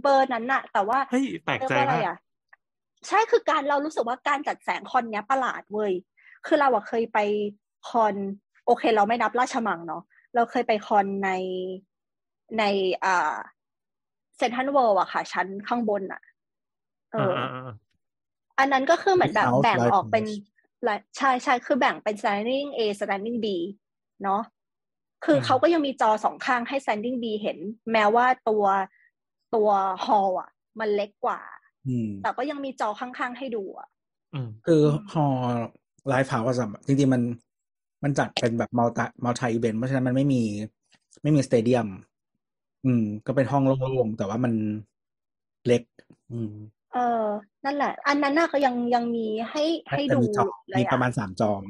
[0.03, 2.19] เบอร์นั้นน่ะ แต่ว่าเฮ้ยแปลกเรียใจกว่าอะไรมากอะ
[3.09, 5.93] ใช่คือการเรารู้สึกว่าการจัดแสงคอนเนี้ยประหลาดเว้ย
[6.47, 7.19] คือเราอะเคยไป
[7.89, 8.15] คอน
[8.67, 10.03] โอเค เราไม่นับราชมังเนาะ
[10.35, 11.31] เราเคยไปคอนใน
[12.59, 12.65] ใน
[13.05, 13.37] อ่า
[14.37, 16.21] เซ็นทรัลเวิลด์อะค่ะ ชั้นข้างบนอะ
[17.13, 17.75] เอออ่าอ่าอ่า
[18.59, 20.25] อันนั้นก็คือเหมือนแบบ House แบ่ง Live ออกเป็น
[20.77, 23.47] House หลายใช่ใช่คือแบ่งเป็น standing A standing B
[24.23, 24.43] เนาะ
[25.25, 27.59] คือเขาก็ยังมีจอสองข้างให้ standing B เห็น
[27.93, 28.65] แม้ว่าตัว
[29.55, 29.69] ตัว
[30.05, 30.51] hall อะ
[30.81, 31.41] มันเล็กกว่า
[31.89, 33.89] อืมแต่ก็ยังมีจอข้างๆให้ดูอะ
[34.35, 35.27] อืมคือฮอ
[36.09, 37.23] live house จริงๆมัน
[38.05, 40.43] มันจัดเป็นแบบ multi multi event เพราะฉะนั้นมันไม่มี
[41.23, 41.87] ไม่มี stadium
[42.85, 44.53] อืม ก็เป็นห้องโล่งๆแต่ว่ามัน
[45.67, 45.83] เล็ก
[46.33, 46.53] อืม
[46.93, 47.25] เออ
[47.65, 51.63] นั่นแหละ อันนั้นน่ะก็ยังยังมีให้ให้แต่ดูมีจอเลมียประมาอะณสามจอม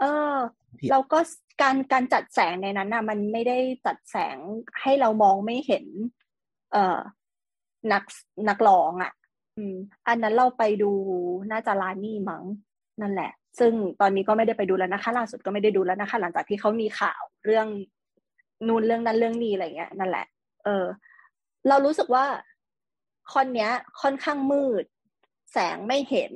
[0.00, 0.34] เออ
[0.78, 1.18] ผิดแล้วก็
[1.62, 4.36] การการจัดแสงในนั้นน่ะ มันไม่ได้จัดแสง
[4.82, 5.86] ให้เรามองไม่เห็น
[6.72, 6.98] เอ่อ
[7.92, 8.02] นัก
[8.48, 9.12] นักร้องอะ
[9.56, 9.76] อืม
[10.08, 10.90] อันนั้นเราไปดู
[11.52, 12.44] น่าจะลานี่มั้ง
[13.00, 17.66] นั่นแหละ ซึ่งตอนนี้ก็ไม่ได้ไปดูแล้วนะคะล่าสุดก็ไม่ได้ดูแล้วนะคะ หลังจากที่เขามีข่าวเรื่อง
[18.66, 20.26] นู่นเรื่องนั้นเรื่องนี้อะไรเงี้ยนั่นแหละ
[20.64, 20.84] เออ
[21.68, 22.24] เรารู้สึกว่า
[23.32, 23.70] คอนเนี้ย
[24.02, 24.84] ค่อนข้างมืด
[25.52, 26.32] แสงไม่เห็น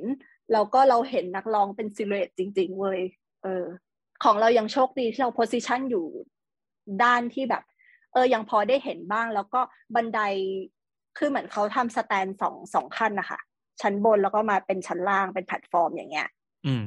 [0.51, 3.01] แล้วก็เราเห็นนักร้องเป็น silhouette จริง ๆเว้ย
[3.43, 3.65] เออ
[4.23, 6.07] ของเรายังโชคดีที่เรา position อยู่
[7.03, 7.63] ด้านที่แบบ
[8.13, 9.61] เออยังพอได้เห็นบ้าง แล้วก็
[9.95, 10.19] บันได
[11.17, 13.39] คือเหมือนเขาทำ stand สองสองขั้นนะคะ
[13.81, 16.27] ชั้นบนแล้วก็มาเป็นชั้นล่างเป็นแพลตฟอร์มอย่างเงี้ย
[16.65, 16.85] อืม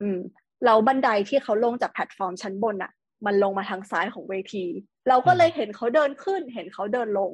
[0.00, 0.18] อืม
[0.64, 2.92] แล้วบันไดที่เขาลงจากแพลตฟอร์มชั้นบนอะ
[3.26, 4.64] มันลงมาทางซ้ายของเวที
[5.08, 7.32] เราก็เลยเห็นเขาเดินขึ้น เห็นเขาเดินลง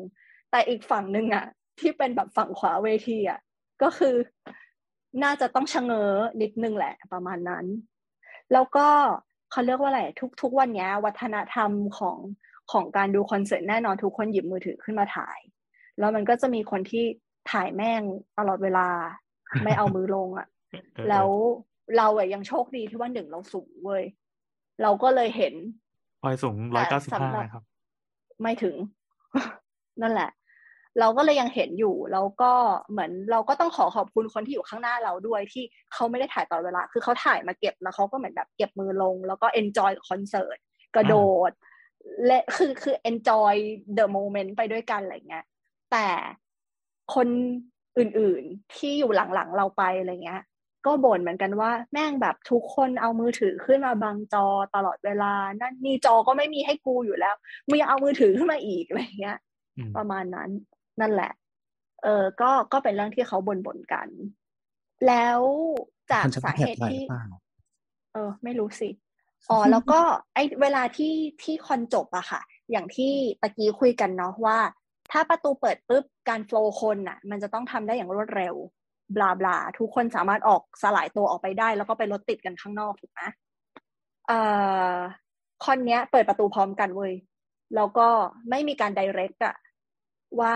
[0.50, 1.44] แต่อีกฝั่งหนึ่งอะ
[1.80, 3.40] ที่เป็นแบบฝั่งขวาเวทีอะ
[3.82, 4.14] ก็คือ
[5.22, 6.12] น่าจะต้องชะเง้อ
[6.42, 7.64] นิดนึงแหละประมาณนั้น
[8.52, 8.88] แล้วก็
[9.50, 12.18] เขาเรียกว่าอะไรทุกทุกวันเนี้ยวัฒนธรรมของ
[12.72, 15.38] ของการดูคอนเสิร์ตแน่นอนทุกคนหยิบมือถือขึ้นมาถ่าย
[15.98, 17.04] แล้วมันก็จะมีคนที่
[17.50, 18.02] ถ่ายแม่ง
[18.38, 18.88] ตลอดเวลา
[19.64, 21.28] ไม่เอามือลงอะเออแล้ว
[21.96, 24.04] เราอะยังโชคดีที่ว่าหนึ่งเราสูงเว้ย
[24.82, 25.54] เราก็เลยเห็น
[26.22, 27.64] พลอยสูงร้อยเก้าสิบแต่ห้าสำหรับครับ
[28.42, 28.76] ไม่ถึง
[30.02, 30.30] นั่นแหละ
[30.98, 32.52] เราก็เลยยังเห็นอยู่แล้วก็
[32.90, 40.58] เหมือนเราก็ต้องขอขอบคุณคนที่อยู่ข้างหน้าเราด้วยที่เขาไม่ได้ถ่ายตลอดเวลา คือเขาถ่ายมาเก็บแล้วเขาก็เหมือนแบบเก็บมือลง แล้วก็ enjoy คอนเสิร์ต
[40.96, 41.14] กระโด
[41.48, 41.50] ด
[42.26, 43.54] และคือคือ enjoy
[43.98, 45.44] the moment ไปด้วยกันอะไรเงี้ย
[45.92, 46.06] แต่
[47.14, 47.28] คน
[47.98, 50.42] อื่นๆที่อยู่หลังๆเราไปอะไรเงี้ย
[50.86, 57.34] ก็บ่นเหมือนกันว่า แม่งแบบทุกคนเอามือถือขึ้นมาบังจอตลอดเวลา นั่นนี่จอก็ไม่มีให้กูอยู่แล้ว
[57.68, 59.38] มึงยังเอามือถือขึ้นมาอีกอะไรเงี้ย
[59.78, 60.50] อืมประมาณนั้น
[61.00, 61.32] นั่นแหละ
[62.02, 64.08] เออก็ก็เป็นเรื่องที่เขาบ่นบ่นๆกัน
[65.06, 65.40] แล้ว
[66.10, 67.24] จากมันจะสาแผเหดตุไหลหที่รือเปล่า
[68.12, 68.88] เออ ไม่รู้สิ
[69.50, 70.00] อ๋อแล้วก็
[70.34, 73.12] ไอเวลาที่ที่คอนจบอะค่ะ อย่างที่
[73.42, 74.58] ตะกี้คุยกันเนาะว่า
[75.12, 78.54] ถ้าประตูเปิดปุ๊บการโฟล์คนอะมันจะต้องทำได้อย่างรวดเร็ว
[79.16, 83.20] บลาบลาทุกคนสามารถออกสลายตัวออกไปได้ แล้วก็ไปรถติดกันข้างนอกถูกไหม
[84.26, 84.40] เอ่
[84.92, 84.94] อ
[85.64, 87.12] คอนเนี้ย เปิดประตูพร้อมกันเว้ย
[87.76, 88.08] แล้วก็
[88.50, 89.56] ไม่มีการ i ดเรกอะ
[90.40, 90.54] ว่า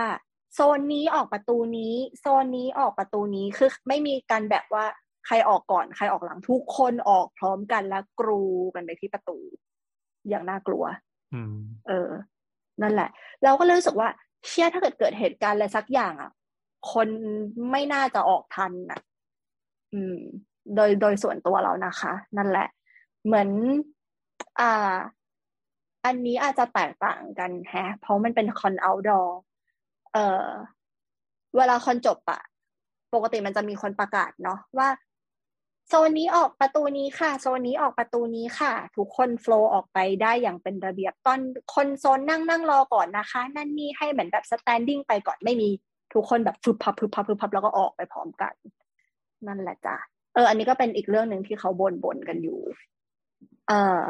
[0.55, 4.85] โซนนี้ออกประตูนี้ โซนนี้ออกประตูนี้คือไม่มีการแบบว่า
[5.25, 8.43] ใครออกก่อนใครออกหลังทุกคนออกพร้อมกันแล้วกรู
[8.75, 9.37] กันไปที่ประตู
[10.29, 10.83] อย่างน่ากลัว
[11.33, 11.55] อืม
[11.87, 12.09] เออ
[12.81, 13.09] นั่นแหละ
[13.43, 14.09] เราก็เลยรู้สึกว่า
[14.47, 16.31] เชื่อถ้าเกิดเกิดเหตุการณ์อะไรสักอย่างอะ
[16.91, 17.07] คน
[17.71, 19.01] ไม่น่าจะออกทันนะ
[19.93, 20.17] อืม
[20.75, 22.67] โดยโดยส่วนตัวเรานะคะ นั่นแหละ
[23.25, 23.49] เหมือน
[24.59, 24.95] อ่า
[26.05, 29.37] อันนี้อาจจะแตกต่างกันแฮะ เพราะมันเป็นคอนเอาดอร์
[30.15, 30.47] เออ
[31.57, 32.41] เวลาคอนจบอะ
[33.13, 34.89] ปกติมันจะมีคนประกาศเนาะว่า
[35.89, 41.39] โซนนี้ออกประตูนี้ค่ะ โซนนี้ออกประตูนี้ค่ะ ทุกคน flow ออกไปได้อย่างเป็นระเบียบตอน
[41.75, 45.69] คนโซนนั่งนั่งรอก่อนนะคะ นั่นนี่ให้เหมือนแบบ standing ไปก่อนไม่มี
[46.13, 48.53] ทุกคนแบบพึบพับพึบพับพึบพับแล้วก็ออกไปพร้อมกัน
[49.47, 49.95] นั่นแหละจ้ะ
[50.33, 52.59] เออ อันนี้ก็เป็นอีกเรื่องหนึ่งที่เขาบ่นบ่นกันอยู่
[53.67, 54.01] เออ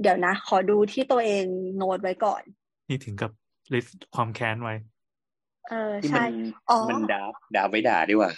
[0.00, 1.44] เดี๋ยวนะ ขอดูที่ตัวเอง
[1.76, 2.42] โน้ตไว้ก่อน
[2.88, 3.30] นี่ถึงกับ
[3.72, 4.74] list ความแค้นไว้
[5.68, 6.26] เออที่มัใช่
[6.68, 8.32] อ๋อมันดาบดาบไว้ด่าดีกว่า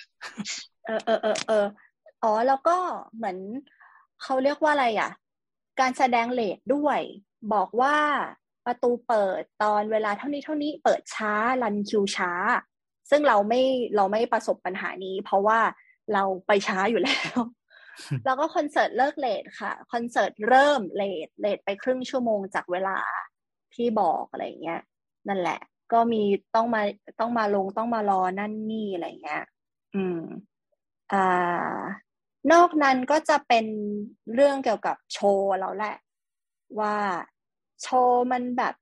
[0.86, 1.66] เออเออเออเออ
[2.22, 2.76] อ๋อแล้วก็
[3.16, 3.38] เหมือน
[4.22, 5.10] เขาเรียกว่าอะไรอะ
[5.80, 7.00] การแสดง late ด้วย
[7.52, 7.96] บอกว่า
[8.66, 12.32] ประตูเปิดตอนเวลาเท่านี้เท่านี้เปิดช้า run คิวช้า
[13.10, 13.60] ซึ่งเราไม่
[13.96, 15.60] เราไม่ประสบปัญหานี้ เพราะว่า
[16.12, 17.38] เราไปช้าอยู่แล้ว
[18.24, 22.98] แล้วก็คอนเสิร์ตเลิก late ค่ะคอนเสิร์ตเริ่ม late late ไปครึ่งชั่วโมงจากเวลา
[23.74, 24.80] ที่บอกอะไรเงี้ย
[25.28, 25.60] นั่นแหละ
[25.92, 26.22] ก็มี
[26.54, 26.82] ต้องมา
[27.20, 29.44] ต้องมาลงต้องมารอนั่นนี่อะไรเงี้ย
[29.94, 30.20] อืม
[31.12, 31.80] อ่า
[32.52, 33.66] นอกนั้นก็จะเป็น
[34.34, 35.96] เรื่องเกี่ยวกับโชว์แล้วแหละ
[36.80, 36.96] ว่า
[37.82, 38.74] โชว์มันแบบ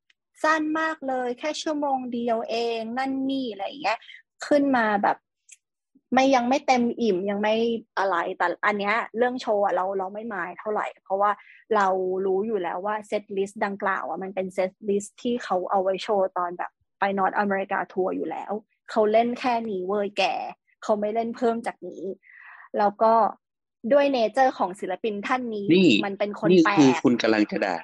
[0.43, 3.99] สั้นมากเลย แค่ชั่วโมงเดียวเองนั่นนี่อะไรเงี้ย
[4.47, 5.17] ขึ้นมาแบบ
[6.15, 7.55] ไม่ยังไม่เต็มอิ่มยังไม่
[7.99, 11.31] อะไรแต่อันเนี้ย เรื่องโชว์อะเราเราไม่หมายเท่าไหร่ เพราะว่า
[11.77, 11.87] เรา
[12.27, 18.53] รู้อยู่แล้วว่า setlist ดังกล่าวอะมันเป็น setlist ที่เขาเอาไว้โชว์ตอนแบบ ไป North America tour อยู่แล้ว
[18.91, 20.25] เขาเล่นแค่นี้เว้ยแก
[20.83, 22.03] เขาไม่เล่นเพิ่มจากนี้
[22.79, 23.13] แล้วก็
[23.93, 27.77] ด้วย nature ของศิลปินท่านนี้นี่มันเป็นคนนี่แปลคือกคุณกำลังจะด่า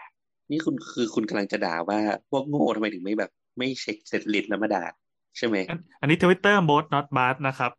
[0.50, 1.98] นี่คุณคือคุณกำลังจะด่าว่า
[2.30, 4.84] พวกโง่ทำไมถึงไม่แบบ ไม่เช็ค setlist แล้วมาด่า
[5.36, 7.72] ใช่ไหม อันอันนี้ทวิตเตอร์ bot not bart นะครับ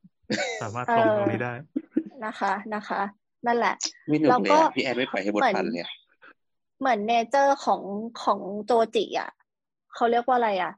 [0.61, 1.53] สามารถตรงตรงนี้ได้
[2.25, 3.01] นะคะนะคะ
[3.47, 3.75] นั่นแหละ
[4.07, 5.91] ไม่หนุกแล้วเลยก็อะพี่แอนไม่ปล่อยให้บทเหมือนปันเลยอะ
[6.79, 7.81] เหมือนเนเจอร์ของ
[8.23, 9.31] ของโจจิอะ
[9.93, 10.73] เขาเรียกว่าอะไรอะ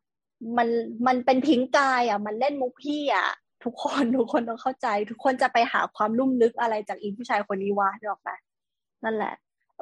[0.57, 0.67] มัน
[1.07, 3.29] มันเป็นพิงกายอะ มันเล่นมุกพี่อะ
[3.63, 8.29] ทุกคนทุกคนต้องเข้าใจ ทุกคนจะไปหาความลุ่มลึกอะไรจากอีผู้ชายคนนี้วะนึกออกไหม
[9.03, 9.33] นั่นแหละ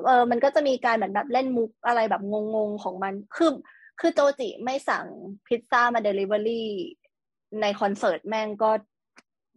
[0.06, 2.22] เออ มันก็จะมีการเหมือนแบบเล่นมุกอะไรแบบ
[2.56, 3.52] งงๆของมัน คือ
[4.00, 5.06] คือโจจิไม่สั่ง
[5.48, 6.70] พิซซ่ามาเดลิเวอรี่
[7.62, 8.72] ในคอนเสิร์ตแม่งก็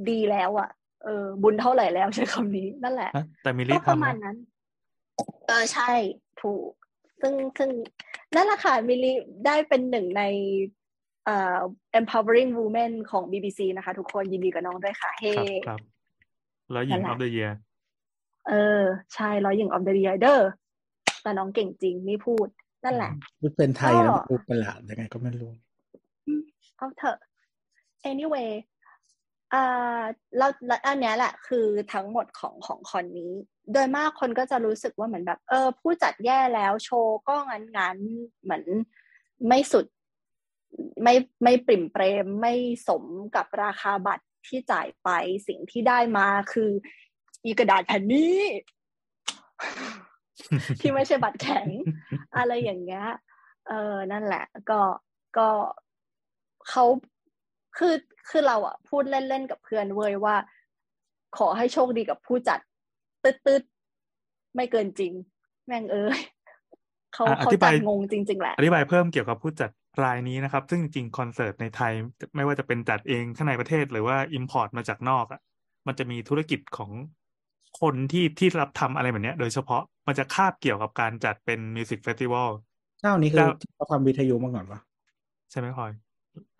[0.08, 0.70] ดีแล้วอะ
[1.04, 3.10] เออ บุญเท่าไหร่แล้วใช้คำนี้นั่นแหละ
[3.42, 4.36] แต่มิลก็ลี่ประทำมาณนะนั้น
[5.46, 5.90] เออใช่
[6.40, 6.70] ถูก
[7.20, 7.70] ซึ่งซึ่ง
[8.34, 9.12] นั่นแหละค่ะมิลลี
[9.46, 10.77] ได้เป็นหนึ่งในเอ่อ
[11.98, 15.80] empowering women ของ BBC นะคะ ทุกคนยินดีกับน้องด้วยค่ะ เฮ้ครับครับ
[16.72, 17.50] แล้วหญิงนั่นแหอละอฟเดอะเยีย
[18.48, 18.82] เออ
[19.14, 20.38] ใช่ร้อยหญิง of the year เด้อ
[21.22, 22.48] แต่น้องเก่งจริงนี่พูด
[22.84, 25.52] นั่นแหละพูดเป็นไทยแล้วก็พูดประหลาดยังไงก็ไม่รู้
[26.76, 27.18] เอาเถอะ
[28.10, 28.50] anyway
[29.54, 30.02] อ่า
[30.36, 33.32] แล้วแล้วอันเนี้ยแหละ คือทั้งหมดของของคอนนี้
[33.72, 37.96] โดยมากคนก็จะรู้สึกว่าเหมือนแบบ เออ ผู้จัดแย่แล้วโชว์ก็งั้นงั้น
[38.42, 38.64] เหมือน
[39.48, 39.84] ไม่สุด
[41.02, 41.14] ไม่
[41.44, 42.54] ไม่ปริ่มเปรมไม่
[42.88, 43.04] สม
[43.36, 45.08] กับราคาบัตรที่จ่ายไป
[45.48, 46.70] สิ่งที่ได้มาคือ
[47.44, 48.38] อีกระดาษแผ่นนี้
[50.80, 51.66] ที่ไม่ใช่บัตรแข็ง
[52.36, 53.06] อะไรอย่างเงี้ย
[53.68, 54.80] เออนั่นแหละ ก็
[55.36, 55.48] ก็
[56.70, 56.84] เขา
[57.78, 57.94] คือ
[58.28, 60.36] คือเราอะพูดเล่นๆกับเพื่อนเว้ยว่า
[61.38, 62.58] ขอให้โชคดีกับผู้จัด
[63.24, 65.12] ตืดตืดๆไม่เกินจริง
[65.66, 66.18] แม่งเอ้ย
[67.14, 69.70] เขาอะอเขาธิจับาดยงงจริง ๆ แหละ อธิบายเพิ่มเกี่ยวกับผู้จัด
[70.04, 71.92] รายนี้นะครับ ซึ่งจริงๆคอนเสิร์ตในไทย
[72.36, 75.40] ไม่ว่าจะเป็นจัดเองข้างในประเทศหรือว่า import มาจากนอกอะ
[75.86, 76.90] มันจะมีธุรกิจของ
[77.80, 82.48] คนที่ที่รับทำอะไรแบบเนี้ยโดยเฉพาะมันจะคาบเกี่ยวกับการจัดเป็นมิวสิกเฟสติวัล
[83.00, 84.80] เจ้านี้คือเจ้าเขาทำวิทยุมาก่อนปะ
[85.50, 85.92] ใช่ไหมพลอย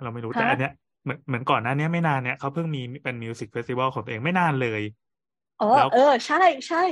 [0.03, 0.73] เราไม่รู้ฮะแต่อันเนี้ย
[1.05, 4.83] เหมือนเหมือนก่อนหน้าเนี้ยไม่นานเนี้ยเขาเพิ่งมีเป็น music festival ของตัวเองไม่นานเลย
[5.61, 6.83] อ๋อแล้วเออ ใช่ใช่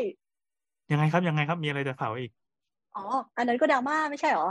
[0.92, 2.30] ยังไงครับยังไงครับมีอะไรจะเผาอีก
[2.97, 3.05] อ๋อ
[3.36, 4.49] อันนั้นก็ดราม่าไม่ใช่หรอ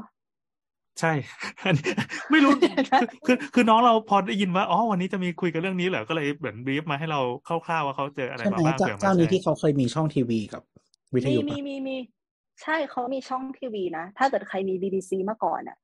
[0.99, 1.11] ใช่
[1.65, 1.91] อันนี้
[2.31, 2.51] ไม่รู้
[2.99, 10.61] คือคือคือน้องเราพอได้ยินว่า อ๋อ วันนี้จะมีคุยกันเรื่องนี้เหรอ ก็เลยเหมือนบรีฟมาให้เราคร่าวๆว่าเขาเจออะไรใช่ไหมามบ้างเจ้าเผื่อมาเจ้านี้แชร์ที่เขาเคยมีช่องทีวีกับ
[11.15, 11.97] วิทมียุมีปะมีมี
[12.61, 15.77] ใช่เขามีช่องทีวีนะ ถ้าเกิดใครมี BBC มาก่อนอะ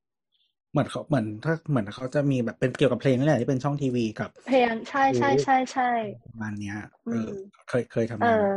[0.72, 5.90] เหมือนเขาเหมือนถ้าเหมือนเขาจะมีแบบเป็นเกี่ยวกับเพลงนี่แหละที่เป็นช่องทีวีกับ เพลงใช่ใช่ใช่ใช่
[6.26, 6.76] ประมาณเนี้ย
[7.08, 7.34] อืเออม
[7.70, 8.54] เคยเคยทำเองานออ้า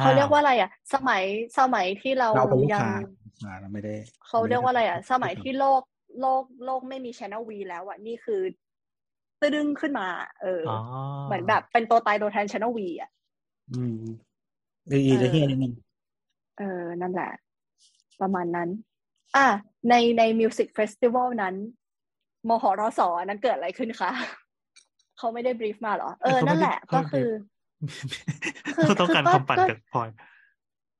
[0.00, 1.22] เขาเรียกว่าอะไรอะ สมัย
[1.58, 2.92] สมัยที่เราเราเป็นลูกยังค้า
[3.44, 3.94] อ่าเราไม่ได้
[4.26, 5.82] เขาเรียกว่าอะไรอะม่ด้สมัยที่โลก
[6.20, 8.40] โลกโลกไม่มีช anel V แล้วอะนี่คือ
[9.40, 10.08] ตึ้งขึ้นมา
[10.42, 10.78] เออออ๋อ
[11.26, 13.10] เหมือนแบบเป็นตัวตายตัวแทนช anel V อะ
[13.72, 13.98] อืม
[14.92, 15.74] ดีๆจะเฮียนิดนึง
[16.58, 17.30] เออ นั่นแหละ
[18.20, 18.68] ประมาณนั้น
[19.36, 19.46] อะ
[19.88, 21.54] ในในมิวสิกเฟสติวัลนั้น
[22.48, 24.10] มหรสนั้นเกิดอะไรขึ้นคะ
[25.18, 27.55] เขาไม่ได้บรีฟมาเหรอ เออ นั่นแหละ ก็คือคือเขา
[29.00, 30.08] ต้องการคือก็คำปั่นก็จากพลอย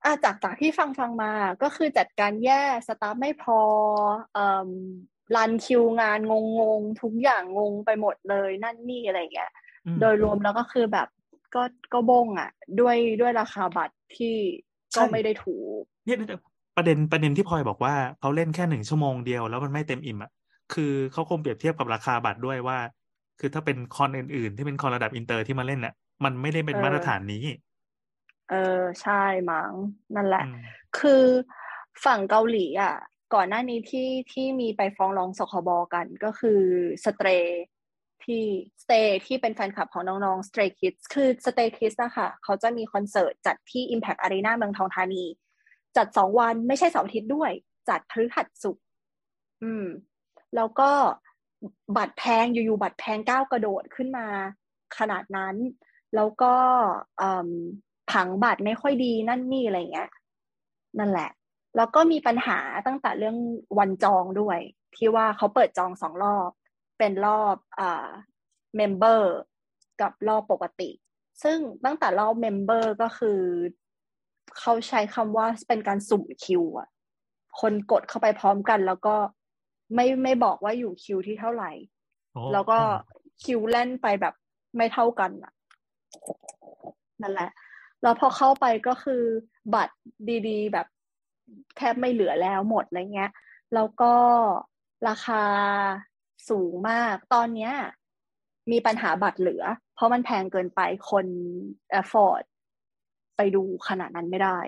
[0.05, 3.61] อะจากจากที่ฟังฟังมาก็คือจัดการแย่สตาฟไม่พอ
[4.33, 4.71] เอ่อ
[5.37, 9.51] รันคิวงานงงงๆทุกอย่างงงไปหมดเลยนั่นนี่อะไรเงี้ย
[9.87, 11.09] อืมโดยรวมแล้วก็คือแบบ
[11.55, 11.63] ก็
[11.93, 12.51] ก็บงอะ
[12.81, 14.37] ด้วยด้วยราคาบัตรที่
[14.97, 16.19] ก็ใช่ไม่ได้ถูกเนี่ย
[16.77, 20.31] ประเด็นประเด็นที่พลอยบอกว่าเขาเล่นแค่หนึ่งชั่วโมงเดียวแล้วมันไม่เต็มอิ่มอะ
[20.75, 22.79] คือเขาคงเปรียบเทียบกับราคาบัตรด้วยว่า
[23.41, 25.95] คือถ้าเป็นคอนอื่นๆ ที่เป็นคอนระดับอินเตอร์ที่มาเล่นน่ะ
[26.25, 27.45] มันไม่ได้เป็นเออมาตรฐานนี้
[28.51, 29.73] เออใช่มั้ง
[30.15, 30.57] นั่นแหละอืม
[30.99, 31.25] คือ
[32.05, 32.95] ฝั่งเกาหลีอะ
[33.35, 36.61] ก่อนหน้านี้ที่ที่มีไปฟ้องร้องสคบกันก็คือ
[37.05, 37.29] Stray
[38.25, 38.45] ที่
[38.83, 38.93] Stray
[39.27, 45.25] ที่เป็นแฟนคลับของน้องๆ Stray Kids คือ Stray Kids อะค่ะเขาจะมีคอนเสิร์ตจัดที่ Impact Arena เมืองทองธานี
[45.97, 47.51] จัดสองวันไม่ใช่เสาร์อาทิตย์ด้วย
[47.89, 48.85] จัดพฤหัสศุกร์
[49.63, 49.87] อืม
[50.57, 50.91] แล้วก็
[51.97, 54.27] บัตรแพงอยู่ๆ บัตรแพงก้าวกระโดดขึ้นมา
[54.99, 55.57] ขนาดนั้น
[56.15, 56.55] แล้วก็
[57.21, 57.51] อืม
[58.13, 60.11] ผังบัตรไม่ค่อยดีนั่นนี่อะไรเงี้ย
[60.99, 61.31] นั่นแหละ
[61.77, 63.37] แล้วก็มีปัญหาตั้งแต่เรื่อง
[63.79, 64.59] วันจองด้วย
[64.97, 66.51] ที่ว่าเขาเปิดจองสองรอบ
[66.99, 68.09] เป็นรอบอ่า
[68.77, 69.33] member
[70.01, 70.91] กับรอบปกติ
[71.43, 73.41] ซึ่งตั้งแต่รอบ member ก็คือ
[74.59, 76.89] เขาใช้คำว่าเป็นการสุ่มคิวอะ
[77.61, 79.17] คนกดเข้าไปพร้อมกันแล้วก็
[79.95, 81.71] ไม่ไม่บอกว่าอยู่คิวที่เท่าไหร่
[82.33, 82.79] โอ้แล้วก็
[83.45, 84.35] คิวแล่นไปแบบ
[84.77, 85.53] ไม่เท่ากันอะ
[87.23, 87.51] นั่นแหละ
[88.03, 89.23] แล้วพอเข้าไปก็คือ
[89.75, 89.95] บัตร
[90.49, 90.87] ดีๆ แบบ
[91.77, 93.31] แทบไม่เหลือแล้วหมดอะไรเงี้ย
[93.75, 94.15] แล้วก็
[95.09, 95.43] ราคา
[96.49, 97.73] สูงมาก ตอนเนี้ย
[98.73, 99.65] มีปัญหาบัตรเหลือ
[99.95, 101.27] เพราะมันแพงเกินไปคน
[102.01, 102.45] afford
[103.37, 104.59] ไปดูขนาดนั้นไม่ได้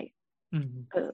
[0.53, 1.13] อืมเออ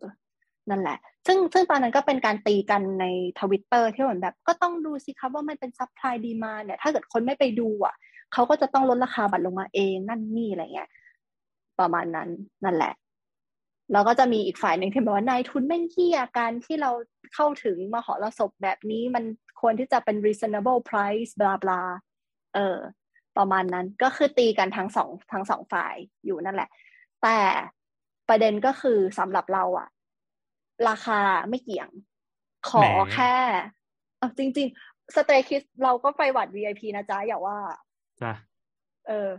[0.70, 3.06] นั่นแหละ ซึ่งซึ่งตอนนั้นก็เป็นการตีกันใน
[3.40, 7.96] ทวิตเตอร์ที่เหมือนแบบ ก็ต้องดูสิครับว่ามันเป็น supply demand เนี่ย ถ้าเกิดคนไม่ไปดูอะ
[8.36, 10.90] เขาก็จะต้องลดราคาบัตรลงมาเองนั่นนี่อะไรเงี้ย
[11.80, 12.30] ประมาณนั้น
[12.66, 12.94] นั่นแหละ
[13.92, 16.92] แล้วก็จะมีอีกฝ่ายหนึ่งที่บอกว่านายทุนแม่งเหี้ยการที่เรา
[17.34, 19.24] เข้าถึงมหรสพแบบนี้มัน
[19.62, 21.82] ควรที่จะเป็น reasonable price blah blah
[22.56, 22.78] เออ
[23.38, 26.70] ประมาณนั้นก็คือตีกันทั้งสองทั้งสองฝ่ายอยู่นั่นแหละ
[27.24, 27.38] แต่
[28.30, 29.88] ประเด็นก็คือสำหรับเราอะ
[30.90, 31.20] ราคา
[31.50, 31.90] ไม่เกี่ยง
[32.70, 33.36] ขอแหมแค่
[34.18, 37.58] เอาจริง ๆ สเตคิสเราก็ไปหวัด VIP นะจ๊ะ อย่าว่า
[38.22, 38.34] จ้ะ
[39.08, 39.30] เออ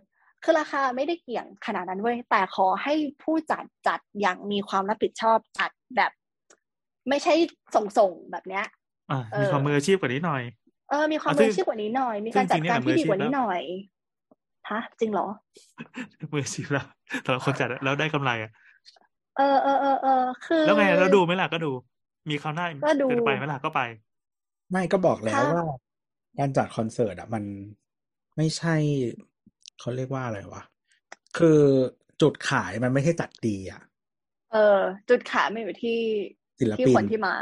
[0.43, 6.13] คือราคาไม่ได้เกี่ยงขนาดนั้นเว้ยแต่ขอให้ผู้จัดจัดอย่างมีความรับผิดชอบจัดแบบ
[7.09, 7.35] ไม่ใช่
[7.99, 8.65] ส่งๆแบบเนี้ย
[9.11, 10.43] อะเออมีความมืออาชีพกว่านี้หน่อย
[10.91, 13.63] เออมีความอะซึ่มืองอาชีพกว่านี้หน่อย มีซึ่การงจัดจริงๆการเนี่ยที่ดีกว่ามืออาชีพนี้หน่อย
[14.71, 15.27] ฮะจริงเหรอ
[16.33, 16.87] มืออาชีพแล้ว
[17.25, 18.51] แต่ละคนจัดอะแล้วได้กำไรอะ
[19.37, 21.71] เออเออเออเออคือ แล้วไงแล้วดูไหมล่ะก็ดู
[22.31, 23.81] มีคราวหน้าก็ดูจะไปไหมล่ะก็ไป
[24.71, 25.67] ไม่ก็บอกแล้วถ้าว่า
[26.39, 27.45] การจัดคอนเสิร์ตอะ มัน
[28.37, 28.75] ไม่ใช่
[29.81, 30.63] เขาเรียกว่าอะไรวะ
[31.39, 31.61] คือ
[32.23, 33.81] จุดขายมันไม่ใช่จัดดีอะ
[34.53, 35.99] เออ จุดขายไม่อยู่ที่
[36.61, 37.35] ศิลที่ปินคนที่มา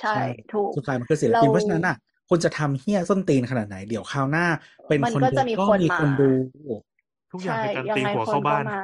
[0.00, 0.14] ใช่
[0.52, 1.96] ถูกจุดขายมันคือศิลปินเราเพราะฉะนั้นอะ
[2.28, 4.46] คุณจะทำเฮี้ยส้นตีนขนาดไหน เดี๋ยวคราวหน้า
[4.88, 6.30] เป็นมันคนก็ดูจะมีก็คนมีมาคนดู
[7.32, 8.82] ทุกอย่างใช่เป็นการยังตีไงหัวคนเข้าก็บ้านมา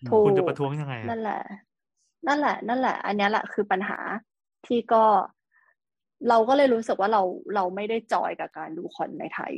[0.00, 1.42] อืมถูกคุณจะประท้วงยังไงอะนั่นแหละ
[2.26, 3.98] นั่นแหละ นั่นแหละ อันเนี้ยแหละคือปัญหา
[4.66, 5.04] ที่ก็
[6.28, 7.22] เราก็เลยรู้สึกว่าเรา
[7.54, 9.54] เราไม่ได้จอยกับการดูคอนในไทย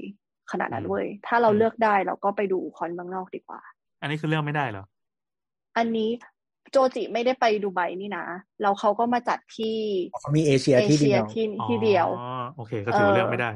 [0.53, 3.61] ขนาดนั้นเว้ยถ้าเราเลือกได้เราก็ไปดูคอนเมืองนอกดีกว่า
[4.01, 4.85] อันนี้คือเรื่องไม่ได้เหรอ
[5.77, 6.11] อันนี้
[6.73, 8.25] โจจิไม่ได้ไปดูไบนี่นะ
[8.63, 9.77] แล้วเขาก็มาจัดที่
[10.21, 13.51] เขามีเอเชียเอที่เชีเดียยวที่ที่เดียวอ๋อโอเค ก็ถือว่าเออเลือกไม่ได้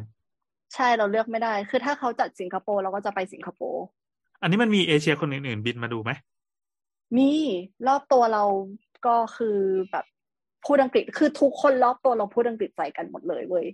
[0.74, 3.84] ใช่เราเลือกไม่ได้ คือถ้าเขาจัดสิงคโปร์เราก็จะไปสิงคโปร์
[4.42, 6.10] อันนี้มันมีเอเชียคนอื่นๆ บินมาดูไหม
[7.16, 7.30] มี
[7.86, 8.44] รอบตัวเรา
[9.06, 9.58] ก็คือ
[9.90, 10.04] แบบ
[10.66, 13.66] พูดอังกฤษคือทุกคนรอบตัวเราพูดอังกฤษใส่กันหมดเลยเว้ย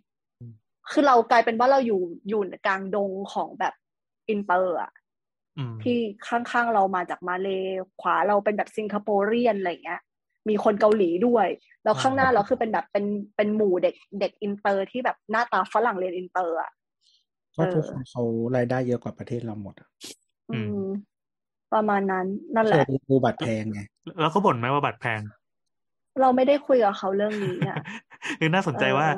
[0.92, 3.74] คือเรากลายเป็นว่าเราอยู่อยู่กลางดงของแบบ
[4.28, 4.92] อินเตอร์อะ
[5.58, 5.98] อืมที่
[6.28, 7.48] ข้างๆเรามาจากมาเล
[8.00, 10.00] ขวาเราเป็นแบบ Singaporean อะไรเงี้ย
[10.48, 11.48] มีคนเกาหลีด้วย
[11.84, 13.04] แล้วข้างหน้าเราคือเป็นแบบเป็น
[13.36, 16.70] เป็นหมู่เด็กเด็กอินเตอร์ที่แบบหน้าตาฝรั่งเรียนอินเตอร์อะ
[17.56, 18.22] ก็ทุกเออคนเขา
[18.56, 19.88] รายได้เยอะกว่าประเทศเราหมดอะ
[20.50, 20.84] อืม
[21.74, 22.26] ประมาณนั้น
[22.56, 23.80] นั่นแหเคยละดูบัตรแพงไง
[24.20, 25.20] แล้วเขาบ่นไหมว่าบัตรแพง
[26.20, 27.78] เราไม่ได้คุยกับเขาเรื่องนี้อะ
[28.38, 29.08] คือน่าสนใจเออว่า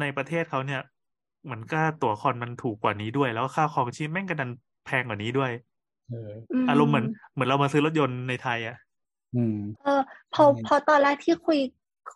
[0.00, 0.80] ในประเทศเขาเนี่ย
[1.44, 4.50] เหมือนก็ตั๋วคอนมันถูกกว่านี้ด้วย แล้วค่าครองชีพแม่งก็ดัน
[4.86, 5.52] แพงกว่านี้ด้วย
[6.08, 6.30] เออ
[6.64, 8.76] มอารมณ์เหมือนเหมือนเรามาซื้อรถยนต์ในไทยอะ
[9.36, 10.00] อืมเออ
[10.34, 11.60] พอใช่พอตอนแรกที่คุย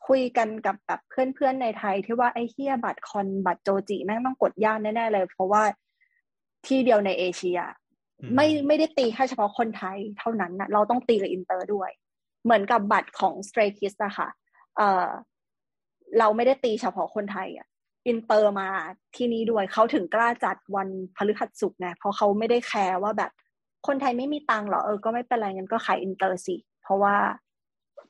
[0.08, 5.62] คุยกันกับแบบเพื่อนๆในไทย ที่ว่าไอ้เหี้ยบัตรคอนบัตรโจจิแม่งต้องกดยากแน่ๆเลย เพราะว่า
[6.66, 7.58] ที่เดียวในเอเชีย
[8.20, 11.90] อืมไม่ไม่ได้ตีแค่เฉพาะคนไทยเท่านั้นนะเราต้องตีกับอินเตอร์ด้วย
[12.44, 14.28] เหมือนกับบัตรของ Stray Kids อะค่ะ
[14.76, 15.08] เออ
[16.18, 17.67] เราไม่ได้ตีเฉพาะคนไทยอะ
[18.08, 18.68] อินเตอร์มา
[19.16, 23.30] ที่นี่ด้วยเขาถึงกล้าจัดวันพฤหัสศุกร์ไงเพราะเขาไม่ได้แคร์ว่าแบบ
[23.86, 27.16] คนไทยไม่มีตังค์หรอเออก็ไม่เป็นไรงั้นก็ขายอินเตอร์สิ เพราะว่า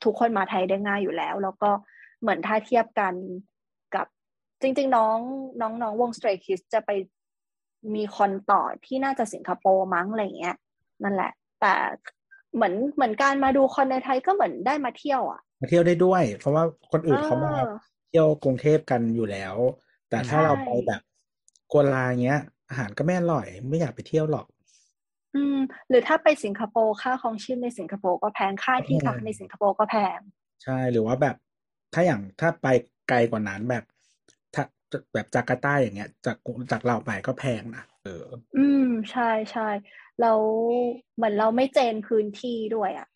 [0.03, 1.69] ทุกคนมาไทยได้ง่ายอยู่แล้ว แล้วก็
[2.21, 3.13] เหมือนถ้าเทียบกัน
[3.95, 4.07] กับ
[4.61, 5.17] จริง ๆ น้อง
[5.61, 6.91] น้องน้องวง Stray Kids จะไป
[7.95, 10.55] มีคอนต่อที่น่าจะสิงคโปร์มั้งอะไรเงี้ย
[11.03, 11.31] นั่นแหละ
[11.61, 11.73] แต่
[12.55, 17.73] เหมือนเหมือนการมาดูคอนในไทยก็เหมือนได้มาเที่ยวอะ มาเที่ยวได้ด้วย เพราะว่าคนอื่นเขามาเออ
[18.07, 19.55] เที่ยวกรุงเทพกันอยู่แล้ว
[20.09, 21.01] แต่ถ้าใช่เราไปแบบ
[21.71, 24.45] กัวลาเงี้ย อาหารก็ไม่อร่อย ไม่อยากไปเที่ยวหรอก
[25.35, 25.57] อืม
[25.89, 30.19] หรือถ้าไปสิงคโปร์ค่าของชีพในสิงคโปร์ก็แพงค่าที่พักแพงในสิงคโปร์ก็แพง
[30.63, 31.35] ใช่หรือว่าแบบ
[31.93, 32.67] ถ้าอย่างถ้าไป
[33.09, 33.83] ไกลกว่านั้นแบบ
[34.53, 34.63] ถ้า
[35.13, 36.37] แบบจาการ์ตาอย่างเงี้ย จาก
[36.71, 38.25] จากเราไปก็แพงนะเออ
[38.57, 39.69] อืม ใช่ใช่
[40.21, 40.39] แล้ว
[41.15, 43.07] เหมือนเราไม่เจนพื้นที่ด้วยอะ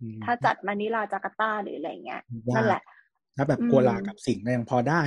[0.00, 2.82] อืมถ้าจัดมานิลาจาการ์ตาหรืออะไรเงี้ยยากนั่นแหละ
[3.36, 5.02] ถ้าแบบอืมกัวลากับสิงห์เนี่ยยังพอได้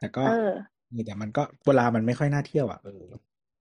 [0.00, 0.52] แต่ก็เออ
[0.94, 3.02] นี่แต่มันก็กัวลามันไม่ค่อยน่าเที่ยวอะเออ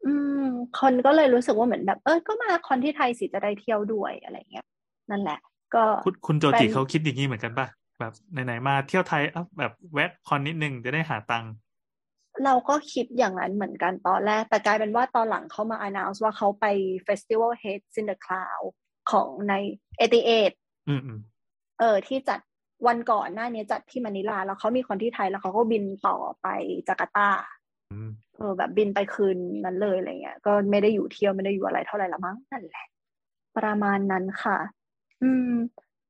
[0.06, 0.14] อื
[0.44, 0.45] ม
[0.80, 4.66] คนก็เลยรู้สึกว่าเหมือนแบบ เออก็มาคอนที่ไทยสิจะได้เที่ยวด้วยอะไรเงี้ย
[5.11, 5.40] นั่นแหละ
[5.76, 7.68] ก็คุณคุณโจจิเป็นเขาคิดอย่างนี้เหมือนกันป่ะ
[7.99, 8.14] แบบ
[8.45, 11.52] ไหนๆมาเที่ยวไทยเอ้าแบบแวะคอนนิดนึงจะได้หาตังค์
[12.45, 16.66] เราก็คิดอย่างนั้นเหมือนกันตอนแรก แต่กลายเป็นว่าตอนหลังเขามา announce ว่าเขาไป
[17.07, 18.68] Festival Heads in the Cloud
[19.11, 19.53] ของใน
[19.99, 21.20] 88อืมอืม
[21.80, 22.40] เออที่จัด
[22.88, 26.47] วันก่อนหน้านี้จัดที่มะนิลา แล้วเขามีคนที่ไทยแล้วเขาก็บินต่อไป
[26.88, 27.30] จาการ์ตา
[27.91, 32.85] อืมเออแบบบินไปคืนนั้นเลยอะไรเงี้ย ก็ไม่ได้อยู่เที่ยวไม่ได้อยู่อะไรเท่าไหร่ละมั้งนั่นแหละ
[33.57, 34.57] ประมาณนั้นค่ะ
[35.23, 35.53] อืม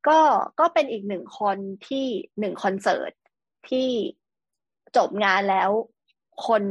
[0.07, 0.19] ก็
[0.59, 2.05] ก็เป็นอีกหนึ่งคนที่
[2.39, 3.11] หนึ่งคอนเสิร์ต
[3.69, 3.87] ที่
[4.97, 5.69] จบงานแล้ว
[6.47, 6.63] คน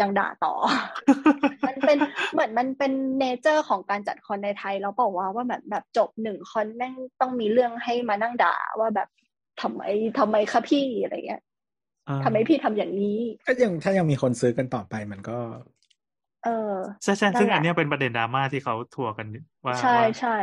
[0.00, 0.54] ยังด่าต่อ
[1.66, 1.98] มัน เป็น
[2.32, 9.08] เหมือนมันเป็น nature ของการจัดคอนในไทย แล้วเปล่าวะว่าแบบแบบจบหนึ่งคอนแม่งต้องมีเรื่องให้มานั่งด่าว่าแบบ
[9.60, 9.82] ทำไม
[10.18, 11.42] ทำไมคะพี่อะไรเงี้ย
[12.08, 15.38] อ่าทำไมพี่ทำอย่างนี้ ก็ยังถ้ายังมีคนซื้อกันต่อไปมันก็
[16.44, 19.26] เออใช่ใช่นั่นซึ่งแหละอันเนี้ยเป็นประเด็นดราม่าที่เขาทัวร์กัน
[19.64, 20.38] ว่าใช่ว่าใช่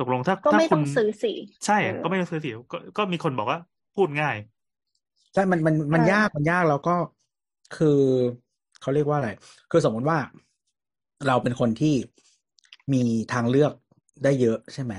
[0.00, 1.32] ตกลงถ้าก็ถ้าไม่คุต้อณงซื้อสิ
[1.64, 3.58] ใช่เออก็ไม่ต้องซื้อสิก็ก็มีคนบอกว่า
[3.96, 4.36] พูดง่าย
[5.34, 6.94] ใช่มันมันมันเออยากมันยากแล้วก็
[7.76, 8.00] คือ
[8.80, 9.30] เขาเรียกว่าอะไร
[9.70, 10.18] คือสมมติว่า
[11.26, 11.94] เราเป็นคนที่
[12.92, 13.72] มีทางเลือก
[14.24, 14.94] ได้เยอะใช่ไหม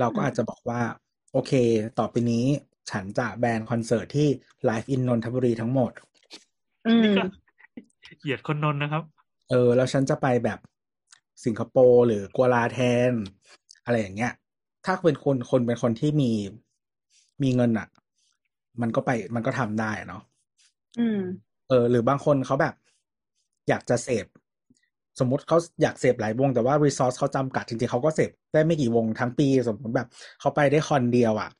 [0.00, 0.80] เราก็อาจจะบอกว่า
[1.32, 1.52] โอเค
[1.98, 2.44] ต่อไปนี้
[2.90, 4.28] ฉันจะแบนคอนเสิร์ตที่
[4.64, 5.92] ไลฟ์อินนนทบุรีทั้งหมด
[6.86, 7.22] อืนี่มก็
[8.20, 9.02] เหยียดคนนนท์นะครับ
[9.50, 10.58] เออ แล้วฉันจะไปแบบ
[11.44, 12.78] สิงคโปร์หรือกัวลาแท
[13.10, 13.12] น
[13.84, 14.32] อะไรอย่างเงี้ย
[14.84, 16.32] ถ้าเป็นคนคนเป็นคนที่มี
[17.42, 17.88] มีเงินอะ
[18.80, 20.22] มันก็ไปมันก็ทำได้อะเนาะ
[20.98, 21.20] อืม
[21.68, 22.74] เออ หรือบางคนเขาแบบ
[23.68, 24.26] อยากจะเสพ
[25.20, 30.08] สมมุติเขาอยากเสพหลายวง แต่ว่ารีซอสเขาจำกัดจริงๆเขาก็เสพได้ไม่กี่วงทั้งปี สมมติแบบ
[30.40, 31.50] เขาไปได้คอนเดียวอะ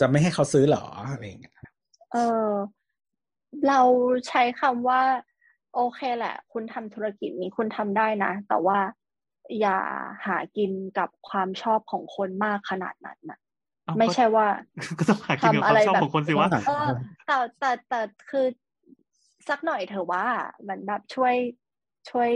[0.00, 1.54] จะไม่ให้เขาซื้อเหรออะไรอย่างเงี้ย
[2.12, 2.16] เอ
[2.48, 2.50] อ
[3.68, 3.80] เรา
[4.28, 5.02] ใช้คำว่า
[5.74, 8.78] โอเคแหละ คุณทำธุรกิจนี้คุณทำได้นะ แต่ว่า
[9.60, 9.78] อย่า
[10.26, 13.38] หากินกับความชอบของคนมากขนาดนั้นนะ
[13.84, 14.46] เอ้าไม่ก็ใช่ว่า
[14.98, 16.88] ก็ต้องหากินกับทำคอะวามไรชอบแบบของคนสิวะเออ
[17.26, 18.00] แต่แต่แต่
[18.30, 18.46] คือ
[19.48, 20.26] สักหน่อยเถอะว่า
[20.60, 21.34] เหมือนแบบช่วย
[22.10, 22.30] ช่วย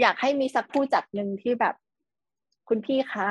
[0.00, 1.74] อยากให้มีสักผู้จัดหนึ่งที่แบบ
[2.68, 3.28] คุณพี่คะ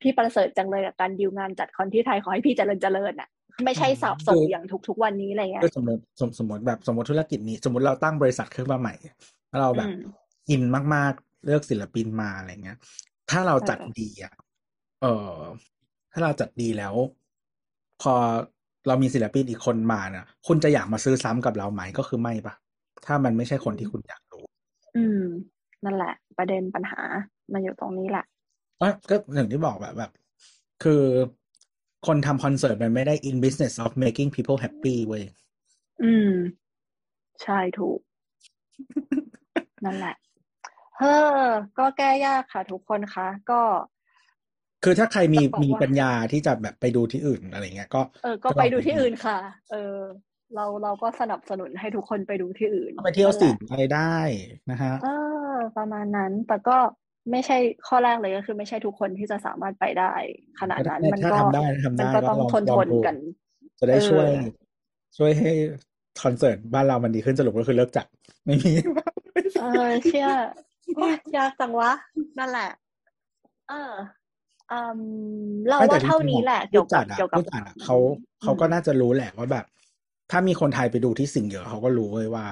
[0.00, 3.28] พี่ประเสริฐจังเลยกับการดิวงานจัดคอนที่ไทยขอให้พี่เจริญเจริญอะ
[3.64, 8.94] ไม่ใช่สอบส่งอย่างทุกๆวันนี้อะไรเงี้ยก็สมมติสมสมมติแบบสมมติธุรกิจนี้ สมมติเราตั้งบริษัทขึ้นมาใหม่
[9.48, 10.00] แล้วเราแบบอืม
[10.50, 10.62] อิน
[10.94, 12.78] มากๆเลือกศิลปินมาอะไรเงี้ย
[13.30, 14.32] ถ้าเราจัดเออดีอะ
[15.02, 15.32] เออ
[16.12, 16.94] ถ้าเราจัดดีแล้ว
[18.02, 18.14] พอ
[18.86, 22.54] เรามีศิลปินอีกคนมาเนี่ยคุณจะอยากมาซื้อซ้ำกับเราไหมก็คือไม่ปะ
[23.06, 24.44] ถ้ามันไม่ใช่คนที่คุณอยากรู้
[24.96, 25.22] อืม
[25.84, 27.00] นั่นแหละ ประเด็นปัญหา
[27.52, 28.24] มันอยู่ตรงนี้แหละ
[28.80, 30.12] ก็ก็อย่างที่บอกแบบแบบ
[30.82, 31.02] คือ
[32.06, 35.24] คนทำคอนเสิร์ตมันไม่ได้ in business of making people happy เว้ย
[36.02, 36.32] อืม
[37.42, 37.98] ใช่ถูก
[39.84, 40.16] นั่นแหละ
[40.98, 41.46] เฮ้อ
[41.78, 43.60] ก็แก้ยากค่ะ ทุกคนคะ ก็
[44.84, 49.38] คือถ้าใครมีจะบอกว่ามีมีปัญญาที่จะแบบไปดูที่อื่นอะไรเงี้ย ก็ เออ ก็ไปดูที่อื่นค่ะ
[49.70, 49.98] เออ
[50.54, 54.16] เราเราก็สนับสนุนให้ทุกคนไปดูที่อื่นก็ไปเที่ยวนั่นแหสิละงไปได้
[54.70, 55.08] นะฮะเอ
[55.52, 56.76] อ ประมาณนั้นแต่ก็
[57.30, 57.56] ไม่ใช่
[57.86, 60.12] ข้อแรกเลยก็คือไม่ใช่ทุกคนที่จะสามารถไปได้
[60.60, 63.16] ขนาดนั้นมันถ้าก็ทำได้ทำได้มันก็ต้องก็ลองทนลทองนดูกัน
[63.80, 64.48] จะได้ช่วยเออ
[65.16, 65.50] ช่วยให้
[66.22, 68.06] คอนเสิร์ตบ้านเรามันดีขึ้นสรุปก็คือเลิกจัด
[68.44, 68.72] ไม่มี
[69.60, 70.28] เออเชื่อ
[70.96, 71.90] โอ๊ยยากจังวะ
[72.38, 72.70] นั่นแหละ
[73.68, 73.92] เออ
[74.72, 75.00] อืม
[75.68, 77.96] เราไม่แต่ว่าเท่าจริงๆนี้แหละอะเกี่ยวผู้จักับดอะเกี่ยวกับผู้จัดอะเขา
[78.42, 79.64] เขาก็น่าจะรู้แหละว่าแบบ
[80.30, 82.44] ถ้ามีคนไทยไปดูที่สิงห์เยอะเขาก็รู้เว้ยว่า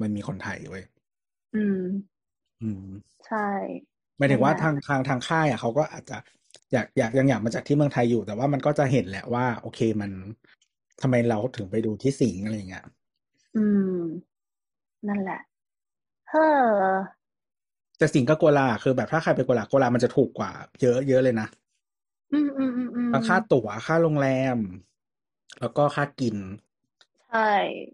[0.00, 0.84] มันมีคนไทยเว้ย
[1.54, 1.78] อืม
[2.62, 2.90] อืม
[3.26, 3.38] ใช่
[4.18, 6.18] หมายถึงว่านั่นแหทาละงทางทางค่ายอะเขาก็อาจจะ
[6.72, 10.10] อยากอยากยังอยากมาจากที่เมืองไทยอยู่ แต่ว่ามันก็จะเห็นแหละว่า โอเคมัน
[11.02, 12.84] ทำไมเราถึงไปดูที่สิงห์อะไรอย่างเงี้ย
[13.54, 13.88] อืม
[15.08, 15.40] นั่นแหละ
[16.30, 16.42] เฮ้อ
[17.98, 20.50] แต่สิงคโปร์ลาคือแบบถ้าใครไปกัวลากัวลามันจะถูกกว่า
[20.82, 21.46] เยอะเยอะเลยนะ
[22.32, 24.58] อืมอืมอืมอืมทั้งค่าตั๋วค่าโรงแรม
[25.60, 26.36] แล้วก็ค่ากิน
[27.32, 27.92] ใช่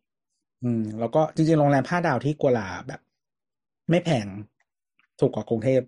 [0.65, 3.01] อืม แล้วก็จริงๆ โรงแรมห้าดาวที่กัวลาแบบ
[3.91, 4.29] ไม่แพง
[5.21, 5.81] ถูกกว่ากรุงเทพ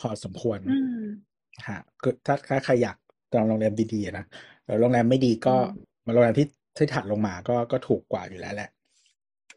[0.00, 1.34] พอสมควรอืม
[1.68, 2.96] ฮะคือถ้าถ้าใครอยาก
[3.32, 4.24] จองโรงแรมดีๆนะ
[4.66, 5.68] แล้วโรงแรมไม่ดีก็อืม
[6.06, 6.46] มาโรงแรมที่
[6.76, 8.70] ที่ถัดลงมาก็ก็ถูกกว่าอยู่แล้วแหละ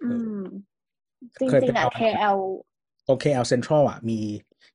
[0.01, 0.77] อืม
[1.39, 2.39] จเคยริไปงๆอะนอน KL
[3.05, 4.19] โอเคเอาเซ็นทรัลอะ มี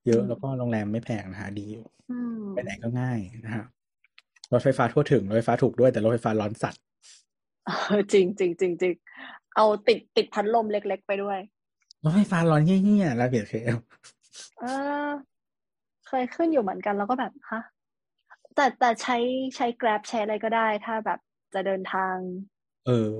[0.05, 3.63] เยอะอืมแล้วก็โรงแรมไม่แพงนะฮะดีอยู่อืมไปไหนก็ง่ายนะฮะ
[4.51, 6.92] รถไฟฟ้าทั่วถึงรถไฟฟ้าถูกด้วยแต่รถไฟฟ้าร้อนสัตว์เออ
[8.13, 8.93] จริงจริงจริงจริง
[9.55, 11.39] เอาติดติดพัดลมเล็ก ๆ ไปด้วย
[12.03, 13.57] รถไฟฟ้าร้อนเงี้ยๆแล้วเบียดเคล
[14.59, 14.65] เอ
[15.05, 15.09] อ
[16.07, 17.61] เคยขึ้นอยู่เหมือนกันแล้วก็แบบฮะ
[18.55, 19.17] แต่แต่ใช้
[19.55, 21.19] ใช้ Grab ใช้อะไรก็ได้ ถ้าแบบ
[21.53, 22.15] จะเดินทาง
[22.87, 23.13] เออ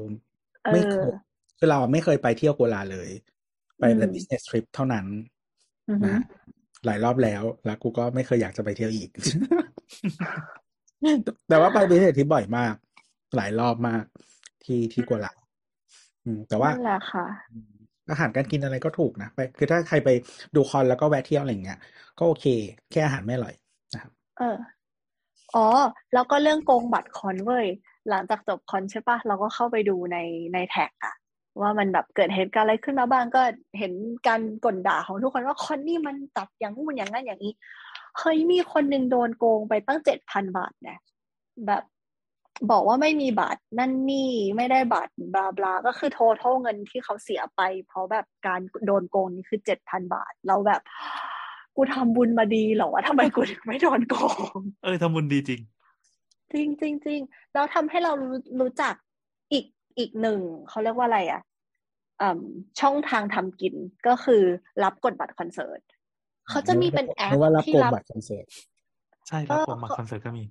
[0.66, 1.10] เอไม่อเคย
[1.58, 3.10] คือเราไม่เคยไปเที่ยวกัวลาเลย
[3.80, 5.06] ไปแต่อืม business trip เท่านั้น
[5.90, 6.24] อือหืนะอฮะ
[6.86, 9.10] หลายรอบแล้ว แล้วกูก็ไม่เคยอยากจะไปเที่ยวอีก
[11.50, 12.76] แต่ว่าไป business trip บ่อยมาก
[13.36, 14.04] หลายรอบมาก
[14.66, 15.32] ที่ที่กัวลา
[16.26, 17.74] อืมแต่ว่านั่นแหละค่ะอืม
[18.10, 20.10] อาหารการกินอะไรก็ถูกนะไปคือถ้าใครไป
[20.56, 21.80] ดูคอนแล้วก็แวะเที่ยวอะไรอย่างเงี้ย
[22.20, 22.46] ก็โอเค
[22.92, 23.56] แค่อาหารไม่อร่อย
[23.94, 24.58] นะครับ เออ
[25.56, 25.68] อ๋อ
[26.14, 27.68] แล้วก็เรื่องโกงบัตรคอนเว้ย
[28.10, 30.18] หลังจากจบคอนใช่ปะเราก็เข้าไปดูใน
[30.54, 31.16] ในแท็กอะ
[31.62, 33.42] ว่ามันแบบเกิดเหตุการณ์อะไรขึ้นมาบ้างก็
[33.80, 33.94] เห็น
[34.28, 37.54] การก่นด่าของทุกคนว่าคอนนี่มันตัดอย่างงู้นอย่างนั้นอย่างนี้
[38.20, 41.00] เฮ้ยมีคนหนึ่งโดนโกงไปตั้งเจ็ดพันบาทเนี่ย
[41.68, 41.84] แบบ
[42.72, 50.82] บอกว่าไม่มีบัตรนั่นนี่ไม่ได้บัตรบลาบลาก็คือโททเงินที่เขาเสียไป เพราะแบบการโดนโกงนี่คือเจ็ดพันบาท เราแบบ
[51.76, 54.16] กูทำบุญมาดีเหรอวะทำไมกูถึงไม่โดนโก
[54.58, 55.62] ง เออทำบุญดีจริง
[56.52, 57.20] จริงจริงจริง
[57.54, 58.94] แล้วทำให้เรารู้รู้จัก
[59.52, 59.66] อีก
[59.98, 61.42] อีกหนึ่งเขาเรียกว่าอะไรอะ
[62.22, 62.42] อืม
[62.80, 63.76] ช่องทางทำกิน
[64.08, 64.44] ก็คือ
[64.84, 65.82] รับกดบัตรคอนเสิร์ต
[66.50, 68.46] เขาจะมีเป็นแอปไม่ว่ารับที่โกงรับบัตรคอนเสิร์ต
[69.28, 70.44] ใช่เอรับอผมมาเขาคอนเสิร์ตก็มี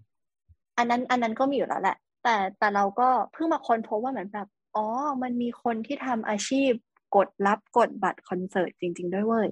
[0.79, 4.87] อันนั้นอันนั้นก็มีอยู่แล้วแหละ แต่แต่เราก็เพิ่งมาค้นพบว่าเหมือนแบบอ๋อ
[5.23, 6.71] มันมีคนที่ทำอาชีพ
[7.17, 9.49] กดรับกดบัตรคอนเสิร์ตจริง ๆ ด้วยเว้ย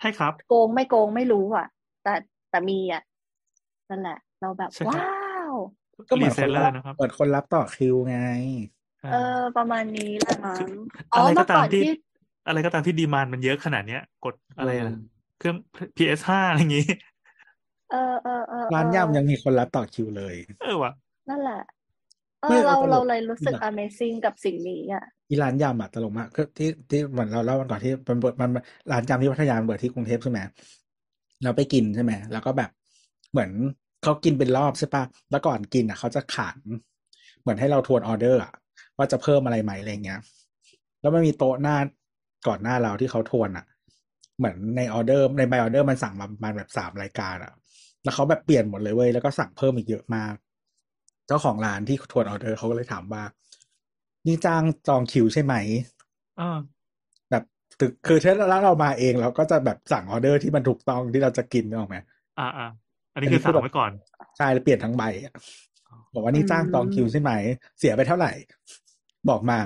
[0.00, 1.66] ใช่ครับ โกงไม่โกงไม่รู้อะ
[2.02, 2.14] แต่
[2.50, 3.02] แต่มีอะ
[3.90, 5.52] นั่นแหละ เราแบบใช่ครับว้าว
[6.08, 8.18] ก็เหมืรีอนเซคนลเลอรับร์นะครับเหมือนคนรับต่อคิวไง
[9.12, 10.74] เออ ประมาณนี้แหละมั้คืงอ
[11.12, 11.92] อ๋ออะไรก็เมื่อตาก่มอนที่ที่
[12.46, 15.00] อะไรก็ตามที่ดีมานมันเยอะขนาดเนี้ย กดอะไรอะอืม
[15.38, 15.56] เครื่อง
[15.96, 16.86] PS5 อะไรอย่างงี้
[17.90, 20.92] เออเออเออร้านเออยำยังมีคนรับต่อคิวเลย เออว่ะ
[21.28, 21.60] นั่นแหละ
[22.42, 28.50] เอไม่อเราเราตลกเราเลยรู้สึกแบบ Amazing กับสิ่งนี้อะอีร้านยำอะตลกมากคือที่ที่เหมือนเราเล่าวันก่อนที่มันเปิดมัน
[28.90, 30.40] ร้านยำที่พัทยามันเปิดที่กรุงเทพใช่ไหม
[31.42, 32.70] เราไปกินใช่ไหมแล้วก็แบบ
[33.30, 33.50] เหมือน
[34.02, 36.58] เขากินเป็นรอบใช่ปะแล้วก่อนกินอะเขาจะขาน
[37.40, 38.52] เหมือนให้เราทวนออเดอร์อะ
[38.96, 40.20] ว่าจะเพิ่มอะไรไหมอะไรเงี้ย
[41.00, 41.76] แล้วมันมีโต๊ะหน้า
[42.48, 43.64] ก่อนหน้าเราที่เขาทวนอะ
[44.38, 47.52] เหมือนในออเดอร์ในใบออเดอร์มันสั่งมาประมาณแบบสามรายการอะ
[48.04, 50.34] แล้วเขาแบบเปลี่ยนหมดเลยเว้ยแล้วก็สั่งเพิ่มอีกเยอะมาก
[51.26, 53.22] เจ้าของร้านที่ทวนออเดอร์เขาก็เลยถามว่า
[54.26, 55.54] นี่จ้างจองคิวใช่ไหม
[56.38, 56.58] เออ
[57.30, 57.42] แบบ
[57.80, 61.96] ตึกคือถ้าเรามาเองเราก็จะแบบสั่งออเดอร์ที่มันถูกต้องที่เราจะกินนึกออกไหม
[62.38, 62.68] อ่าอ่า
[63.14, 63.90] อันนี้อันนี้คือสั่งคือแบบไว้ก่อน
[64.36, 65.34] ใช่แล้วเปลี่ยนทั้งใบอะ
[66.14, 67.30] บอกว่านี่จ้างจองคิวใช่ไหม
[67.78, 68.32] เสียไปเท่าไหร่
[69.28, 69.58] บอกมา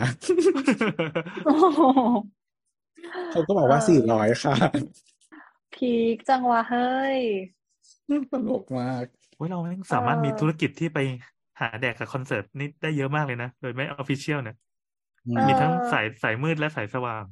[1.47, 1.81] โอ้โห
[3.31, 4.55] เขาก็บอกว่าเออสี่ร้อยค่ะ
[5.75, 7.19] พีคจังวะเฮ้ย
[8.33, 9.05] ตลกมาก
[9.37, 10.99] โอ้ยเราแม่งสามารถเออมีธุรกิจที่ไป
[11.61, 14.57] หาแดกกับคอนเสิร์ตนี่ได้เยอะมากเลยนะ โดยไม่ official เนี่ย
[15.25, 17.25] เออมีทั้งสายสายมืดและสายสว่าง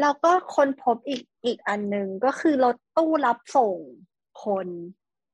[0.00, 3.78] แล้วก็ค้นพบอีกอีกอันหนึ่งก็คือรถตู้รับส่ง
[4.44, 4.68] คน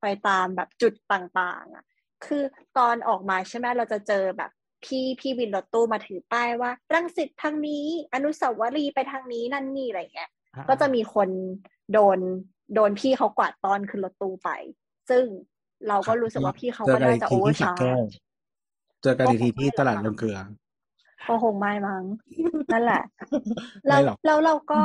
[0.00, 1.84] ไปตามแบบจุดต่างๆ อะ
[2.26, 2.42] คือ
[2.78, 4.50] ตอนออกมาใช่ไหมเราจะเจอแบบ
[4.84, 7.84] พี่พี่วินรถตู้มาถือป้ายว่า รังสิตทางนี้
[8.14, 11.28] อนุสาวรีย์ไปทางนี้นั่นนี่อะไรเงี้ยอ่าก็จะมีคน
[11.92, 12.18] โดน
[12.74, 14.50] โดนพี่เขากวาดต้อนขึ้นรถตู้ไป
[15.10, 15.24] ซึ่ง
[15.88, 18.08] เราก็รู้สึกว่าพี่เขาเจอก็กันน่าอีกจะทีโอเวอที่ร์สักชาแก้วร์
[19.02, 20.38] เจอกันอีกทีที่ตลาดลงเกลือ
[21.28, 22.04] ก็คงไม่มั้ง
[22.72, 23.02] นั่นแหละ
[23.86, 24.82] ไม่แล้วหรอกแล้วเราก็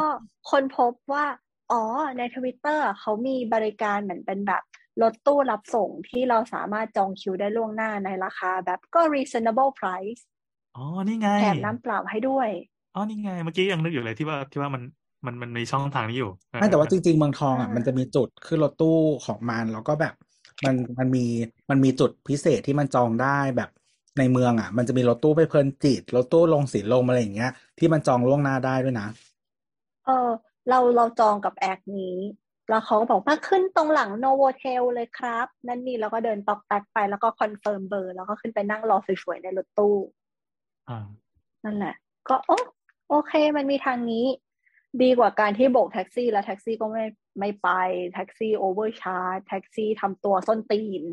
[0.50, 1.26] ค้นพบว่า
[1.72, 1.84] อ๋อ
[2.18, 4.64] ในทวิตเตอร์เขามีบริการเหมือนเป็นแบบ
[5.02, 10.22] รถตู้รับส่งที่เราสามารถจองคิวได้ล่วงหน้าในราคาแบบก็ reasonable price
[10.76, 12.50] อ๋อ นี่ไงแถมน้ำเปล่าให้ด้วย
[12.96, 14.82] อ๋อ นี่ไง เมื่อกี้ยังนึกอยู่เลยที่ว่าที่ว่ามัน
[15.26, 20.14] มันมันมีช่องทางนี้อยู่เออไม่แต่ว่าจริงๆเมืองทองอะอ่ามัมันจะมีจุดขึ้นรถตู้ของมันแล้วก็แบบ
[20.66, 21.26] มันมันมี
[21.70, 23.70] มันมีจุดพิเศษที่มันจองได้แบบ
[24.20, 29.08] ในเมืองอะ มันจะมีรถตู้ไปเพลินจิตรถตู้ลงสีลมอะไรอย่างเงี้ย ที่มันจองล่วงหน้าได้ด้วยนะ
[30.06, 30.30] เออ
[30.70, 32.18] เราเราจองกับแอคนี้
[32.70, 39.96] แล้วเขาก็บอกว่าขึ้นตรงหลัง Novotel เลยครับ นั่นนี่แล้วก็เดินตอกแตกไปแล้วก็ confirm เบอร์ แล้วก็ขึ้นไปนั่งรอสวยๆในรถตู้
[40.90, 40.98] อ่า
[41.66, 41.96] นั่นแหละ
[42.30, 42.52] ก็โอ
[43.10, 44.26] โอเค มันมีทางนี้
[45.02, 47.06] ดีกว่าการที่โบกแท็กซี่ แล้วแท็กซี่ก็ไม่
[47.40, 47.70] ไม่ไป
[48.14, 51.04] แท็กซี่ overcharge แท็กซี่ทำตัวส้นตีน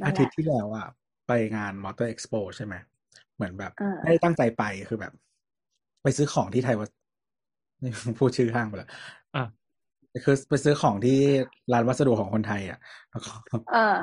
[0.00, 0.86] นั่นแหละอาทิตย์ที่แล้วอะ
[1.26, 2.74] ไปงาน Motor Expo ใช่ไหม
[3.34, 5.12] เหมือนแบบอ่าไม่ได้ตั้งใจไปคือแบบ
[6.02, 6.88] ไปซื้อของที่ไทวัส
[7.82, 8.90] นี่พูดชื่อห้างไปแล้ว
[9.36, 9.44] อะ
[10.24, 11.18] คือไปซื้อของที่
[11.72, 12.78] ร้านวัสดุของคนไทย อะ
[13.10, 13.32] แล้วก็
[13.74, 13.96] อ่า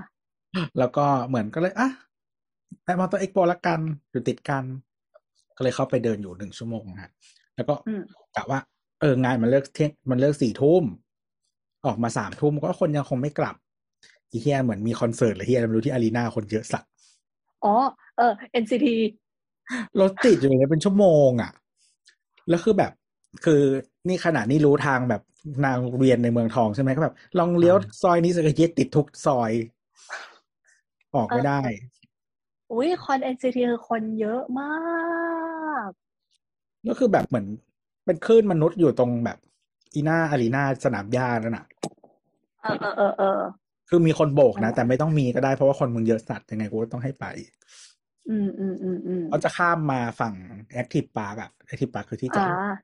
[0.80, 1.90] แล้วก็เหมือนก็เลยอะ
[2.84, 3.80] ไป Motor Expo ละกัน
[4.11, 4.64] อยู่ติดกัน
[5.57, 7.11] ก็เลยเข้าไปเดินอยู่หนึ่งชั่วโมงฮะ
[7.56, 8.02] แล้วก็อืม
[8.36, 8.60] กะว่า
[9.02, 10.84] เอองานมันเลิกเที่ยงมันเลิกสี่ทุ่ม
[11.86, 13.56] ออกมาสามทุ่มก็คนยังคงไม่กลับ
[14.32, 16.84] อีเฮียเหมือนมีคอนเสิร์ตหรือเฮียอะไรไม่รู้ที่ arena คนเยอะสัตว์
[17.65, 17.76] อ๋อ
[18.18, 18.32] เออ
[18.64, 18.88] NCT
[19.99, 21.52] รถติดอยู่อย่างเงี้ยเป็นชั่วโมงอะ
[22.49, 22.91] แล้วคือแบบ
[23.45, 23.61] คือ
[24.07, 25.22] นี่ขนาดนี่รู้ทางแบบ
[25.65, 29.52] นางเรียนในเมืองทองใช่ไหมก็แบบ ลองเลี้ยวซอยนี้สักเย็ดติดทุกซอย
[31.15, 31.61] ออกไม่ได้
[32.72, 35.90] อุ้ยคอน NCT คือคนเยอะมาก
[36.84, 37.48] แล้วคือแบบเหมือน
[38.08, 39.38] เป็นคลื่นมนุษย์อยู่ตรงแบบ
[39.94, 41.66] อีหน้า arena สนามหญ้านั่นน่ะ
[42.62, 43.40] เออเออเออเออ
[43.90, 47.26] คือมีคนโบกนะอ่าแต่ไม่ต้องมีก็ได้เพราะว่าคนมึงเยอะสัตว์ยังไงกูก็ต้องให้ไป
[48.30, 50.34] อืมอืมอืมอืมเขาจะข้ามมาฝั่ง
[50.74, 52.78] Active Park อะ Active Park คือที่จอดรถถ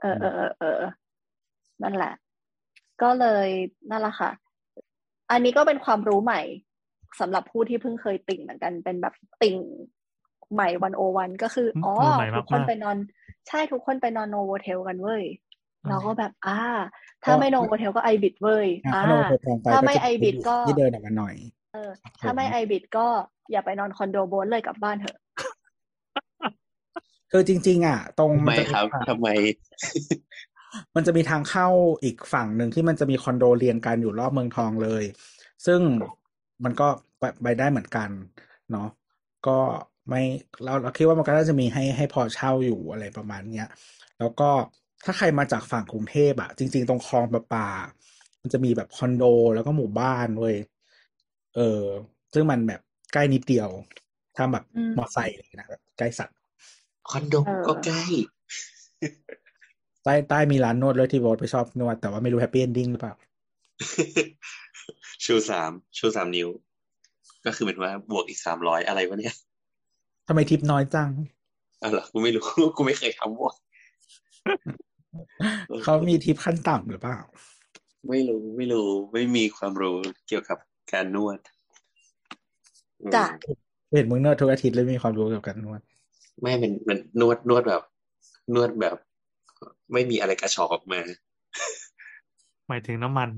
[0.00, 0.82] เออเออเออเออ
[1.82, 2.12] นั่นแหละ
[3.02, 3.48] ก็เลย
[3.90, 4.30] นั่นแหละค่ะ
[5.30, 6.40] อันนี้ก็เป็นความรู้ใหม่
[7.20, 9.56] สำหรับผู้ที่เพิ่งเคยติ่งเหมือนกันเป็นแบบติ่ง
[10.54, 12.96] ใหม่ one-o-one ก็คือ อ๋อเออใหม่มากๆทุกคนไปนอน
[13.50, 15.22] ใช่ทุกคนไปนอน Novotel กันเว้ย
[15.84, 16.60] อ่าเราก็แบบ อ่า
[17.24, 21.34] ถ้าไม่ Novotel ก็ Ibis เว้ยอะอ่าถ้าเราไปทางไปถ้าไม่จะ Ibis ก็ที่เดินออกมาหน่อย
[21.74, 21.90] เออ
[22.20, 23.06] ถ้าไม่ Ibis ก็
[23.50, 25.18] อย่าไปนอนคอนโดโบนเลยกลับบ้านเถอะ
[27.32, 29.28] คือจริง ๆ อะ ตรงทำไมจะครับทำไม
[30.94, 31.68] มันจะมีทางเข้า
[32.02, 35.04] อีกฝั่งหนึ่งที่มันจะมีคอนโดเรียงกันอยู่รอบเมืองทองเลย
[35.66, 35.80] ซึ่ง
[36.64, 38.08] มันก็ไปไปได้เหมือนกัน
[38.70, 38.88] เนาะ
[39.46, 39.58] ก็
[40.08, 40.22] ไม่
[40.64, 43.68] เราเราคิดว่ามันก็น่าจะมีให้ให้พอเช่าอยู่อะไรประมาณเนี้ย
[44.18, 44.50] แล้วก็
[45.04, 47.68] ถ้าใครมาจากฝั่งกรุงเทพอะจริง ๆ ตรงคลองประปา
[48.42, 49.24] มันจะมีแบบคอนโด
[49.54, 50.56] แล้วก็หมู่บ้านเว้ย
[51.56, 51.82] เออ
[52.34, 52.80] ซึ่งมันแบบ
[53.12, 53.68] ใกล้นิดเดียว
[54.36, 56.36] ถ้าแบบอืมมอไซค์เลยนะแบบใกล้สัตว์
[57.10, 58.04] คอนโดเออก็ใกล้
[60.04, 63.14] ใต้ใต้มีร้านนวดเลยที่โบทไปชอบนวดแต่ว่าไม่รู้ happy ending หรือเปล่า
[65.24, 66.48] ชูสามชูสามนิ้ว
[67.46, 69.34] ก็คือเป็นว่าบวกอีกสามร้อยอะไรวะเนี่ย
[70.32, 71.10] ทำไมทิปน้อยจัง
[71.82, 72.44] อ๋อเหรอกูไม่รู้
[72.76, 73.54] กูไม่เคยทำวะ
[75.82, 77.18] เขามีทิปขั้นต่ำหรือเปล่า
[78.08, 79.96] ไม่รู้ไม่รู้ไม่มีความรู้
[80.28, 80.58] เกี่ยวกับ
[80.92, 81.38] การนวด
[83.00, 83.26] อืมจ้ะ
[83.92, 85.80] เห็นมึงนวดทุกอาทิตย์เลยมีความรู้เกี่ยวกับการนวด
[86.40, 87.82] ไม่เป็นมันนวดนวดแบบ
[88.54, 88.96] นวดแบบ
[89.92, 91.00] ไม่มีอะไรกระชอกออกมา
[92.68, 93.30] หมายถึงน้ำมัน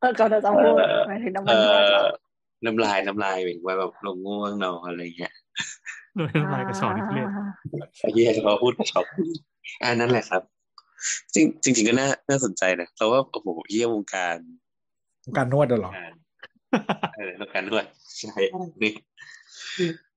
[0.00, 2.08] เออก็จะจะพูดเออหมายถึงน้ำเอมันนวดเหรออ
[2.64, 5.34] น้ำลายน้ำลายแบบว่าแบบลงง่วงนอนอะไรเงี้ย
[6.18, 7.44] ด้วยน้ำลายกระชอกนิดเดียวอ่า
[8.00, 9.04] ไอ้เหี้ยพอพูดกระชอก
[9.82, 10.42] อันนั้นแหละครับ
[11.34, 14.36] จริงจริงๆก็น่าน่าสนใจนะเพราะว่าโอ้โหเยี่ยวงการ
[15.36, 16.12] การนวดเหรอการ
[17.16, 17.84] เออวงการนวด
[18.18, 18.34] ใช่
[18.82, 18.92] นี่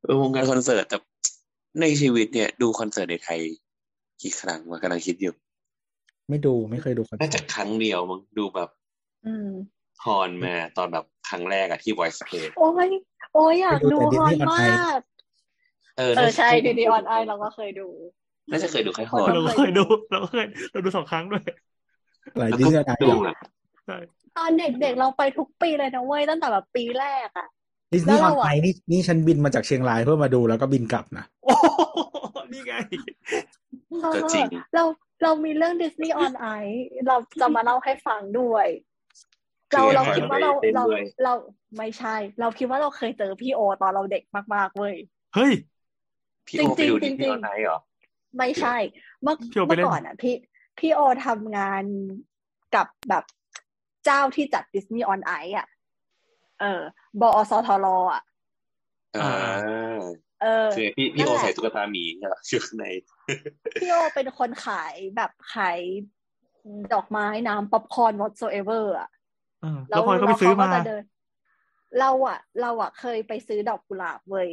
[0.03, 0.97] เออวงการคอนเสิร์ตแต่
[1.81, 3.39] ในชีวิตเนี่ย ดูคอนเสิร์ตในไทย
[4.22, 5.34] กี่ครั้งวะกำลังคิดอยู่
[6.30, 8.69] ไม่ดูไม่เคยดูคอนน่าเสิจะร์ตครั้งเดียวมั้งดูแบบ
[9.26, 9.49] อืม
[10.03, 12.89] ฮอนมาตอนแบบครั้งแรกอะที่ Voice Stage โอ้ย
[13.34, 14.99] โอ้ยอยากดูฮอนมาก
[15.97, 17.88] เออเออน่าใช่ดีดีออนไอเราก็เคยดู
[18.51, 21.43] น่าจะเคยดูแค่ฮอนเราก็เคยดูเราก็เคยเราดูสองครั้งด้วย
[22.38, 23.38] หลายแล้วดิก็สนีย์ไนดูท์อะ
[23.85, 23.97] ใช่
[24.38, 27.47] ตอนเด็กๆเราไปทุกปีเลยนะเว้ยตั้งแต่แบบปีแรกอะ
[27.93, 31.65] ดิสนีย์อแล้อวนเราไออะนี่นี่ฉันบินมาจากเชียงรายเพื่อมาดูแล้วก็บินกลับนะโอ้โห
[32.51, 32.73] นี่ไง
[34.01, 34.84] เออก็จริงเรา
[35.23, 36.47] เรามีเรื่องดิสนีย์ออนไอ
[37.07, 38.68] เราจะมาเล่าให้ฟังด้วย
[39.72, 41.34] เราคือเราให้คิดว่าเราไปเต้นเราด้วยเรา
[41.77, 44.23] ไม่ใช่ เราคิดว่าเราเคยเจอพี่โอตอนเราเด็ก
[44.55, 44.95] มากๆเว้ย
[45.35, 45.51] เฮ้ย
[46.47, 47.80] พี่โอไปดูจริดิงสๆนีย์จริองอนไลน์เหรอ
[48.38, 48.76] ไม่ใช่
[49.22, 50.35] เมื่อพี่โอไปเมื่อเล่นก่อนอะ พี่
[50.80, 51.84] พี่โอทำงาน
[52.76, 53.23] กับแบบ
[54.05, 55.68] เจ้าที่จัดดิสนีย์ออนไออะ
[56.61, 56.81] เออ
[57.22, 58.23] บอสทรอะ
[59.18, 59.31] อ่า
[60.41, 62.85] เออคือพี่พี่โอนั่นแหละใส่ตุ๊กตาหมีใช่ปะอยู่ข้างใน
[63.81, 65.80] พี่โอเป็นคนขายแบบขาย
[66.93, 69.09] ดอกไม้น้ำป๊อปคอร์น whatsoever อะ
[69.61, 71.03] เออแล้วพลอยก็ไปซื้อมาเขจะเดิน
[71.99, 74.49] เราอะเราอะเคยไปซื้อดอกกุหลาบเว้ย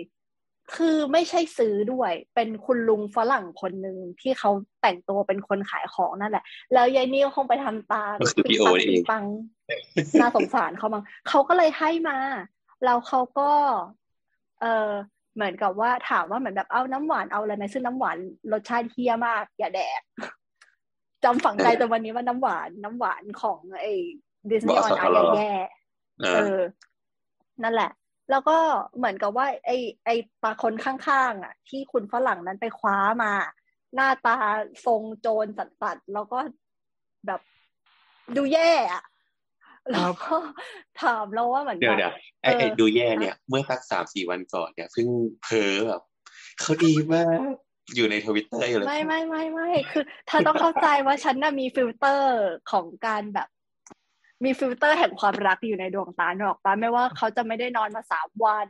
[0.77, 4.51] คือไม่ใช่ซื้อด้วย เป็นคุณลุงฝรั่งคนหนึ่งที่เขา
[4.83, 9.25] แต่งตัวเป็นคนขายของนั่นแหละ แล้วยายนี่คงไปทำตาก็คือปิพี่งโอปังนี่เอปิงงปัง
[10.21, 12.19] น่าสงสารเขามั้งเขาก็เลยให้มา
[12.85, 13.51] แล้วเขาก็
[14.61, 14.91] เออ
[15.35, 18.17] เหมือนกับว่าถามว่าเหมือนแบบเอาน้ำหวานเอาอะไรไหมซึ่งน้ำหวาน
[18.53, 20.01] รสชาติเฮี้ยมาก อย่าแดก
[21.25, 23.93] จำฝังใจจนวันนี้ว่าน้ำหวานน้ำหวานของไอ้
[24.51, 25.05] ดิสนีย์ออนไอ
[25.37, 25.53] แย่
[26.25, 26.61] อ่าๆเออ
[27.63, 27.91] นั่นแหละ
[28.31, 28.57] แล้วก็
[28.97, 33.33] เหมือนกับว่า ไอ้ไอ้ปลาคนข้างๆอะ ที่คุณฝรั่งนั้นไปคว้ามา
[33.95, 34.37] หน้าตา
[34.87, 36.39] ทรงโจรสัดๆแล้วก็
[37.27, 37.41] แบบ
[38.37, 39.05] ดูแย่อะ
[39.93, 40.37] แล้วก็
[41.03, 45.09] ถามเราว่าเหมือนเดี๋ยวแบบเดี๋ยวไอ้ไอ้เออดูแย่เนี่ย เมื่อสักสามสี่วันก่อนเนี่ยเพิ่ง
[45.43, 46.03] เพ้อแบบ
[46.61, 47.39] เขาดีมาก
[47.97, 52.39] อยู่ในทวิตเตอร์อยู่เลยไม่ไม่ไม่ไม่คือเธอต้องเข้าใจว่าฉันน่ะมีฟิลเตอร์
[52.71, 53.49] ของการแบบ
[54.45, 58.69] มีฟิลเตอร์แห่งความรักอยู่ในดวงตาถูกปะไม่ว่าเขาจะไม่ได้นอนมาสามวัน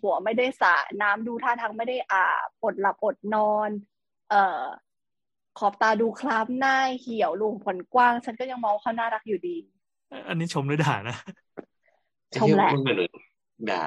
[0.00, 2.24] หัวไม่ได้สระน้ำดูท่าทางไม่ได้อา
[2.62, 3.70] บอดหลับอดนอน
[4.30, 4.62] เอ่อ
[5.58, 9.56] ขอบตาดูคล้ำหน้าเหี่ยวรูขุมขนกว้าง ฉันก็ยังมองว่าเขาน่ารักอยู่ดี
[10.28, 11.16] อันนี้ชมหรือด่านะ
[12.40, 12.98] ชมแหละไอ้เยมันเหมือนอน
[13.70, 13.82] ด่า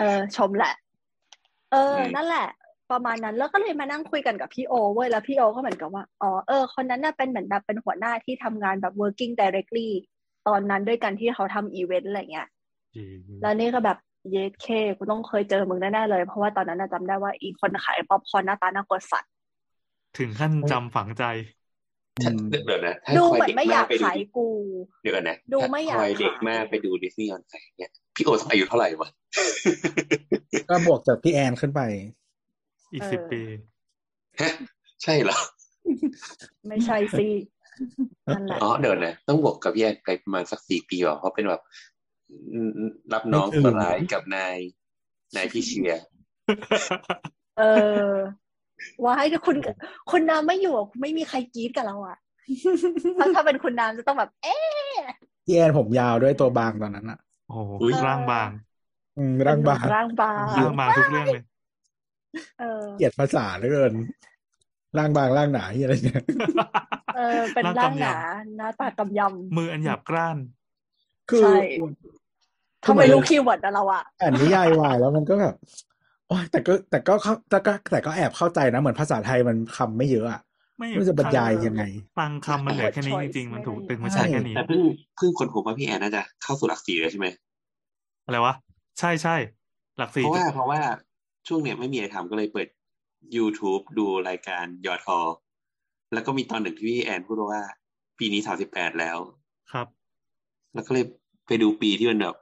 [0.00, 0.74] เออ ชมแหละ
[1.72, 2.46] เอออืมนั่นแหละ
[2.92, 9.88] ประมาณนั้น แล้วก็เลยมานั่งคุยกันกับพี่โอเว้ยแล้วพี่โอก็เหมือนกับว่าอ๋อเออคนนั้นน่ะเป็นเหมือนแบบเป็นหัวหน้าที่ทำงานแบบ working directly
[10.48, 12.48] ตอนนั้นด้วยกันที่เขาทำอีเวนต์อะไรเงี้ย
[13.42, 13.98] แล้วนี่ก็แบบ
[14.30, 14.66] เย็ดแข้
[14.98, 19.30] กูต้องเคยเจอมึงแน่ๆเลย เพราะว่าตอนนั้นน่ะจำได้ว่าอีคนขายป๊อปคอร์นหน้าตาน่ากลัวสัตว์
[20.18, 21.24] ถึงขั้นจำฝังใจ
[22.20, 24.48] อืมเดี๋ยวนะถ้าดูคอยเหมือนเด็กไม่อยากมไปดูขายกู
[25.02, 29.10] เดี๋ยวก่อนนะดูถ้าไม่อยากคอยเด็กขายมากไปดูดิสนีย์ออนไลน์เนี่ยพี่โอต้องอายุเท่าไหร่วะ
[30.70, 31.80] ก็บวกจากพี่แอนขึ้นไป
[32.92, 33.42] อีกเออสิบปี
[34.40, 34.52] ฮะ
[35.02, 35.38] ใช่เหรอ
[36.68, 37.28] ไม่ใช่สิ
[38.32, 41.62] นั่นแหละอ๋อเดี๋ยวนะต้องบวกกับพี่แอนไปประมาณสักสี่ปีว่ะเพราะเป็นแบบ
[42.52, 42.70] อืม
[43.12, 44.56] รับน้องไม่ถึงตัวร้ายกับนาย
[45.36, 46.02] นายพี่เชียร์
[47.56, 47.62] เออ
[49.04, 49.56] ว่าให้คุณ
[50.10, 52.16] คุณน้ำไม่อยู่อะไม่มีใครกรี๊ดกับเราอะ
[53.18, 55.04] ถ้าถ้าเป็นคุณน้ำจะต้องแบบ เอ๊ะ
[55.44, 58.50] พี่แอนผมยาวด้วยตัวบางตอนนั้นอะโอ้โหอุ๊ยร่างบาง
[59.16, 61.42] อืมร่างบางร่างบางร่างบางทุกเรื่องเลย
[62.60, 63.92] เออเกลียดภาษาเหลือเกิน
[64.98, 66.22] ร่างบางร่างหนาที่อะไรเนี่ย
[67.16, 68.16] เออเป็นร่างร่างกำยำหนา
[68.56, 69.20] หน้าตากำย
[69.56, 70.36] มืออันหยาบกร้าน
[71.30, 75.54] คือใช่ ทำไมรู้ keyword อะเราอะอ่านนิยายวายแล้วมันก็แบบ
[76.28, 80.40] โอ้ยแต่ก็แต่ก็เข้าแต่ก็แต่ก็แอบเข้าใจนะ เหมือนภาษาไทยมันคำไม่เยอะอะ
[80.78, 81.82] ไม่ไม่รู้จะบรรยายยังไง
[82.18, 84.80] ฟังคำมันเหลือแค่นี้จริงๆมันถูกตึงมาใช้แค่นี้แต่เพิ่ง
[85.16, 87.26] เพิ่งคนพบว่าพี่แอนน่าจะเข้าสู่หลักสี่แล้วใช่ไหม
[88.24, 88.54] อะไรวะ
[88.98, 89.36] ใช่ใช่
[89.98, 90.80] หลักเพสี่ราะว่าเพราะว่า
[91.46, 92.68] ช่วงเนี้ยไม่มีอะไรทำก็เลยเปิด
[93.36, 95.18] YouTube ดูรายการยอทอ
[96.12, 97.62] แล้วก็มีตอนหนึ่งที่พี่แอนพูดว่า
[98.18, 99.16] ปีนี้สามสิบแปดแล้ว
[99.72, 99.86] ครับ
[100.74, 101.04] แล้วก็เลย
[101.46, 102.36] ไปดูปีที่มันแบบ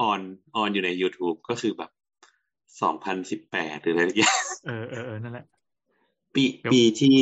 [0.00, 0.20] ออน
[0.56, 1.90] ออนอยู่ใน YouTube ก็คือแบบ
[2.82, 4.18] สองพันสิบแปดหรืออะไรอย่าง
[4.66, 5.46] เออเออเออนั่นแหละ
[6.34, 7.16] ปีเดี๋ยวปีที่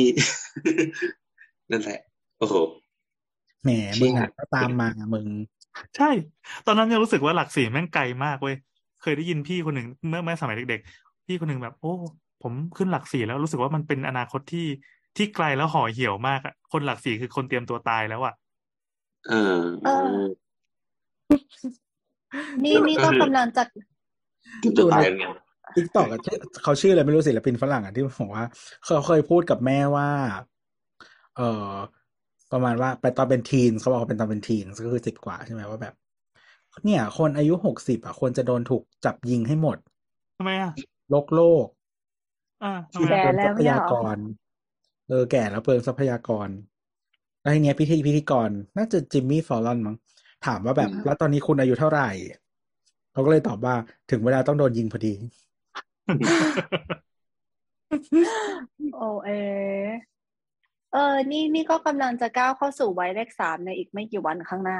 [1.71, 1.99] นั่นแหละ
[2.39, 2.55] โอ้โห
[3.63, 3.69] แหม
[4.01, 5.27] มึงอะก็ตามมามึง
[5.97, 6.09] ใช่
[6.65, 8.55] ตอนนั้นยังรู้สึกว่าหลักสี่แม่งไกลมากเว้ย
[9.01, 11.93] เคยได้ยินพี่คนหนึ่งเมื่อเมื่อสมัยเด็กๆ พี่คนหนึ่งแบบ โอ้
[12.43, 14.67] ผมขึ้นหลักสี่แล้วรู้สึกว่ามันเป็นอนาคตที่
[15.17, 18.33] ที่ไกลแล้วห่อเหี่ยวมากอะคนหลักสี่คือคนเตรียมตัวตายแล้วอะ
[19.29, 19.89] เออเอ
[20.23, 20.25] อ
[22.63, 23.63] นี่นี่ก็กำลังจะ
[24.63, 25.25] คือตัวตายไง
[25.75, 28.45] ทิกตอกอะชื่อเขาชื่ออะไรไม่รู้ศิลปินฝรั่งอะที่บอกว่า
[28.83, 30.09] เขาเคยพูดกับแม่ว่า
[31.37, 31.73] เออ
[32.51, 35.93] ประมาณว่าไปตอนเป็นทีนเขาบอกว่าเป็นตอนเป็นทีนก็คือสิบกว่าใช่ไหมว่าแบบ
[36.85, 39.77] เนี่ย คนอายุหกสิบอะควรจะโดนถูกจับยิงให้หมด
[40.37, 40.71] ทำไมอะ
[41.09, 41.65] โลกโลก
[42.63, 44.17] อ่าทำคือไมแก่อะเปลืองทรัพยากร
[45.07, 46.49] เออแก่แล้วเปลืองทรัพยากร
[47.41, 49.95] แล้วทีเนี้ยพิธีพิธีกรน่าจะจิมมี่ฟอลลอนมั้ง
[50.45, 52.09] ถามว่าแบบแล้วตอนนี้คุณอายุเท่าไหร่
[53.11, 53.75] เขาก็เลยตอบว่า
[54.11, 55.13] ถึงเวลาต้องโดนยิงพอดี
[58.95, 59.29] โอเอ
[60.93, 64.79] เออ นี่นี่ก็กำลังจะก้าวเข้าสู่วัยเลขสามในอีกไม่กี่วันข้างหน้า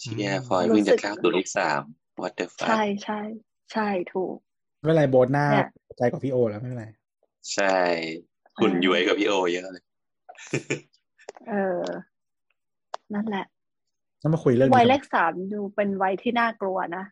[0.00, 1.82] เชียร์ฟอยเพิ่งจะก้าวสู่เลขสาม
[2.20, 3.20] what the fuck ใช่ใช่
[3.72, 4.36] ใช่ถูก
[4.82, 5.68] ไม่เป็นไรโบนหน้าเนี่ย
[5.98, 6.86] ใจกว่าพี่โอแล้วไม่เป็นไร
[7.54, 7.76] ใช่
[8.58, 9.84] คุณย้วยกับพี่โอเยอะเลย
[11.48, 11.82] เออ
[13.14, 13.46] นั่นแหละ
[14.20, 17.04] แล้วมาคุยเรื่องวัยนี้เลกันขสามดูเป็นวัยที่น่ากลัวนะ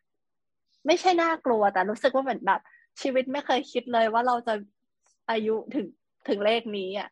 [0.87, 2.61] ไม่ใช่น่ากลัวแต่รู้สึกว่าเหมือนแบบ
[3.01, 4.55] ชีวิตไม่เคยคิดเลยว่าเราจะ
[5.31, 5.87] อายุถึง
[6.29, 7.09] ถึงเลขนี้อะ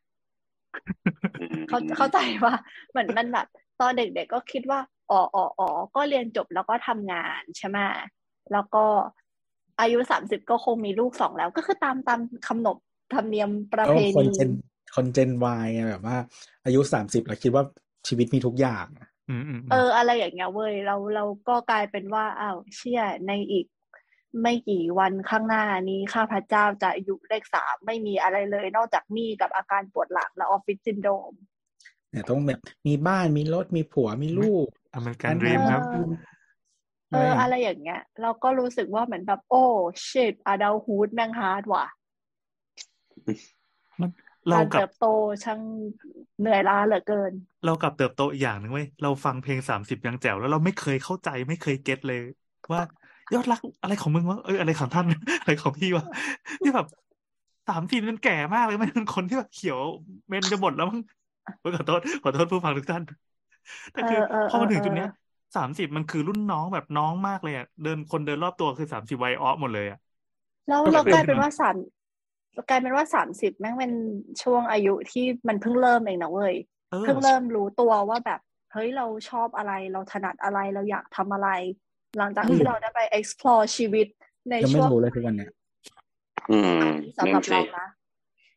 [1.68, 2.54] เขาเข้าใจว่า
[2.90, 3.46] เหมือนมันแบบ
[3.80, 4.80] ตอนเด็กๆก็คิดว่า
[5.10, 7.78] อ๋ออ๋ออ๋อก็เรียนจบแล้วก็ทำงานใช่ไหม
[8.52, 8.84] แล้วก็
[9.80, 12.76] อายุสามสิบก็คงมีลูกสองแล้ว ก็คือตามตามคำนบ
[13.14, 14.50] ธรรมเนียมประแล้วเพคนณีเจน
[14.94, 16.16] คนเจนวายแบบว่า
[16.64, 17.64] อายุสามสิบแล้วคิดว่า
[18.08, 18.86] ชีวิตมีทุกอย่าง
[19.28, 23.66] อืมอืมเออ อะไรอย่างเงี้ยเว้ยเราเราก็กลายเป็นว่าอ้าวเชี่ยในอีก
[24.42, 31.32] ไม่กี่วันข้างหน้านี้ข้าพเจ้าจะอายุเลขสามไม่มีอะไรเลย นอกจากหนี้กับอาการปวดหลังและออฟฟิศซินโดรม
[32.16, 36.06] เนี่ยต้องแบบมีบ้านมีรถมีผัวมีลูก American dream ครับเออ
[37.12, 41.84] เออ อะไรอย่างเงี้ย เราก็รู้สึกว่าเหมือนแบบ oh shit adulthood แม่ง hard ว่ะ
[44.00, 44.10] มัน
[44.48, 45.06] เราการกับเติโต
[45.44, 45.60] ช่าง
[46.40, 47.32] เหนื่อยล้าเหลือเกิน
[47.66, 52.20] เรากลับเติบโตอีกอย่างหนึ่งเว้ยเราฟังเพลงสามสิบยังแจ๋วแล้วเราไม่เคยเข้าใจไม่เคย get เลย
[52.72, 52.82] ว่า
[53.34, 55.06] ยอดรักอะไรของมึงวะเอ้ยอะไรของท่าน
[55.40, 56.04] อะไรของพี่วะ
[56.62, 56.86] ที่แบบ
[57.68, 59.78] สามสิบมันแก่มากเลยมันเป็นคนที่แบบเขียว
[60.28, 61.00] เมนจะหมดแล้วมั้ง
[61.62, 63.02] ขอโทษขอโทษผู้ฟังทุกท่าน
[63.92, 65.08] แต่คือเออเออพอมาถึงเออจุดเนี้ย
[65.56, 69.98] สามสิบมันคือรุ่นน้องแบบน้องมากเลยอะเดินคนเดินรอบตัวคือสามสิบวัยออฟหมดเลยอะ
[70.68, 71.76] แล้วก็เราเป็นกลายเป็นว่าสาม
[72.68, 73.92] กลายเป็นว่าสามสิบแม่งเป็น
[74.42, 76.54] ช่วงอายุที่มันเพิ่งเริ่มเองนะเว้ย
[76.88, 78.40] เออเพิ่งเริ่มรู้ตัวว่าแบบ
[78.72, 81.48] เฮ้ยเราชอบอะไรเราถนัดอะไรเราอยากทำอะไร
[82.18, 84.06] หลังจากอืที่มเราได้ไป explore ชีวิต
[84.50, 85.50] ในยังไม่ช่วงรู้เลยทุกวันเนี้ย
[86.48, 86.80] อืม
[87.18, 87.86] สำหรับนั่เรานสินะ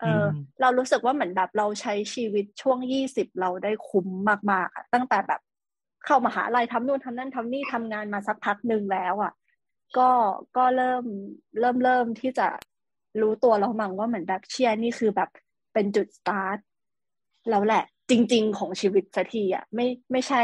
[0.02, 0.26] เอออ
[0.62, 4.08] เรารู้สึกว่าเหมือนแบบเราใช้ชีวิตช่วงยี่สิบเราได้คุ้ม
[4.52, 5.42] มากๆอะตั้งแต่แบบ
[6.06, 9.34] เข้ามหาลัยทำนู่นทำนั่นทำนี่ทำงานมาสักพักหนึ่งแล้วอะ
[9.98, 10.10] ก็
[10.58, 11.04] ก็เริ่ม
[11.60, 12.48] เริ่มเริ่มที่จะ
[13.22, 15.30] รู้ตัวแล้วมั้งว่าเหมือนแบบเชียร์นี่คือแบบ
[15.74, 16.58] เป็นจุดสตาร์ท
[17.50, 20.44] แล้วแหละ จริง ๆ ของชีวิตสักทีอะไม่ไม่ใช่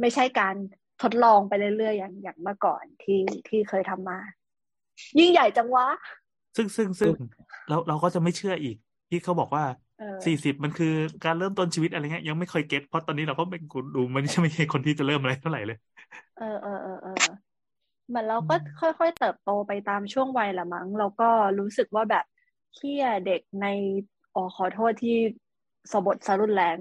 [0.00, 0.56] ไม่ใช่การ
[1.02, 4.18] ทดลองไปเรื่อยๆอย่างอย่างเมื่อก่อนที่ที่เคยทำมา
[5.18, 5.86] ยิ่งใหญ่จังวะ
[6.56, 7.12] ซึ่งซึ่งซึ่ง
[7.68, 8.76] เราเราก็จะไม่เชื่ออีก
[9.10, 9.64] ที่เขาบอกว่า
[9.98, 10.92] เออสี่สิบมันคือ
[11.24, 15.78] การเริ่มต้นชีวิตอะไรเงี้ยยังไม่เคยเก็ตเพราะตอนนี้เราก็เป็นกูดูมันไม่ใช่คนที่จะเริ่มอะไรเท่าไหร่เลย
[16.38, 17.14] เออเออเออเออ
[18.08, 22.24] เหมือนเราก็ค่อยๆเติบโตไปตามช่วงวัยละมั้งเราก็รู้สึกว่าแบบ
[22.74, 23.66] เที่ยเด็กใน
[24.34, 25.16] อ๋อขอโทษที่
[25.92, 26.76] สบทสรุนแรง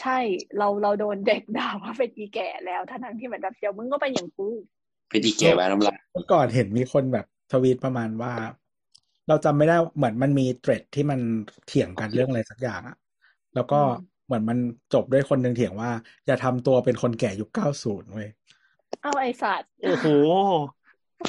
[0.00, 0.18] ใช่
[0.58, 4.48] เราเราโดนเด็กด่าว่าเป็นอีแก่แล้วทั้งๆที่เหมือนแบบเดี๋ยวมึงก็เป็นอย่างกู
[5.08, 8.32] เป็นอีแก่ไว้น้ำลายเมื่อก่อนเห็นมีคนแบบทวีตประมาณว่า
[9.28, 11.20] เราจำไม่ได้เหมือนมันมีเทรดที่มัน
[11.66, 12.96] เถียงกันเรื่องอะไรสักอย่างอะ
[13.54, 13.94] แล้วก็อืม
[14.26, 14.58] เหมือนมัน
[14.94, 15.90] จบด้วยคนหนึ่งเถียงว่า
[16.26, 18.28] อย่าทำตัวเป็นคนแก่ยุคเก้าศูนย์เว้ย
[19.02, 20.06] เอาไอสัตว์โอ้โห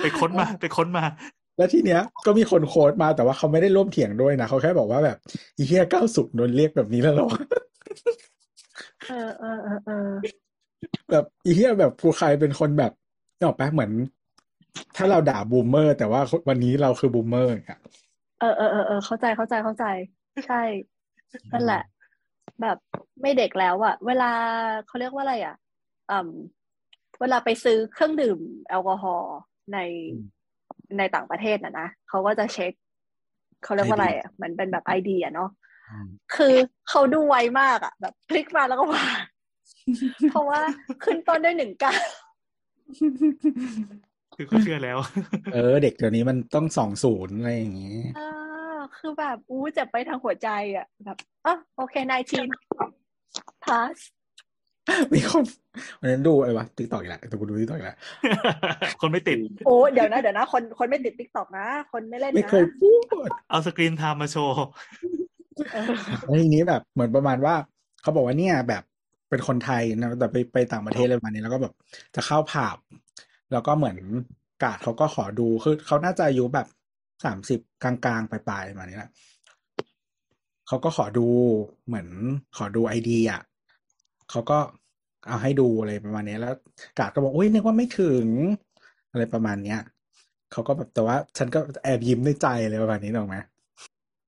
[0.02, 1.06] ไปค้นมาไปค้นมา
[1.58, 5.18] แล้วทีเนี้ยก็มีคนโค้ดมาแต่ว่าเขาไม่ได้ร่วมเถียงด้วยนะเขาแค่บอกว่าแบบ
[5.58, 7.30] อีเฮียเก้าศูนย์โดนเรียกแบบนี้แล้วเหรอ
[9.08, 10.10] เออเออเออเออ
[11.12, 12.92] แบบอีเฮียแบบกูใครเป็นคนแบบ
[13.38, 13.92] นึกออกปะเหมือน
[14.96, 17.82] ถ้าเราด่า boomer แต่ว่าวันนี้เราคือ boomer อย่างเงี้ย
[18.40, 19.86] เออเออเออเออเข้าใจเข้าใจเข้าใจ
[20.48, 20.62] ใช่
[21.54, 21.84] นั่นแหละ
[22.62, 22.78] แบบ
[23.22, 24.32] ไม่เด็กแล้วอะเวลา
[24.88, 25.56] เขาเรียกว่าอะไรอะ
[26.12, 26.30] อืม
[27.22, 28.40] เวลาไปซื้อเครื่องดื่ม
[28.70, 29.36] แอลกอฮอล์
[29.74, 29.80] ใน
[30.98, 32.74] ในต่างประเทศนะนะเขาก็จะเช็ค
[33.64, 35.50] เขาเรียกว่าอะไรอะเหมือนเป็นแบบไอเดียเนาะ
[35.90, 36.56] อืมคือ
[36.90, 39.20] เขาดูไวมากอะแบบคลิกมาแล้วก็วาง
[40.30, 40.60] เพราะว่า
[41.04, 41.94] ขึ้นต้นด้วยหนึ่งเก้า
[44.36, 44.98] คือเขาเชื่อแล้ว
[45.54, 52.48] เออ เด็กเดี๋ยวนี้มันต้องสองศูนย์อะไรอย่างงี้อ่าคือแบบอู้เจ็บไปทางหัวใจอะแบบอะโอเคนายทีน
[53.64, 53.98] พาส
[55.14, 55.44] มีคน
[56.00, 57.98] วันนั้นดูอะไรวะ TikTok อีกแล้วแต่กูดู TikTok อีกแล้ว
[59.02, 62.92] คนไม่ติด โอ้เดี๋ยวนะเดี๋ยวนะ คนคนไม่ติด TikTok นะ คนไม่เล่นไม่นะเคยพูด
[63.28, 64.66] เอา screen time มาโชว์
[65.74, 65.86] เออ
[66.26, 67.56] แล้วทีนี้แบบเหมือนประมาณว่า
[68.02, 68.84] เขาบอกว่าเนี่ยแบบ
[69.30, 71.74] เป็นคนไทยนะแต่ไปไปต่างประเทศอะไรประมาณนี้แล้วก็แบบ
[72.16, 72.78] จะเข้าผับ
[73.54, 73.98] แล้วก็เหมือน
[74.64, 76.68] การ์ดเขาก็ขอดูคือเขาน่าจะอายุแบบ
[77.26, 79.12] สามสิบกลางๆปลายๆประมาณนี้แหละ
[80.68, 81.28] เขาก็ขอดู
[81.86, 82.08] เหมือน
[82.58, 83.42] ขอดูไอดีอะ
[84.30, 84.58] เขาก็
[85.28, 86.56] เอาให้ดูอะไรประมาณนี้แล้ว
[87.00, 88.28] กาดก็บอกอุ้ยนึกว่าไม่ถึง
[89.12, 89.80] อะไรประมาณเนี้ย
[90.52, 93.38] เขาก็แบบแต่ว่า ฉันก็แอบยิ้มในใจเลยประมาณนี้หรอกไหม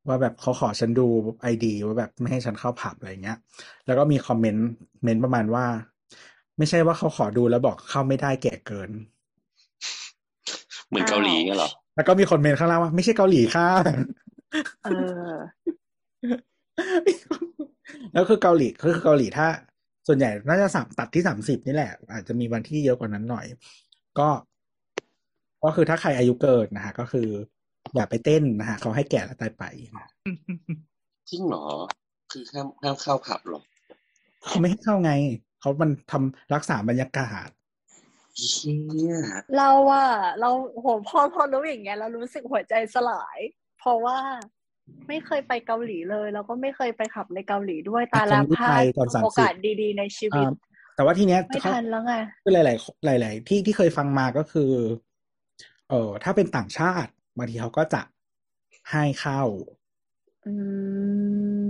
[0.08, 1.08] ว่าแบบเขาขอฉันดู
[1.42, 3.38] ไอดีว่าแบบไม่ให้ฉันเข้าผับอะไรเงี้ย
[3.86, 4.68] แล้วก็มีคอมเมนต์
[5.04, 5.66] เมนต์ประมาณว่า
[6.58, 8.90] ไม่ใช่ว่าเขาขอดูแล้วบอกเข้าไม่ได้แก่เกิน
[10.90, 13.68] เหมือนเกาหลีเงี้ยเหรอ แล้วก็มีคนเมนต์ข้างล่างว่า ไม่ใช่เกาหลีค่ะ
[14.84, 14.88] เอ
[15.30, 15.34] อ
[18.14, 19.48] แล้วคือเกาหลีก็คือเกาหลีถ้า
[20.08, 23.46] ส่วนใหญ่น่าจะสามตัดที่สามสิบนี่แหละ อาจจะมีวันที่เยอะกว่านั้นหน่อย
[24.20, 24.30] ก็
[25.64, 27.28] ก็คือถ้าใครอายุเกินนะฮะ ก็คือ
[27.96, 29.64] อย่าไปเต้นนะฮะเขาให้แก่แล้วตายไป
[29.98, 30.08] นะ
[31.30, 31.66] จริงเหรอ
[32.32, 33.62] คือห้ามห้ามเข้าผับเหรอ
[34.46, 35.12] เขาไม่ให้เข้าไง
[35.60, 37.48] เขามันทำรักษาบรรยากาศ
[38.42, 38.80] เชี่
[39.10, 39.16] ย
[39.58, 40.10] เราอะ
[40.40, 40.50] เรา
[40.82, 43.40] โหพอพอรู้อย่างเงี้ยเรารู้สึกหัวใจสลาย
[43.80, 44.18] เพราะว่า
[45.08, 50.52] ไม่เคยไปเกาหลีเลย แล้วก็ไม่เคยไปขับในเกาหลีด้วยตาลาคงไม่พลาไปดตอน30โอกาสดีๆ ในชีวิตอ่า
[50.96, 52.14] แต่ว่าทีเนี้ยไม่เขาทันแล้วไง
[52.44, 52.58] คือห
[53.10, 54.72] ลาย ๆ หลาย ๆ ที่ที่เคยฟังมาก็คือ
[55.90, 58.02] เออถ้าเป็นต่างชาติบางทีเขาก็จะ
[58.92, 59.42] ให้เข้า
[60.48, 60.54] อื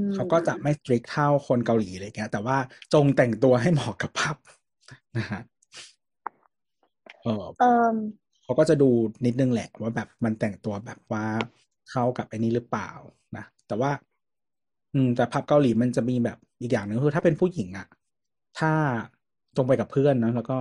[0.01, 2.57] มเขาก็จะไม่สตริกเท่าคนเกาหลีอะไรเงี้ย แต่ว่า
[2.93, 4.37] จงแต่งตัวให้เหมาะกับผับ
[5.17, 5.41] นะฮะ
[7.25, 7.95] เออเอิม
[8.43, 8.89] เขาก็จะดู
[9.25, 11.25] นิดนึงแหละว่าแบบมันแต่งตัวแบบว่า
[11.91, 12.89] เข้ากับไอ้นี้หรือเปล่า
[13.37, 13.91] นะแต่ว่า
[14.93, 17.87] อืมแต่ผับเกาหลีมันจะมีแบบอีกอย่างหนึ่งคือถ้าเป็นผู้หญิงอะ
[18.59, 18.71] ถ้า
[19.55, 20.59] ตรงไปกับเพื่อนนะแล้วก็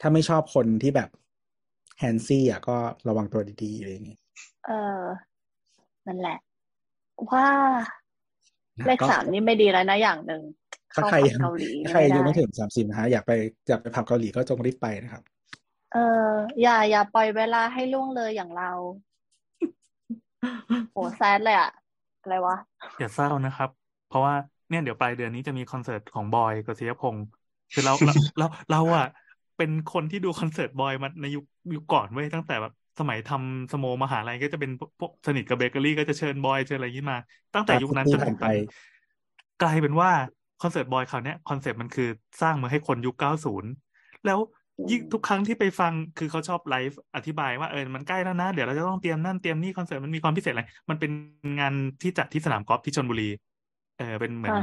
[0.00, 1.08] ถ้าไม่ชอบคนที่แบบ
[1.98, 2.76] แฮนซี่อะก็
[3.08, 4.18] ระวังตัวดีๆอะไรอย่างงี้
[4.66, 5.00] เออ
[6.06, 6.38] นั่นแหละ
[7.30, 7.46] ว่า
[8.78, 10.42] นะเลขก็สามนี่ไม่ดีแล้วนะอย่างหนึ่ง
[10.94, 13.32] ถ้าเข้าใครผับยังเกาหลีถ้าใครยังไม่ได้ถึงสามสิบนะฮะ อยากไป
[13.68, 15.22] อยากไปผับเกาหลีก็จงรีบไปนะครับ
[15.92, 15.96] เอ
[16.28, 16.30] อ
[16.62, 18.70] อย่าอย่าปล่อยเวลาให้ล่วงเลยอย่างเรา
[20.92, 21.70] โหแซดเลยอะ
[22.22, 22.56] อะไรวะ
[22.98, 23.70] อย่าเศร้านะครับ
[24.08, 24.34] เพราะว่า
[24.68, 27.26] เนี่ยเดี๋ยวปลายเดือนนี้จะมีคอนเสิร์ตของบอยกฤษยพงศ์
[27.72, 29.06] คือเราเราเราเราอะ
[29.56, 31.44] เป็นคนที่ดูคอนเสิร์ตบอยมาในยุค
[31.74, 37.18] ยุคก่อนเว้ยตั้งแต่แบบสมัยทำสโมมหาลัยก็จะเป็นพวกพวกสนิทกับเบเกอรี่ก็จะเชิญบอยเชิญอะไรอย่างนี้มา
[37.54, 38.66] ตั้งแต่ยุคนั้นจนถึงตอนนี้
[39.62, 40.10] กลายเป็นว่า
[40.62, 42.08] คอนเสิร์ตบอยคราวเนี้ย concept มันคือ
[42.40, 43.14] สร้างมาให้คนยุค
[43.68, 44.38] 90 แล้ว
[44.90, 51.10] ยิ่งทุกครั้งที่ไปฟังคือเขาชอบไลฟ์อธิบายว่าเออมันใกล้แล้วนะ เดี๋ยวเราจะต้องเตรียมนั่นเตรียมนี่คอนเสิร์ตมันมีความพิเศษอะไร มันเป็น
[51.60, 53.24] งานที่จัดที่สนามกอล์ฟที่ชลบุรี
[53.96, 54.56] เออเป็นเหมือนอ่า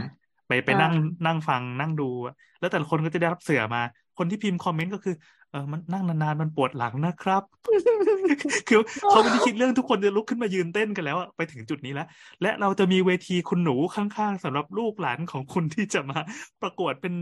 [0.48, 0.94] ไปไปอ่านั่ง
[1.26, 3.82] นั่งฟังนั่งดูอะแล้วแต่ละคนก็จะได้รับเสื่อมา
[4.18, 5.14] คนที่พิมพ์ comment ก็คือ
[5.56, 7.44] เออมันนั่งนานๆมันปวดหลังนะครับ
[8.68, 12.08] คือเขาไม่ได้คิดเรื่องทุกคนจะลุกขึ้นมายืนเต้นกันแล้วอะไปถึงจุดนี้แล้ว
[12.42, 16.20] และเราจะมีเวทีคุณหนูข้างๆสำหรับลูกหลานของคุณที่จะมา
[16.62, 17.14] ประกวดเป็น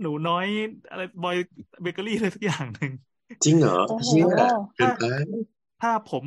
[0.00, 0.46] หนูน้อย
[0.90, 1.36] อะไรบอย
[1.82, 2.92] เบเกอรี่อะไรสักอย่างหนึ่ง
[3.44, 4.24] จริงเหรอโอ้โหเชี่ย
[4.76, 5.04] เกินไป
[5.82, 6.24] ถ้าผม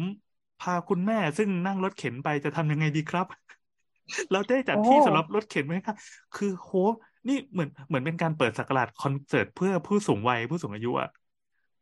[0.61, 3.27] พาคุณแม่ซึ่งนั่งรถเข็นไปจะทำยังไงดีครับ
[4.31, 5.95] เราได้จัดที่โอ้สำหรับรถเข็นไหมครับ
[6.35, 6.69] คือโห
[7.27, 11.09] นี่เหมือนเหมือนเป็นการเปิดสักราชคอนเสิร์ตเพื่อผู้สูงวัยผู้สูงอายุอะ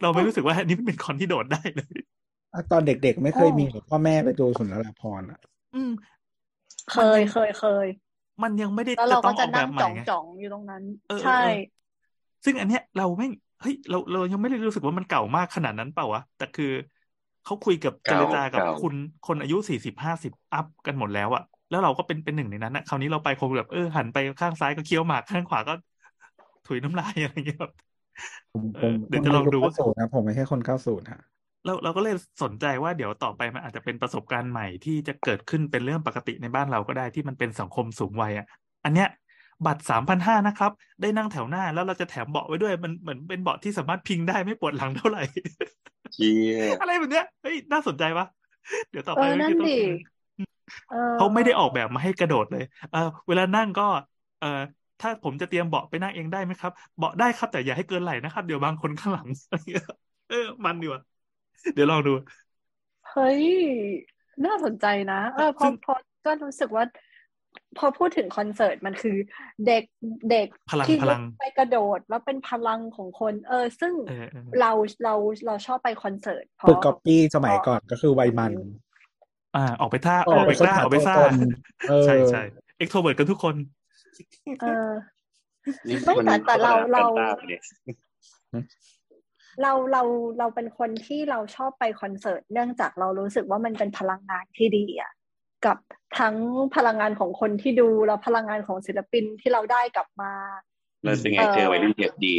[0.02, 1.98] เราไม่รู้สึกว่าอันนี้เป็นคอนที่โดดได้เลย
[2.54, 5.40] อะตอนเด็กๆ ไม่เคยมีหรอกพ่อแม่ไปดูสุนทรภรณ์อะ
[5.74, 5.92] อืม
[6.92, 7.88] เคยเคยเคย
[8.44, 11.50] มันยังไม่ได้แล้วจะเราต้ก็องอจะอกแบนั่บงใหม่จ่องไงจ่องอยู่ตรงนั้นเออเออใช่เออ
[12.46, 13.26] ซึ่งอันเนี้ยเราไม่
[13.60, 16.66] เฮ้ยเราเรายังไม่ได้รู้สึกว่ามันเก่ามากขนาดนั้นเปล่าวะแต่คือ
[17.44, 18.94] เขาคุยกับเจเก่ารจากับเก่าคุณ
[19.24, 25.74] คนอายุสี่สิบห้าสิบอัพกันหมดแล้วอะแล้วเราก็เป็นเป็นหนึ่งในนั้นอะคราวนี้เราไปคงแบบเออหันไปข้างซ้ายก็เคี้ยวหมากข้างขวาก็
[26.66, 27.72] ถุยน้ำลายอะไรอย่างเงี้ยครับ
[28.54, 31.22] ผมเอผอมเดี๋ยวจะลองดูผมว่าเก้าศูนย์นะผมไม่ใช่คนเก้าศูนย์ฮะ
[31.66, 38.46] เราเราก็เลยสนใจว่าเดี๋ยวต่อไปมันอาจจะเป็นประสบการณ์ใหม่ที่จะเกิดขึ้นเป็นเรื่องปกติในบ้านเราก็ได้ที่มันเป็นสังคมสูงวัยอะ
[38.86, 39.10] อันเนี้ย
[39.66, 40.72] บัตรสามพันห้านะครับ
[41.02, 45.24] ได้นั่งแถวหน้าแล้วเราจะแถมเบาะไว้ด้วยมันเหมือนเป็นเบาะที่สามารถพิงได้ไม่ปวดหลังเท่าไหร่
[46.14, 48.26] เชี่ยอะไรแบบเนี้ยเฮ้ยน่าสนใจปะ
[48.90, 49.78] เดี๋ยวต่อเอไปอไม่นั่นต้องดิ
[50.90, 53.88] เออเขาไม่ได้ออกแบบมาให้กระโดดเลย เออเวลานั่งก็
[54.42, 54.62] เออ
[55.02, 59.28] ถ้าผมจะเตรียมเบาะไปนั่งเองได้ไหมครับ เบาะได้ครับแต่อย่าให้เกินไหล่นะครับ เดี๋ยวบางคนข้างหลัง
[60.30, 61.02] เออ มันดีว่ะ
[61.76, 62.14] เดี๋ยวลองดู
[63.12, 63.42] เฮ้ย
[64.46, 65.94] น่าสนใจนะ เออพอซึ่งพอ
[66.26, 66.84] ก็รู้สึกว่า
[67.78, 69.18] พอพูดถึงคอนเสิร์ตมันคือ
[69.68, 69.84] เด็ก
[70.32, 74.72] เด็กพลังที่พลังลุกไปกระโดดแล้วเป็นพลังของคน เออ ซึ่งเออเออเรา
[75.04, 75.14] เรา
[75.46, 78.54] เราชอบไปคอนเสิร์ตเพฝึกราะก๊อปปี้สมัยก่อนก็คือวัยมัน
[79.56, 81.34] อ่า ออกไปท้าเออออกไปกล้าออกไปซ่าตัวตน
[81.90, 82.42] เออใช่ใช่
[82.78, 83.56] extrovert กันทุกคน
[84.62, 84.90] เออ
[85.88, 87.64] นี่ไม่มันแต่แต่เราเราโฆษณป็นตปะเนี่ย
[89.62, 90.02] เราเรา
[90.40, 95.12] เราเป็นคนที่เราชอบไปคอนเสิร์ต เนื่องจากเรารู้สึกว่ามันเป็นพลังงานที่ดีอะ
[95.66, 95.78] กับ
[96.20, 96.36] ทั้ง
[96.76, 100.34] พลังงานของคนที่ดูแล้วพลังงานของศิลปินที่เราได้กลับมา
[101.04, 102.36] เราเป็นไงเออเจอวัยรุ่นเด็กดี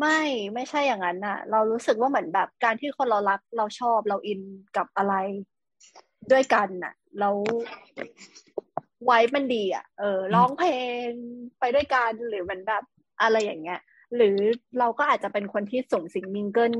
[0.00, 0.20] ไม่
[0.54, 4.40] ไม่ใช่อย่างนั้นน่ะ เรารู้สึกว่าเหมือนแบบการที่คนเรารักเราชอบเรา in
[4.76, 5.14] กับอะไร
[6.32, 7.36] ด้วยกันน่ะ แล้ว
[9.04, 10.70] ไว้มันดีอะ เออร้องเพล
[11.06, 11.08] ง
[11.60, 12.82] ไปด้วยกันหรือเหมือนแบบ
[13.22, 13.80] อะไรอย่างเงี้ย
[14.16, 14.36] หรือ
[14.78, 16.74] เราก็อาจจะเป็นคนที่ส่งสิ่ง mingle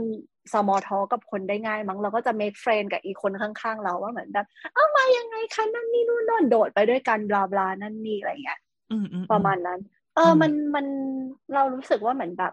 [0.52, 8.58] small talk กับคนได้ง่ายมั้งเราก็จะ make friend กับอีกคนข้างๆ เราว่าเหมือนแบบเอามายังไงคะนั่นนี่นู่นนั่นโดดไปด้วยกัน blah blah นั่นนี่อะไรเงี้ย
[8.92, 9.80] อืมอืมประมาณนั้น
[10.14, 10.86] เอออมมันมัน
[11.54, 12.52] เรารู้สึกว่าเหมือนแบบ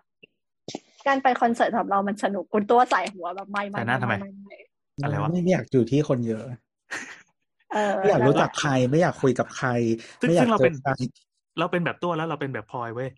[1.07, 4.55] การไปคอนเสิร์ตสำหรับเรามันสนุกคุณตัวใส่หัวแบบไม่ไม่ใส่หน้าทำไมไม่ไม่
[5.03, 6.57] อะไรวะไม่อยากอยู่ที่คนเยอะเออ
[7.99, 9.67] ไม่อยากรู้จักนั่นแหละใครไม่อยากคุยกับใคร
[10.21, 10.91] ซึ่งไม่อยาซึ่กงเราเจเป็อนใคร
[11.57, 13.09] เราเป็นแบบตัวแล้วเราเป็นแบบพลอยเว้ย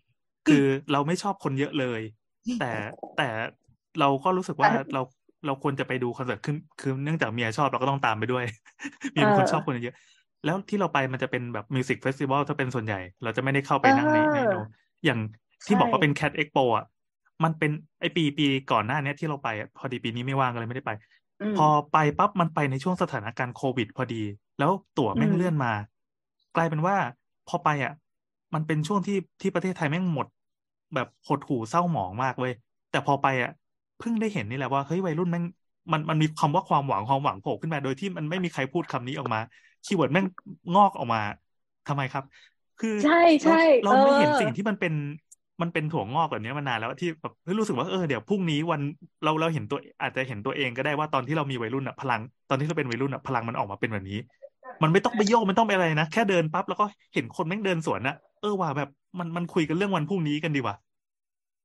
[0.46, 0.56] คือ
[0.90, 2.00] เราไม่ชอบคนเยอะเลย
[2.56, 2.64] แต่
[3.14, 3.22] แต่
[3.98, 5.00] เราก็รู้สึกว่าเรา
[5.44, 8.44] เราควรจะไปดูคอนเสิร์ตคือคือเนื่องจากเมียชอบเราก็ต้องตามไปด้วย
[9.12, 9.96] เมียเป็นคนชอบคนเยอะ
[10.44, 14.54] แล้วที่เราไปมันจะเป็นแบบ music festival ถ้าเป็นส่วนใหญ่ เราจะไม่ได้เข้าไปนั่งในในโน
[15.04, 15.18] อย่าง
[15.66, 16.84] ที่บอกว่าเป็นแคดเอ็กโปอะ
[17.44, 17.70] มันเป็น
[18.00, 21.13] ไอปีปีก่อนหน้าเนี้ยที่เราไปอะพอดีปีนี้ไม่ว่างก็เลยไม่ได้ไปอืม
[21.52, 24.22] พอไปปั๊บมันไปในช่วงสถานการณ์โควิด พอดี
[24.58, 25.72] แล้วตั๋วแม่งอืมเลื่อนมา
[26.54, 26.96] กลายเป็นว่า
[27.46, 27.92] พอไปอะ
[28.54, 30.26] มันเป็นช่วงที่ที่ประเทศไทยแม่งหมด
[30.94, 32.52] แบบหดหู่เศร้าหมองมากเว้ย
[32.90, 33.50] แต่พอไปอะ
[33.98, 35.44] เพิ่งได้เห็นนี่แหละว่าเฮ้ยวัยรุ่นแม่ง
[35.92, 39.40] มันมันมีคำว่าความหวังความหวังโผล่ขึ้นมา โดยที่มันไม่มีใครพูดคำนี้ออกมา
[39.84, 40.26] keyword แม่ง
[40.74, 41.20] งอกออกมา
[41.86, 42.24] ทำไมครับ
[42.78, 43.12] คือใช่
[43.42, 43.52] ใช่เรา
[43.82, 44.92] เราไม่เห็นออสิ่งที่มันเป็น
[45.62, 48.80] มันเป็นถั่วงอกแบบนี้มานานแล้วที่แบบเฮ้ยรู้สึกว่าเออเดี๋ยวพรุ่งนี้วัน
[49.24, 54.18] เราเราเห็นตัว อาจจะเห็นตัวเองก็ได้ว่าตอนที่เรามีวัยรุ่นอะพลัง ตอนที่เราเป็นวัยรุ่นอะพลังมันออกมาเป็นแบบนี้
[54.82, 60.76] มันไม่ต้องไปโยกมันต้องไปอะไรนะแค่เดินปั๊บแล้วก็เห็นคนแม่งเดินสวนนะเออว่าแบบมันมันคุยกันเรื่องวันพรุ่งนี้กันดีว่ะ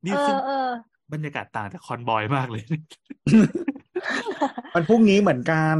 [0.05, 0.69] นี่เอซึ่งอเออ
[1.13, 2.63] บรรยากาศต่างจากคอนบอยมากเลย
[4.73, 5.77] วันพรุ่งนี้เหมือนกัน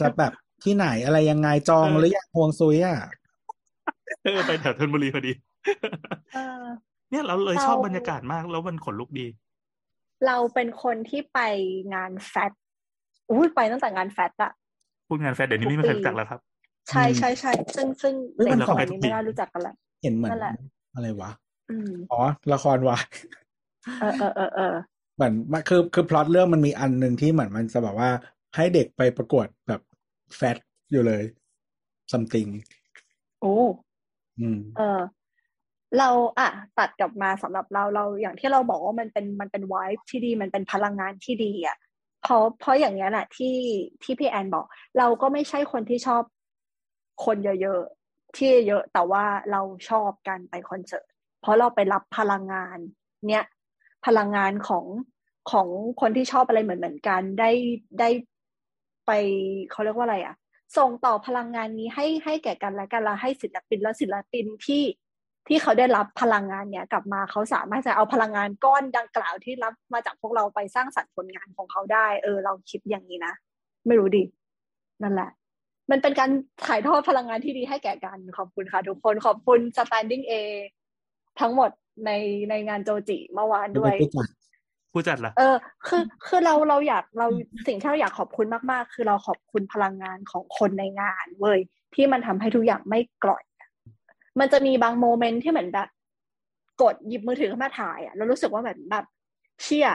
[0.00, 0.32] จะแบบ
[0.64, 2.96] ที่ไหนอะไรยังไงจองเออหรือยังฮวงซุยอะ
[4.22, 5.32] เออไปแถวธนบุรีพอดี
[7.12, 9.26] เออเนี่ยเราเลยเราชอบบรรยากาศมาก แล้วมันขนลุกดี
[10.26, 11.40] เราเป็นคนที่ไป
[11.94, 12.52] งานแฟต
[13.30, 14.52] อุ้ยไปตั้งแต่งานแฟตอะ
[15.08, 16.40] พูดงานแฟร์เดี๋ยวนี้ไม่มีใครรู้จักแล้วครับ
[16.90, 20.54] ใช่ใช่ใช่ซึ่งซึ่งเฮ้ยเด็มันกขสองมัยนี้ไม่น่ารู้จักกันแหละเห็นเหมือนนั่นแหละ
[20.94, 21.30] อะไรวะ
[21.70, 22.20] อืมอ๋อ
[22.52, 23.04] ละครวาย
[24.00, 24.74] เออเออเออเออ
[25.16, 28.10] เหมือนมันคือคือพล็อตเรื่องมันมีอันหนึ่งที่เหมือนมันจะแบบว่า
[28.56, 29.80] ให้เด็กไปประกวดแบบ
[30.36, 30.56] แฟต
[30.92, 31.22] อยู่เลย
[32.12, 32.50] something
[33.40, 33.54] โอ้
[34.40, 35.00] อืม เออ
[35.98, 36.08] เรา
[36.38, 36.48] อะ
[36.78, 41.76] ตัดกลับมาสำหรับเราเราอย่างที่เราบอกว่ามันเป็นมันเป็นวายที่ดีมันเป็นพลังงานที่ดีอะ
[42.22, 43.56] เพราะเพราะอย่างนี้ยแหละที่
[44.02, 44.66] ที่พี่แอนบอก
[44.98, 46.22] เราก็ไม่ใช่คนที่ชอบ
[47.24, 51.06] คนเยอะๆที่เยอะแต่ว่าเราชอบการไปคอนเสิร์ต
[51.40, 52.78] เพราะเราไปรับพลังงาน
[53.30, 53.44] เนี้ย
[54.06, 54.84] พลังงานของ
[55.50, 55.68] ของ
[56.00, 57.50] คนที่ชอบอะไรเหมือนเหมือนกันได้
[58.00, 58.08] ได้
[59.06, 59.10] ไป
[59.70, 60.34] เขาเรียกว่าอะไรอะ
[60.76, 64.82] ส่งต่อพลังงานนี้ให้ให้แก่กันและกันและให้ศิลปินและศิลปินที่
[65.48, 73.32] ที่เขาได้รับพลังงานเนี้ยกลับมาเขาสามารถจะเอาพลังงานก้อนดังกล่าวที่รับมาจากพวกเราไปสร้างสรรค์ผลงานของเขาได้ เออ เราคิดอย่างนี้นะ
[73.86, 74.22] ไม่รู้ดิ
[75.02, 75.30] นั่นแหละ
[75.90, 76.30] มันเป็นการ
[76.66, 80.32] ถ่ายทอดพลังงานที่ดีให้แก่กันขอบคุณค่ะทุกคนขอบคุณ standing A
[81.40, 81.70] ทั้งหมด
[82.06, 82.10] ใน
[82.50, 84.28] ในงานโจจิเมื่อวานด้วยไม่รู้จัก
[84.92, 85.56] ผู้จัดล่ะเออ
[85.86, 87.26] คือคือเราเราอยากเรา
[87.66, 91.60] สิ่งที่เราอยากขอบคุณมากๆ คือเราขอบคุณพลังงานของคนในงานเว้ย
[91.94, 93.51] ที่มันทำให้ทุกอย่างไม่กร่อยอะ
[94.40, 95.88] มันจะมีบางโมเมนต์ที่เหมือนแบบ
[96.82, 99.04] กดหยิบมือถือขึ้นมาถ่ายอะแล้วรู้สึกว่าแบบแบบ
[99.62, 99.88] เชี่ย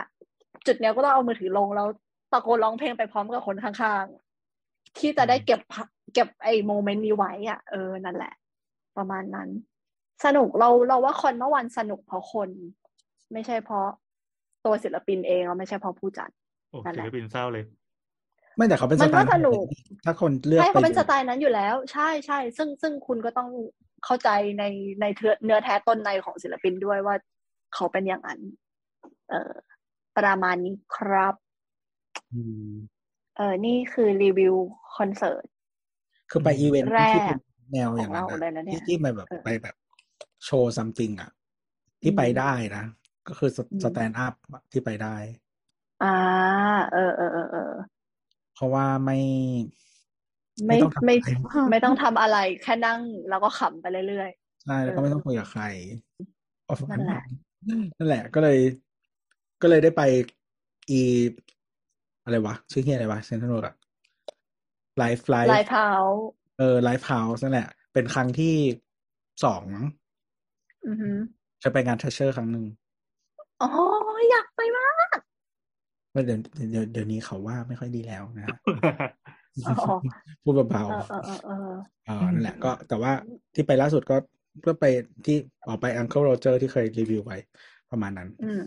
[0.66, 1.88] จุดเนี้ยก็ต้องเอามือถือลงแล้ว
[2.32, 5.84] ตะโกนร้องเพลงไปพร้อมกับคนข้างๆ ที่จะได้เก็บภา
[6.14, 8.34] เก็บไอ้โมเมนต์นี้ไว้อะเออนั่นแหละ
[8.98, 9.50] ประมาณนั้น
[10.26, 12.50] สนุกเราเราว่าคอนเมื่อวันสนุกเพราะคน
[13.34, 13.88] ไม่ใช่เพราะ
[14.66, 16.30] ตัวศิลปินเองแล้วไม่ใช่เพราะผู้จัด
[16.70, 17.64] โอ้นั่นแหศิละลปินเศร้าเลย
[18.56, 19.64] ไม่แต่เขาเป็นมัสนไตก็ล์สนุก
[20.06, 23.50] ถ้าคนเลือกใช่ไปเขาเป็นดูสไตล์นั้นอยู่แล้ว ใช่ใช่ซึ่งซึ่งคุณก็ต้อง
[24.06, 24.30] เข้าใจ
[24.60, 24.64] ใน
[25.02, 27.16] ในเนื้อเนื้อแท้ต้นในของศิลปินด้วยว่า
[27.74, 28.40] เขาเป็นอย่างนั้น
[29.30, 29.54] เออ
[30.18, 31.36] ประมาณนี้ครับ
[32.34, 32.74] อืม
[33.38, 34.56] เออนี่คือรีวิว
[34.98, 35.46] คอนเสิร์ต
[36.32, 37.40] คือไปอีเวนต์แรกที่เป็น
[37.74, 39.76] แนวอย่างนั้นของเราเลยนะเนี่ยที่ที่ไปแบบเออไปแบบ
[40.46, 41.32] show something อะ
[42.02, 42.84] ที่ไปได้นะ
[43.28, 44.34] ก็คืออืม stand up
[44.72, 45.16] ที่ไปได้
[46.04, 46.16] อ่า
[46.92, 47.74] เออเออเออเออ
[48.56, 49.20] เพราะว่าไม่
[50.66, 54.30] ไม่ต้องทำไม่อะไรมากไม่ต้องทำอะไรแค่นั่งแล้วก็ขำไปเรื่อย
[54.64, 55.64] ใช่แล้วก็เออไม่ต้องคุยกับใคร
[56.68, 57.24] ประมาณนั่นแหละ
[57.98, 58.60] นั่นแหละ ก็เลย
[59.62, 60.02] ก็เลยได้ไป
[60.90, 61.02] อี
[62.24, 63.76] อะไรวะ ชื่อเฮียอะไรวะเซนทรัลอะ
[64.98, 65.90] ไลฟ์ไลๆฟ์ลายเท้า
[66.60, 68.56] เออไลฟ์เฮาส์นั่นแหละ เป็นครั้งที่
[69.44, 69.86] สองมั้ง
[70.88, 71.18] อือหือ
[71.60, 72.66] เคยไปงานเทเชอร์ครั้งหนึ่ง
[73.62, 73.70] อ๋อ
[74.32, 74.94] อยากไปมาก
[76.14, 76.40] ว่าเดี๋ยว
[76.72, 79.47] เดี๋ยวเดี๋ยวนี้เขาว่าไม่ค่อยดีแล้วนะฮะอ๋อ
[80.44, 83.12] พูดเบาเออเออเออเออๆเออนั่นแหละก็แต่ว่า
[83.54, 84.18] ที่ไปล่าสุดก็
[84.66, 84.86] ก็ไป
[85.26, 87.38] ที่ออกไป Uncle Roger ที่เคยรีวิวไว้
[87.92, 88.64] ประมาณนั้นอืม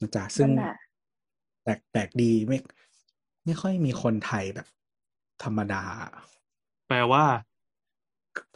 [0.00, 0.76] นะจ๊ะซึ่งนั่นแหละ
[1.62, 2.58] แปลกแปลกดีไม่
[3.44, 4.66] ไม่ค่อยมีคนไทยแบบ
[5.44, 5.82] ธรรมดา
[6.88, 7.24] แปลว่า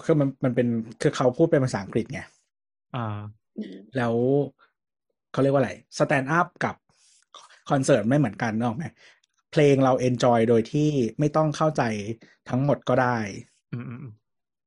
[0.05, 0.69] คือมันมันเป็น
[1.03, 2.21] คือเขาพูดเป็นภาษาอังกฤษไง
[2.97, 3.21] อ่า
[3.97, 4.15] แล้ว
[5.33, 6.75] เขาเรียกว่าอะไร stand up กับ
[7.71, 8.85] คอนเสิร์ตไม่เหมือนกันนึกออกไหม
[9.57, 11.83] เพลงเรา enjoy โดยที่ไม่ต้องเข้าใจ
[12.49, 13.19] ทั้งหมดก็ได้
[13.73, 14.13] อืมอืมอืม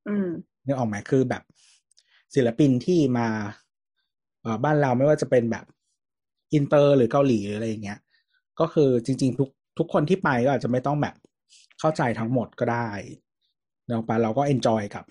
[0.06, 0.28] อืม
[0.66, 1.42] นึกออกไหมคือแบบ
[2.34, 3.28] ศิลปินที่มา
[4.42, 5.64] เอ่อบ้านเราไม่ว่าจะเป็นแบบ
[6.52, 7.98] อินเตอร์หรือเกาหลีหรืออะไรอย่างเงี้ย
[8.60, 9.48] ก็คือจริง ๆ ทุก
[9.78, 11.14] ทุกคนที่ไปก็อาจจะไม่ต้องแบบ
[11.80, 12.90] เข้าใจทั้งหมดก็ได้
[13.86, 15.04] นึกออกปะเราก็ enjoy กับ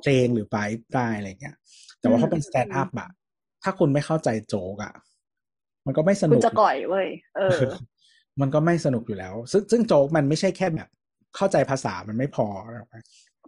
[0.00, 0.56] เพลงหรือไป
[0.94, 1.56] ได้อะไรเงี้ย
[2.00, 3.08] แต่ว่าอืมพอเป็น stand up อะ
[3.62, 4.94] ถ้าคุณไม่เข้าใจโจ๊กอะ
[5.86, 7.58] มันก็ไม่สคุนุณกจะก่อยเว้ย เออ
[8.40, 10.88] มันก็ไม่สนุกอยู่แล้ว ซึ่งซึ่งโจ๊กมันไม่ใช่แค่แบบ
[11.36, 13.02] เข้าใจภาษามันไม่พอนึกออกปะ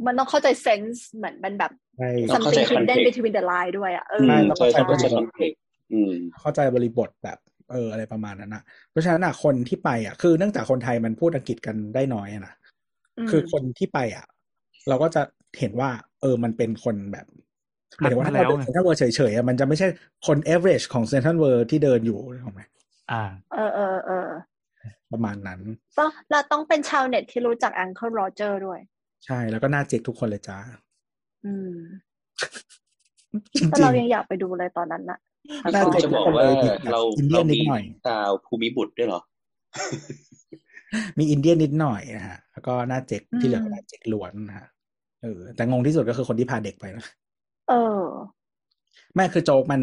[0.07, 5.59] มันต้องเข้าใจเซนส์เหมือนเป็นแบบใช่ต้องเข้าใจ something hidden context between the line ด้วยอะเออือใช่มแล้วก็ใช่ต้องเข้าเข้าใจใจคอนเทกต์
[5.93, 7.39] อืมเข้าใจบริบทแบบ
[7.73, 12.55] เอออะไรประมาณนั้นนะเพราะฉะนั้นอะคนที่ไปอะคือเนื่องจากคนไทยมันพูดอังกฤษกันได้น้อยอะนะ
[13.19, 14.27] อืมคือคนที่ไปอะ
[14.89, 15.23] เราก็จะ
[15.59, 15.91] เห็นว่า
[16.21, 17.27] เออมันเป็นคนแบบ
[17.99, 19.89] หมายถึงว่าถ้าเราเดินเซ็นทรัลเวิร์เฉยๆอะมันจะไม่ใช่
[20.27, 22.63] คน average ของเซ็นทรัลเวิร์ที่เดินอยู่ถูกไหม
[23.11, 23.23] อ่า
[23.53, 24.29] เออเออเออ
[25.13, 25.61] ประมาณนั้น
[25.99, 28.81] ต้องเราต้องเป็นชาวเน็ตที่รู้จัก Uncle Roger ด้วย
[29.27, 30.59] ใช่แล้วก็น่าเจ๊กทุกคนเลยจ้า
[31.45, 31.75] อืม
[33.55, 35.19] จริงแต่เรายังอยากไปดูเลยตอนนั้นน่ะ
[35.75, 39.21] น่าผมเจ๊กจะทุบกอกคนว่าเลยมีแบบเราอินเดียเรานนิมีดหน่อยดาวภูมิบุตรด้วยเหรอ
[41.19, 44.67] มีอินเดียนนิดหน่อยนะฮะ แล้วก็หน้าเจ๊กที่เหลือก็หน้าเจ๊กล้วนนะฮะ
[45.23, 47.05] เออแต่งงที่สุดก็คือคนที่พาเด็กไปนะ
[47.69, 48.05] เออ
[49.15, 49.83] ไม่คือโจ๊กมัน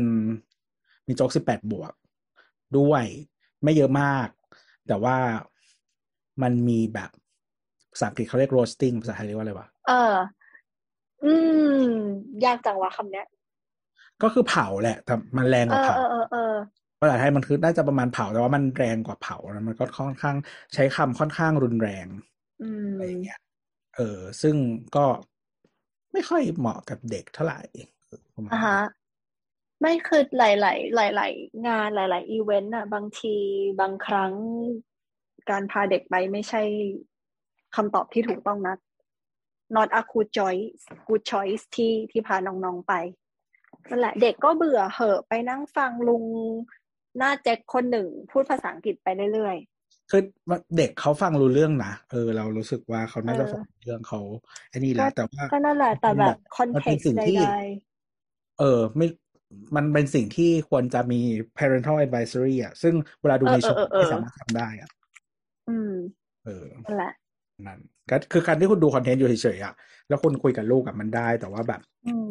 [1.07, 1.93] มีโจ๊กสิบแปดบวก
[2.77, 3.05] ด้วย
[3.63, 4.27] ไม่เยอะมาก
[4.88, 5.15] แต่ว่า
[6.43, 7.09] มันมีแบบ
[7.91, 10.14] ภาษาอังกฤษเขาเรียก roasting ภาษาไทยเรียกว่าอะไรวะเออ
[11.23, 11.34] อื
[11.81, 11.91] ม
[12.45, 13.27] ยากจังวะคำเนี้ย
[14.23, 16.53] ก็คือเผาแหละแต่มันแรงกเอว่าอเผาเออเออเออ
[17.01, 20.38] ภาษาไทยมันคือน่าจะประมาณเผาแต่ว่ามันแรงกว่าเผานะมันก็ค่อนข้าง
[20.73, 22.07] ใช้คำค่อนข้างรุนแรง
[22.61, 23.39] อืมอะไรอย่างเงี้ย
[23.95, 24.55] เออ ซึ่ง
[24.95, 25.05] ก็
[26.14, 27.61] ไม่ค่อยเหมาะกับเด็กเท่าไหร่
[28.07, 28.80] เออประมาณอ่านั้นฮะ
[29.81, 30.49] ไม่คือหลา
[31.07, 33.35] ย ๆ หลาย ๆ งานหลาย ๆ อีเวนต์อะบางที
[33.81, 34.33] บางครั้ง
[35.49, 36.61] การพาเด็กไปไม่ใช่
[37.75, 38.77] คำตอบที่ถูกต้องนัก
[39.75, 42.93] not a good choice good choice ที่ที่พาน้อง ๆ ไป
[43.89, 46.23] นั่นแหละ เด็กก็เบื่อเหอะไปนั่งฟังลุง
[47.17, 49.57] หน้าแจ็คคนหนึ่ง พูดภาษาอังกฤษไปเรื่อย
[50.11, 50.21] คือ
[50.77, 54.21] เด็กเขาฟังรู้เรื่องนะเออเรารู้สึกว่าเขาน่าจะเออฟังรู้เรื่องเขา
[54.69, 57.57] ไอ้นี่แหละแต่ว่าๆก็นั่นแหละแต่แบบคอนมันเทเป็กนซ์สิ่งที่ใด
[58.59, 59.07] เออ ไม่
[59.75, 61.21] มันเป็นสิ่งที่ควรจะมี
[61.57, 65.93] parental advisory อะ ซึ่งเวลาดูเออในช่องเออเออไม่สามารถทำได้อะๆอืม
[66.45, 67.13] เออนั่นแหละ
[67.67, 67.79] นั่น
[68.09, 69.73] ก็คือการที่คุณดูคอนเทนต์อยู่เฉยๆอะ
[70.07, 72.29] แล้วคุณคุยกับลูกอะมันได้ แต่ว่าแบบอืม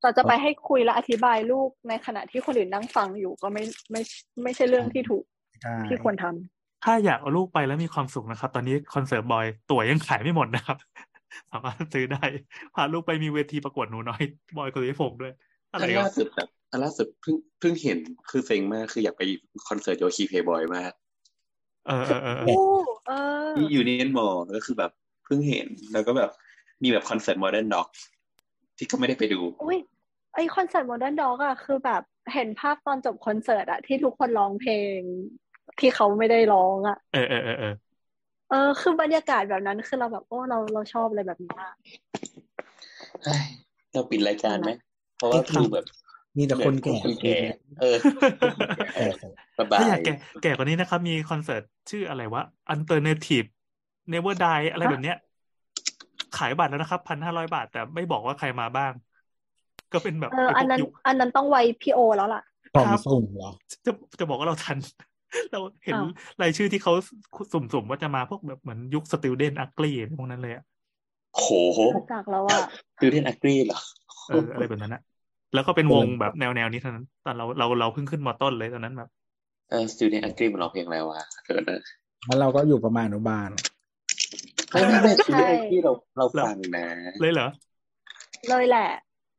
[0.00, 4.00] แต่จะไปให้คุยและอธิบายลูกในขณะที่คนอื่นนั่งฟังอยู่ก็ไม่ไม่
[4.42, 5.24] ไม่ใช่เรื่องที่ถูก
[5.62, 10.78] ได้ที่ควรทำถ้าอยากเอาลูกไปแล้วมีความสุขนะครับ ตอนนี้คอนเสิร์ตบอยตั๋วยังขายไม่หมดนะครับ
[11.50, 12.24] สามารถซื้อได้
[12.74, 14.22] พาลูกไปมีเวทีประกวดหนูน้อย
[14.56, 15.32] บอยกับพี่ฝงด้วย
[15.72, 17.98] อะไรอันก็ล่าสุดแบบอันล่าสุดเพิ่งเพิ่งเห็น
[18.30, 19.22] คือเซ็งมากคืออยากไป
[19.68, 20.92] คอนเสิร์ตโยคีเพย์บอยมาก
[21.86, 22.56] เออเออเออเออโอ้
[23.06, 23.12] เอ
[23.46, 24.90] อที่ Union Mall ก็คือแบบ
[25.24, 26.30] เพิ่งเห็นแล้วก็แบบ
[26.82, 27.88] มีแบบคอนเสิร์ตโมเดิร์นด็อก
[28.76, 29.78] ที่ก็ไม่ได้ไปดูอุ้ย
[30.34, 32.02] ไอคอนเสิร์ตโมเดิร์นด็อกอะคือแบบ
[32.34, 34.98] เห็นภาพตอนจบคอนเสิร์ตอะที่ทุกคนร้องเพลง
[35.80, 37.74] ที่เขาไม่ได้ร้องอะเออเออเออเออ
[38.50, 41.74] เออคือบรรยากาศแบบนั้นคือเราแบบโอ้เราเราชอบอะไรแบบนี้มาก
[43.24, 43.42] เฮ้ย
[43.92, 44.70] เราปิดรายการไหม
[45.20, 45.84] เพราะว่าดูแบบ
[46.38, 47.36] มีแต่คนแก่คนแก่
[47.80, 47.96] เออ
[48.96, 49.12] เออ
[49.58, 52.42] สบาถ้ายอยากแก่แก่กว่านี้นะครับ มีคอนเสิร์ตชื่ออะไรวะ
[52.72, 53.48] Alternative
[54.12, 55.16] Never Die อะไรแบบเนี้ย
[56.38, 58.92] ขายบัตรแล้วนะครับพันห้าร้อยบาท แต่ไม่บอกว่าใครมาบ้าง
[59.92, 62.42] ก็เป็นแบบเออไพอันวกนั้นยุคอันนั้นต้องไวพีโอแล้วล่ะ
[62.74, 63.50] กล่องครับสุ่มเหรอ
[63.86, 64.76] จะจะบอกว่าเราทัน
[65.52, 66.06] เราเห็นอ้าว
[66.42, 66.92] รายชื่อที่เขา
[67.52, 70.64] สุ่มๆว่าจะมาพวกแบบเหมือนยุคสติลเดนอักลีพวกนั้นเลยอะ
[71.32, 71.48] โห
[72.12, 72.58] จากแล้วอะ
[73.00, 73.80] ดูเล่นอักรีเหรอ
[74.28, 75.02] เอออะไรแบบนั้นอะ
[75.54, 79.08] แล้วก็เป็นวงแบบแนวแนวนี้เท่านั้น ตอนเราเราเราเพิ่งขึ้นมอต้นเลยตอนนั้นแบบ
[79.70, 81.80] เออสตูดิโออักรีมันร้องเพลงอะไรวะเกิดนะ
[82.26, 83.48] แล้วเราก็อยู่ประมาณอนุบาล
[84.70, 86.86] ไม่ไม่ไม่สตูดิโออักรีเราเราฟังนะ
[87.20, 87.48] เลยเหรอ
[88.48, 88.88] เลยแหละ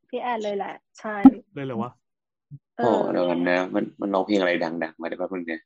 [0.08, 1.16] พี่แอนเลยแหละ ใช่
[1.54, 1.90] เลยเหรอวะ
[2.78, 5.60] เอโอ้อเดี๋ยวกันนะมันมันร้องเพลงอะไรดัง ๆ มาได้ป่ะเพิ่งเนี่ย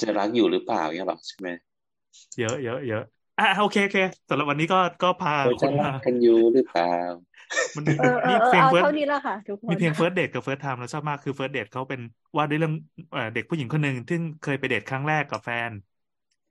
[0.00, 1.48] จะรักอยู่หรือเปล่าเนี่ยหรอใช่ไหม
[2.38, 3.00] เยอะเยอะเยอะ
[3.38, 3.98] อะโอเคโอเค
[4.28, 6.94] สำหรับวันนี้ก็ก็พาเราคุจะณรัมากกันอยู่หรือเปล่า
[7.76, 12.00] มันเออเอมีอเออเพลงเอาเฟิร์สเท่านี้แหละค่ะทุกคนมีเพลง First Date กับ First Time เราชอบมากคือ First Date เขาเป็น
[12.36, 12.72] ว่าด้วยเรื่อง
[13.12, 15.72] เอ่อเด็กผู้หญิงคนหนึ่งที่เคยไปเดทครั้งแรกกับแฟน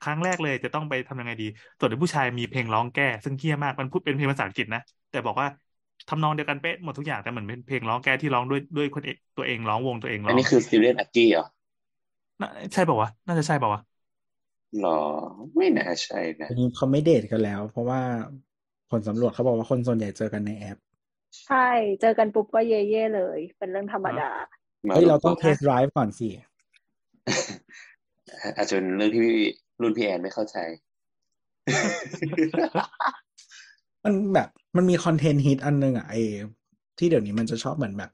[0.01, 1.45] ครั้งแรกเลยจะต้องไปทำยังไงดี
[1.77, 5.47] ส่วนเด็กผู้ชายมีเพลงร้องแก้ ซึ่งเฮี้ยมากมันพูดเป็นเพลงภาษาอังกฤษนะแต่บอกว่า
[6.07, 11.45] ทำนองเดียวกันเป๊ะหมดทุกอย่างแต่เหมือนเป็นเพลงร้องแก้ที่ร้องด้วยด้วยคนเอกตัวเองร้องวงตัวเองร้อัอนงนี้คือสตูดิโออักรีเหรอ
[12.41, 13.81] น่าใช่ป่าวะน่าจะใช่ป่าวะ
[14.79, 14.99] หรอ
[15.55, 18.01] ไม่น่าใช่นะทีนี้เขาไม่เดทกันแล้ว เพราะว่า
[18.89, 20.77] ผลสำรวจเขาบอกว่าคนส่วนใหญ่เจอกันในแอป
[21.47, 21.67] ใช่
[22.01, 24.31] เจอกันปุ๊บก็เย่เย่ๆเลย เป็นเรื่องธรรมดา
[24.93, 26.29] เฮ้ยเราต้องเทสไดรฟ์ก่อนสิ
[28.57, 29.39] อาจจะเป็นเรื่องที่พี่
[29.81, 30.57] รุ่นพี่แอนไม่เข้าใจ
[34.03, 36.15] มันแบบ มันมีคอนเทนต์ฮิตอันนึงอะไอ
[36.99, 38.11] ที่เดี๋ยวนี้มันจะชอบเหมือนแบบ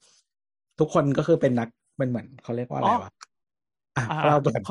[0.80, 3.12] ทุกคนก็คือเป็นนักเป็นเหมือนเขาเรียกว่าอะไรวะ
[3.98, 4.62] อะอ่าเราแบบ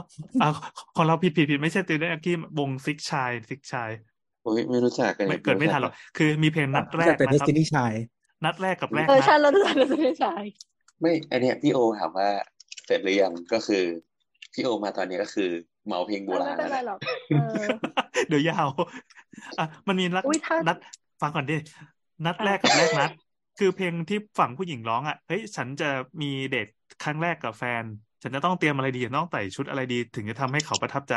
[0.43, 0.51] อ่า
[0.97, 3.91] ของเราผิดผิดผิดไม่ใช่ตีนกี้วงซิกชายซิกชาย
[4.43, 7.93] โอ้ยไม่รู้จักกันไม่เกิดไม่ทันหรอกคือมีเพลงนัดแรกแต่นะเดครับซินี่ชาย
[8.45, 10.35] นัดแรกกับแรกเออนัดใช่เราจะเราจะไม่ใช่
[11.01, 12.29] ไม่อันเนี้ยพี่โอถามว่า
[12.87, 13.85] เสร็จหรือยังก็คือ
[14.53, 15.51] พี่โอมาตอนนี้ก็คือ
[15.87, 16.99] เมาเพลงโบเออราไม่ณเป็นแล้วไรแหละหรอก
[17.31, 17.65] เออ
[18.29, 18.69] เดี๋ยวยาว
[19.59, 20.77] อะมันมีนัดอุ๊ยถ้านัด
[21.21, 21.57] ฟังก่อนดิ
[22.27, 23.11] นัดอะแรกกับแรกนัด
[23.59, 25.89] คือเพลงที่ฝั่งผู้หญิงร้องอะเฮ้ยฉันจะ
[26.23, 26.69] มีเดท
[27.03, 27.85] ครั้งแรกกับแฟน
[28.23, 31.15] ฉันจะต้องเตรียมอะไรดีต้องใส่ชุดอะไรดี ถึงจะทำให้เขาประทับใจ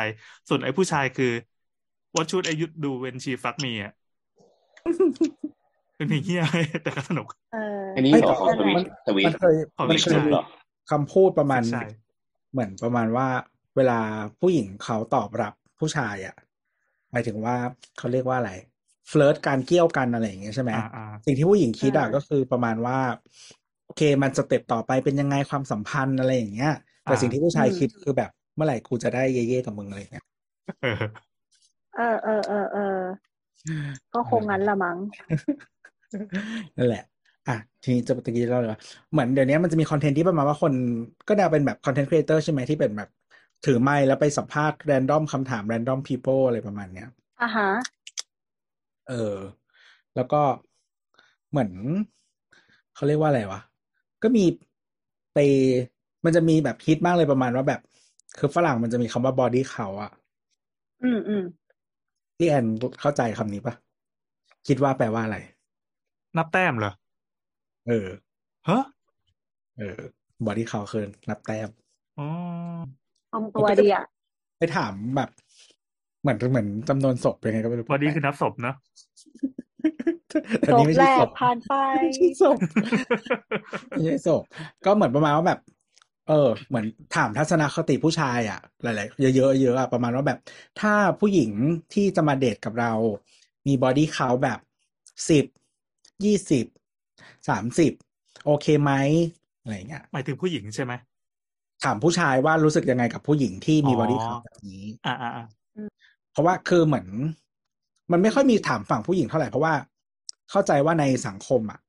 [0.47, 1.31] ส่วนไอ้ผู้ชายคือ
[2.15, 2.53] What should I
[2.85, 3.93] do when she fuck me อะ
[6.03, 6.43] เป็นเพลงเฮีย
[6.83, 10.43] แต่ก็สนุกเอออันนี้ไม่เหรอแต่ของทวีตทวีตมันเคยของมันซิกเคยชายเหรอ
[10.91, 11.89] คำพูดประมาณซิกชาย
[12.51, 13.27] เหมือนประมาณว่า
[13.77, 13.99] เวลา
[14.39, 16.35] ผู้หญิงเขาตอบรับผู้ชายอะ
[17.11, 17.55] หมายถึงว่า
[17.97, 18.51] เขาเรียกว่าอะไร
[19.09, 22.99] flirt การเกี้ยวกันอะไรอย่างเงี้ยใช่ไหมอ่าอ่าสิ่งที่ผู้หญิงคิดอะอ่าก็คือประมาณว่า
[23.85, 26.73] โอเคมัน step ต่อไปเป็นยังไงความสัมพันธ์อะไรอย่างเงี้ย
[27.03, 30.25] แต่อ่าสิ่งที่ผู้ชายคิดคือแบบเมื่อไหร่กูจะได้เย่ๆกับมึงอะไรอย่างเงี้ย
[30.81, 30.97] เออ
[31.97, 32.99] เออเออเออเออ
[34.13, 34.97] ก็คงงั้นละมั้ง
[36.77, 37.03] นั่นแหละ
[37.47, 38.79] อะทีนี้จะตะกี้เล่าเลยว่า
[39.11, 40.73] เหมือนเดี๋ยวนี้มันจะมี content ที่ประมาณว่าคน
[41.27, 43.09] ก็แนวเป็นแบบ content creator ใช่ไหมที่เป็นแบบ
[43.65, 47.07] ถือไมค์แล้วไปสัมภาษณ์แรนดอมคำถามแรนดอมพีเ l ิอะไรประมาณเนี้ย
[47.41, 47.69] อะฮะ
[49.09, 49.35] เออ
[50.15, 50.41] แล้วก็
[51.49, 51.71] เหมือน
[52.95, 53.61] เขาเรียกว่าอะไรวะ
[54.23, 54.45] ก็มี
[55.33, 55.39] ไป
[56.25, 57.81] มันจะมีแบบฮิตมากเลยประมาณว่าแบบ
[58.37, 60.11] คือฝรั่งมันจะมีคำว่า body count อะ
[61.03, 61.43] อืมอืม
[62.37, 62.65] พี่แอน
[63.01, 63.75] เข้าใจคำนี้ปะ
[64.67, 65.37] คิดว่าแปลว่าอะไร
[66.37, 66.91] นับแต้มเหรอ
[67.87, 68.07] เออ
[68.67, 68.79] ฮะ
[69.77, 70.01] เออ
[70.45, 71.69] บอดี้เขาคือนับแต้ม
[72.17, 72.23] อ๋อ
[73.33, 74.03] อองตัวดีอะ
[74.57, 75.29] ไปถามแบบ
[76.21, 78.75] เหมือนเหมือนจำนวนศพยังไงก็ไม่รู้บอดี้คือนับศพเนอะ
[80.63, 82.59] แต่จบนี่ไม่แรใช่ศกพผ่านไปไม่ใช่ศพ
[83.91, 84.43] ไม่ใช่ศพ
[84.85, 85.59] ก็เหมือนประมาณว่าแบบ
[86.27, 86.85] เออ เหมือน
[87.15, 90.39] ถามทัศนคติผู้ชายอะ หลายๆ เยอะๆเยอะๆอะประมาณว่าแบบ
[90.81, 91.51] ถ้าผู้หญิง
[91.93, 92.91] ที่จะมาเดทกับเรา
[93.67, 94.59] มี body count แบบ
[95.29, 95.45] สิบ
[96.25, 96.65] ยี่สิบ
[97.49, 97.91] สามสิบ
[98.45, 98.91] โอเคไหม
[99.61, 100.93] อะไรเงี้ยหมายถึงผู้หญิงใช่ไหม
[101.83, 105.45] ถามผู้ชายว่ารู้สึกยังไงกับผู้หญิงที่มีอ๋อ body count แบบนี้อ่าอ่าอ่า
[106.31, 107.07] เพราะว่าคือเหมือน
[108.11, 109.73] มันไม่ค่อยมีถามฝั่งผู้หญิงเท่าไหร่เพราะว่า
[110.51, 111.79] เข้าใจว่าในสังคมอะ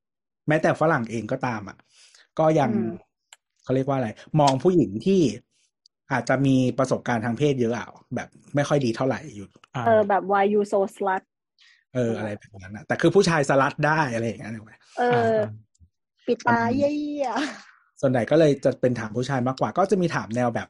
[0.49, 1.77] แม้แต่ฝรั่งเองก็ตามอะ
[2.39, 2.89] ก็ยังอืม
[3.63, 4.09] เขาเรียกว่าอะไร
[4.41, 5.21] มองผู้หญิงที่
[6.13, 11.23] อาจจะมีประสบการณ์ทางเพศเยอะอะแบบไม่ค่อยดีเท่าไหร่อยู่อ่าเออแบบ why you so slut
[11.95, 15.49] เอออะไรแบบนั้นนะแต่คือผู้ชายสลัดได้อะไรอย่างเงี้ยนึกไหมเออ่าออ่า
[16.27, 16.89] ปิดตาเยี่
[17.25, 17.31] ย
[18.01, 20.69] ส่วนใหญ่ก็เลยจะเป็นถามผู้ชายมากกว่า ก็จะมีถามแนวแบบ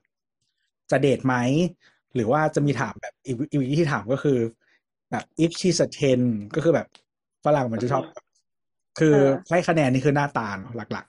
[0.90, 1.34] จะเดทไหม
[2.14, 4.38] หรือว่าจะมีถามแบบอีกอีกวิธีถามก็คือ
[5.10, 6.20] แบบ if she's a ten
[6.54, 6.88] ก็คือแบบ
[7.44, 8.04] ฝรั่งมันจะชอบ
[8.98, 9.16] คือ
[9.50, 11.06] ให้คะแนนนี่คือหน้าตาเนอะหลัก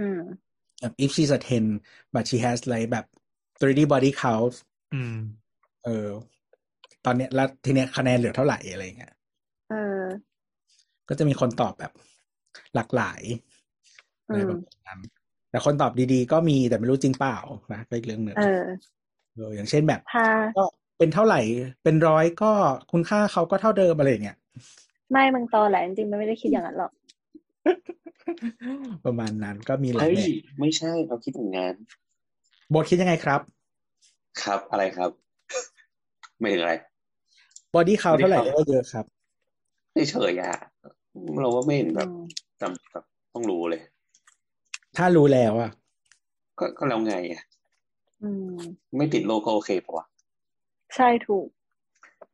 [0.00, 1.64] อืมๆแบบ if she's a ten
[2.14, 3.06] but she has like แบบ
[3.60, 4.54] 3D body count
[4.94, 5.16] อืม
[5.84, 6.08] เออ
[7.04, 9.15] ตอนเนี้ยแล้วทีเนี้ยคะแนนเหลือเท่าไหร่อะไรเงี้ยเออ
[11.08, 11.92] ก็จะมีคนตอบแบบ
[12.74, 13.20] หลากหลาย
[14.26, 15.00] อะไรแบบนั้น
[15.50, 17.38] แต่คนตอบดีๆ ก็มีแต่ไม่รู้จริงเปล่า
[17.72, 18.64] นะก็อีกเรื่องหนึ่งเออ
[19.34, 20.26] เอออย่างเช่นแบบถ้า
[20.58, 20.64] ก็
[20.98, 21.40] เป็นเท่าไหร่
[21.84, 22.52] เป็นร้อยก็
[22.92, 24.36] คุณค่าเขาก็เท่าเดิมอะไรอย่างเงี้ย
[25.12, 26.92] ไม่มึงตอแหละจริงๆมันไม่ได้คิดอย่างนั้นหรอก
[29.04, 30.28] ประมาณนั้นก็มีหลายเฮ้ยแบบ
[30.60, 31.74] ไม่ใช่เราคิดอย่างนั้น
[32.70, 33.40] โบทคิดยังไงครับ
[34.42, 35.10] ครับอะไรครับ
[36.40, 36.74] ไม่ถึงอะไร
[37.74, 39.04] บอดี้เขาเท่าไหร่ body ก็เยอะครับ
[40.10, 40.56] เฉยๆอะ
[41.40, 42.20] เราว่าไม่เห็นแบบอืม
[42.60, 43.82] จำแบบต้องรู้เลย
[44.96, 45.70] ถ้ารู้แล้วอะ
[46.58, 47.42] ก็ก็แล้วไงอะ
[48.22, 48.56] อืม
[48.96, 50.06] ไม่ติดโรคก็โอเคปะวะ
[50.96, 51.46] ใช่ถูก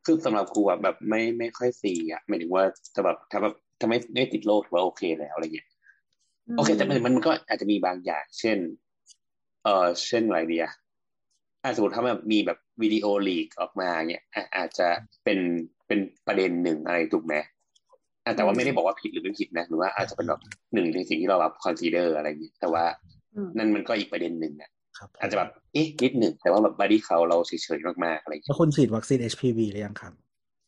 [0.04, 2.64] คือสำหรับกูอะแบบไม่ไม่ค่อยซีอะหมายถึงว่า
[2.94, 5.68] จะแบบถ้าแบบถ้าไม่ไม่ติดโรคถือว่าโอเคแล้วอะไรเงี้ย
[6.56, 8.58] โอเค แต่มันมันมันก็อาจจะมีบางอย่าง เช่น
[9.64, 10.72] เออเช่นอะไรดีอะ
[11.62, 14.88] อะสมมติถ้าแบบมีแบบวิดีโอ leak ออกมาเนี่ยอะอาจจะ
[15.24, 15.38] เป็น
[15.86, 17.48] เป็นประเด็นหนึ่งอะไรถูกไหมอะ
[18.36, 20.40] แต่ว่าไม่ได้บอกว่าผิดหรือไม่ผิดนะหรือว่าอาจจะเป็นแบบ
[20.74, 22.84] หนึ่งในสิ่งที่เราแบบ consider อะไรอย่างเงี้ยแต่ว่า
[23.34, 30.12] อืมนั่นมันก็อีกประเด็นหนึ่งอะครับอาจจะแบบเอ๊ะนิดหนึ่งแต่ว่าแบบ body count เราเฉยๆมากๆอะไรอย่างแล้เงี้ยคุณฉีดวัคซีน HPV หรือยังครับ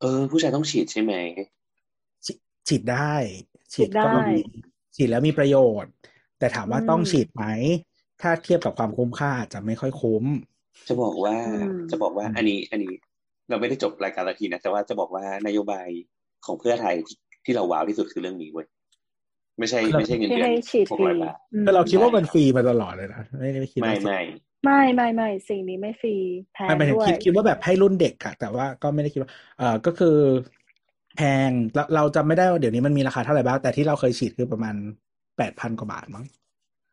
[0.01, 1.13] เออ ผู้ชายต้องฉีดใช่ไหม
[2.27, 3.15] ฉีดได้
[3.73, 4.39] ฉีดได้ก็มี
[4.97, 5.93] ฉีดแล้วมีประโยชน์
[6.39, 7.45] แต่ถามว่าอืมต้องฉีดไหม
[8.21, 10.25] ถ้าเทียบกับความคุ้มค่าอาจจะไม่ค่อยคุ้ม
[10.89, 12.95] จะบอกว่าอืมจะบอกว่าอันนี้ อันนี้
[13.49, 15.89] เราไม่ได้จบรายการละทีนะ แต่ว่าจะบอกว่านโยบาย
[16.47, 18.67] ของเพื่อไทยที่ ที่เรา wow ที่สุดคือเรื่องนี้เว้ย
[19.59, 24.21] ไม่ใช่ครับไม่ใช่เงินที่เดือนให้ฉีดหกฟรีร้อยบาทอืมแต่เราคิดว่ามันฟรีมาตลอดเลยนะไม่ได้คิดไม่ว่าไม่
[24.65, 26.15] ไม่ไม่ไม่สิ่งนี้ไม่ฟรี
[26.55, 30.17] แพงไม่หมายถึงด้วยคิดคิดว่าแบบให้รุ่นเด็กอะแต่ว่าก็ไม่ได้คิดว่า เออก็คือ
[31.17, 34.75] แพงเราเราจะไม่ได้ว่าเดี๋ยวนี้มันมีราคาเท่าไหร่บ้างแต่ที่เราเคยฉีดคือประมาณ
[35.39, 36.25] แปดพันกว่าบาทมั้ง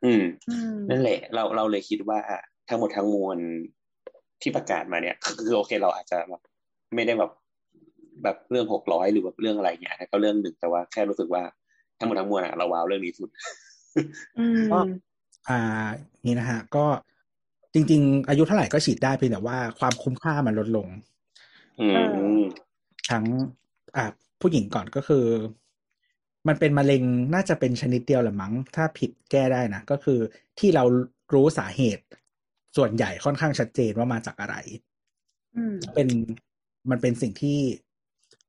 [0.06, 2.20] อืมอืมนั่นแหละ เราเราเลยคิดว่า
[2.70, 3.38] ทั้งหมดทั้งมวล
[4.42, 6.42] ที่ประกาศมาเนี่ย คือโอเคเราอาจจะแบบ
[6.96, 7.32] ไม่ได้แบบ
[8.24, 11.44] แบบเรื่องหกร้อยหรือแบบเรื่องอะไรเนี่ยก็เรื่องหนึ่งแต่ว่าแค่รู้สึกว่า
[12.00, 13.30] ทั้งหมดทั้งมวลอะเราว้าวเรื่องนี้สุด
[14.38, 14.80] อืมก็
[15.50, 15.88] อ่า
[16.26, 16.86] นี่นะฮะ ก็
[17.74, 20.88] จริง ๆ อายุเท่าไหร่ก็ฉีดได้เพียงแต่ว่าความคุ้มค่ามันลดลง
[21.80, 21.88] อื
[22.40, 22.42] ม
[23.12, 23.26] ทั้ง
[23.96, 24.06] อ่า
[24.42, 25.26] ผู้หญิงก่อนก็คือ
[26.48, 30.20] มันเป็นมะเร็งน่าจะเป็นชนิดเดียวแหละมั้ง ถ้าผิดแก้ได้นะ ก็คือ
[30.60, 30.84] ที่เรา
[31.34, 32.04] รู้สาเหตุ
[32.78, 34.56] ส่วนใหญ่ค่อนข้างชัดเจนว่ามาจากอะไร
[35.56, 36.08] อืมเป็น
[36.90, 37.60] มันเป็นสิ่งที่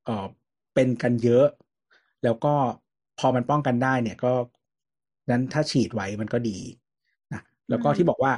[0.05, 0.25] เออ
[0.73, 1.45] เป็นกันเยอะ
[2.23, 2.53] แล้วก็
[3.19, 4.33] พอมันป้องกันได้เนี่ยก็
[5.31, 6.57] นั้นถ้าฉีดไว้มันก็ดี
[7.33, 8.33] นะแล้วก็อืมที่บอกว่า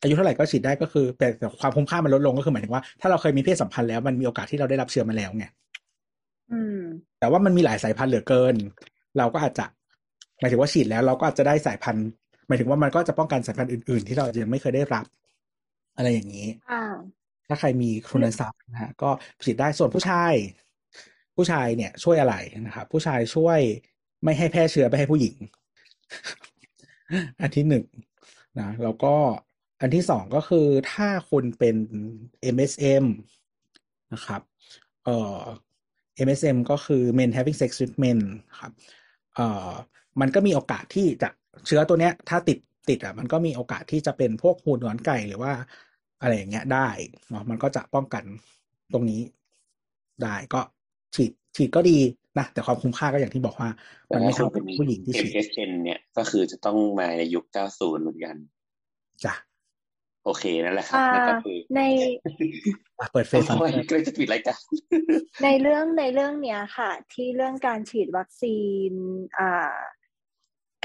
[0.00, 5.44] อายุเท่าไหร่ก็ฉีดได้ก็คือแต่แต่ความคุ้มค่ามันลดลงก็คือหมายถึงว่าถ้าเราเคยมีเพศสัมพันธ์แล้วมันมีโอกาสที่เราได้รับเชื้อมาแล้วไง
[6.52, 6.80] อืม
[7.18, 8.54] แต่ว่ามันมีหลายสายพันธุ์เหลือเกิน
[9.18, 9.66] เราก็อาจจะ
[10.40, 12.06] หมายถึงว่าฉีดแล้วเราก็อาจจะได้สายพันธุ์
[12.48, 15.04] หมายถึงว่ามันก็จะป้องกันสายพันธุ์อื่น ๆ ที่เรายังไม่เคยได้รับ
[15.96, 16.80] อะไรอย่างนี้อ่า
[17.48, 19.10] ถ้าใครมีทุนทรัพย์นะฮะก็
[19.44, 20.32] ฉีดได้ส่วนผู้ชาย
[21.38, 22.34] ผู้ชายเนี่ยช่วยอะไร
[22.66, 23.60] นะครับ ผู้ชายช่วย
[24.24, 25.34] ไม่ให้แพร่เชื้อไปให้ผู้หญิง
[27.40, 27.84] อันที่หนึ่ง
[28.60, 29.14] นะแล้วก็
[29.80, 31.76] อันที่สองก็คือถ้าคุณเป็น
[32.54, 33.04] MSM
[34.12, 34.42] นะครับ
[35.04, 35.42] เอ่อ
[36.26, 38.18] MSM ก็คือ men having sex with men
[38.60, 38.72] ครับ
[39.34, 39.70] เอ่อ
[40.20, 41.28] มันก็มีโอกาสที่จะ
[41.66, 42.58] เชื้อตัวเนี้ย ถ้าติด
[42.88, 45.52] ติดอะมันก็มีโอกาสที่จะเป็นพวกหูหนอนไก่หรือว่า
[46.20, 46.88] อะไรอย่างเงี้ยได้
[47.28, 48.24] เนาะมันก็จะป้องกัน
[48.92, 49.20] ตรงนี้
[50.22, 50.60] ได้ก็
[51.14, 51.98] ฉีดฉีดก็ดี
[52.38, 53.68] นะแต่ความคุ้มค่าก็อย่างที่บอกว่า
[54.14, 57.44] มันไม่เท่ากับผู้หญิงที่ฉีด MSN เนี่ยก็คือจะต้องมาในยุค
[57.74, 58.36] 90 เหมือนกัน
[59.24, 59.34] จ้ะ
[60.24, 61.80] โอเคนั่นแหละครับอ่านั่นก็คือใน
[62.98, 64.60] อะเปิดเฟซโอ้ยก็เลยจะปิดรายการ
[65.44, 68.58] ในเรื่องในเรื่องเนี้ยค่ะ ที่เรื่องการฉีดวัคซี
[68.90, 68.92] น
[69.38, 69.78] อ่า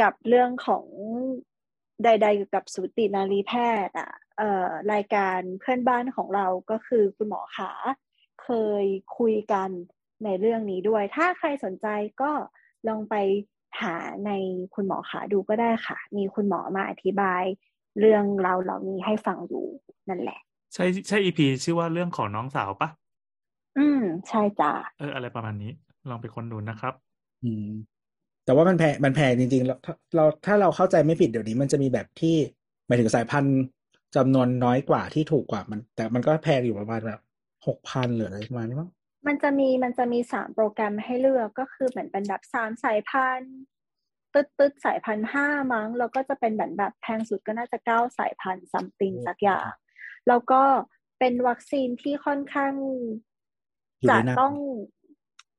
[0.01, 0.85] กับเรื่องของ
[2.03, 3.53] ใดๆเกี่ยวกับสูตินารีแพ
[3.87, 7.71] ทย์อะเอ่อรายการเพื่อนบ้านของเราก็คือคุณหมอขา
[8.43, 8.49] เค
[8.83, 8.85] ย
[9.17, 9.69] คุยกัน
[10.25, 11.87] ในเรื่องนี้ด้วย ถ้าใครสนใจ
[12.21, 12.31] ก็
[12.87, 13.15] ลองไป
[13.81, 13.95] หา
[14.25, 14.31] ใน
[14.75, 17.43] คุณหมอขาดูก็ได้ค่ะ มีคุณหมอมาอธิบาย
[17.99, 19.65] เรื่องราวเหล่านี้ให้ฟังอยู่
[20.09, 20.39] นั่นแหละ
[20.73, 22.89] ใช่ใช่อีพีชื่อว่าเรื่องของน้องสาวปะ
[23.77, 25.71] อืม ใช่จ้ะเออ อะไรประมาณนี้
[26.09, 26.93] ลองไปค้นดูนะครับ
[27.43, 27.67] อืม
[28.45, 32.35] แต่ว่ามันแพงมันแพงจริงๆแล้วถ้าเราถ้าเราเข้าใจไม่ผิดเดี๋ยวนี้มันจะมีแบบที่
[32.87, 33.57] หมายถึงสายพันธุ์
[34.15, 37.19] จำนวนน้อยกว่าที่ถูกกว่ามัน แต่มันก็แพงอยู่ประมาณแบบ
[37.67, 38.89] หกพันหรืออะไรประมาณนี้มั้ง
[39.27, 43.55] มันจะมีมันจะมีสามโปรแกรมให้เลือกก็คือเหมือนเป็นแบบสามสายพันธุ์
[44.33, 49.69] ตึ๊ดตึ๊ดสายพันธุ์ห้ามั้งแล้วก็จะเป็นแบบแบบแพงสุดก็น่าจะเก้าสายพันธุ์ซัมติงสักอย่าง
[50.27, 50.61] แล้วก็
[51.19, 52.73] เป็นวัคซีนที่ค่อนข้าง
[53.99, 54.53] อยู่จะได้นานต้อง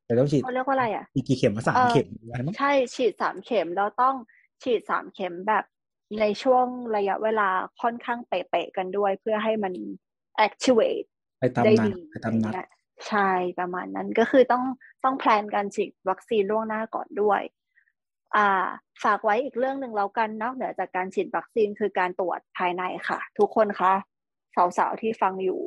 [0.07, 4.15] แต่ต้องฉีดเขาเรียกว่าอะไรอะอีกกี่เข็มมาสามเอ่อเข็มอะไรมั้งใช่ฉีดสามเข็มแล้วต้อง
[4.63, 5.65] ฉีดสามเข็มแบบ
[6.21, 6.67] ในช่วง
[6.97, 7.49] ระยะเวลา
[7.83, 9.75] ค่อนข้างเป๊ะๆกันด้วย เพื่อให้มัน
[10.47, 11.07] activate
[11.41, 12.69] ไปตามได้นัดดีไปตามนัดอะไรเงี้ย
[13.09, 14.65] ใช่ประมาณนั้นก็คือต้อง
[15.05, 17.41] ต้องแพลนการฉีดวัคซีนล่วงหน้าก่อนด้วย
[18.37, 18.49] อ่า
[19.05, 23.93] ฝากไว้อีกเรื่องหนึ่งแล้วกันนอกเหนือจากการฉีดวัคซีนคือการตรวจภายในค่ะ ทุกคนคะ
[24.79, 25.61] สาวๆที่ฟังอยู่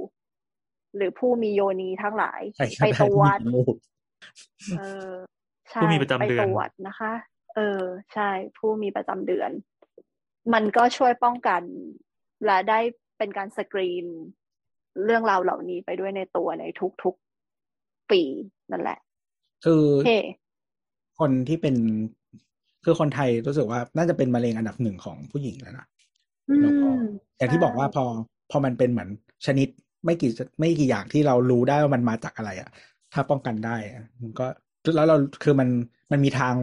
[0.95, 3.75] หรือผู้มีโยนีทั้งหลายใช่ไปตรวจใช่ลูก
[4.79, 5.11] เออ
[5.71, 7.13] ใช่ผู้มีประจำเดือนไปตรวจนะคะ
[7.55, 7.83] เออ
[8.13, 9.51] ใช่ ผู้มีประจำเดือน
[10.53, 11.61] มันก็ช่วยป้องกัน
[12.45, 12.79] และได้
[13.17, 14.05] เป็นการสกรีน
[15.05, 16.63] เรื่องราวเหล่านี้ไปด้วยในตัวใน
[17.03, 18.21] ทุกๆปี
[18.71, 18.99] นั่นแหละ
[19.65, 20.11] คือโอเค
[21.19, 21.75] คนที่เป็น
[22.83, 25.87] คือคนไทยรู้สึกว่าน่าจะเป็นมะเร็งอันดับหนึ่งของผู้หญิงแล้วนะ
[26.49, 27.03] อืแล้วก็ม
[27.37, 28.03] อย่างที่บอกว่าพอ
[28.51, 29.09] พอมันเป็นเหมือน
[29.45, 29.67] ชนิด
[30.05, 32.69] ไม่กี่ไม่กี่อย่างที่เรารู้ได้ว่ามันมาจากอะไรอะ
[33.13, 34.47] ถ้าป้องกันได้อะมันก็
[34.95, 35.69] แล้วเราคือมัน
[36.11, 36.53] มันมีทาง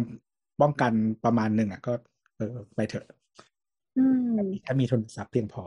[0.62, 0.92] ป้องกัน
[1.24, 1.92] ประมาณหนึ่งอะก็
[2.36, 3.06] เออไปเถอะ
[3.96, 4.04] อื
[4.34, 5.62] มถ้ามีทุนทรัพย์เพียงพอ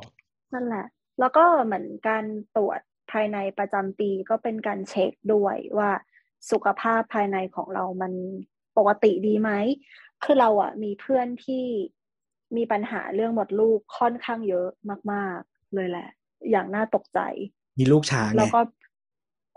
[0.53, 0.85] นั่นแหละ
[1.19, 2.25] แล้วก็เหมือนการ
[2.57, 2.79] ตรวจ
[3.11, 5.91] ภายในประจำปีก็เป็นการเช็คด้วยว่า
[6.51, 8.13] สุขภาพภายในของเรามัน
[8.77, 9.51] ปกติดีไหม
[10.23, 11.63] คือเราอะมีเพื่อนที่
[12.55, 14.69] มีปัญหาเรื่องหมดลูกค่อนข้างเยอะ
[15.11, 16.09] มาก ๆ เลยแหละ
[16.51, 17.19] อย่างน่าตกใจ
[17.79, 18.59] มีลูกช้าไงแล้วก็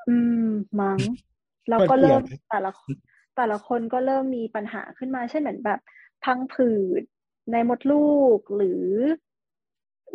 [0.09, 0.49] อืม
[0.81, 0.99] มั้ง
[1.69, 2.71] แล้วก็ก็เกี่ยวเริ่มนะแต่ละ
[3.37, 5.81] แต่ละคนก็เริ่มมีปัญหาขึ้นมา เช่นเหมือนแบบ
[6.25, 6.71] พังผื
[7.01, 7.03] ด
[7.53, 8.85] ในมดลูกหรือ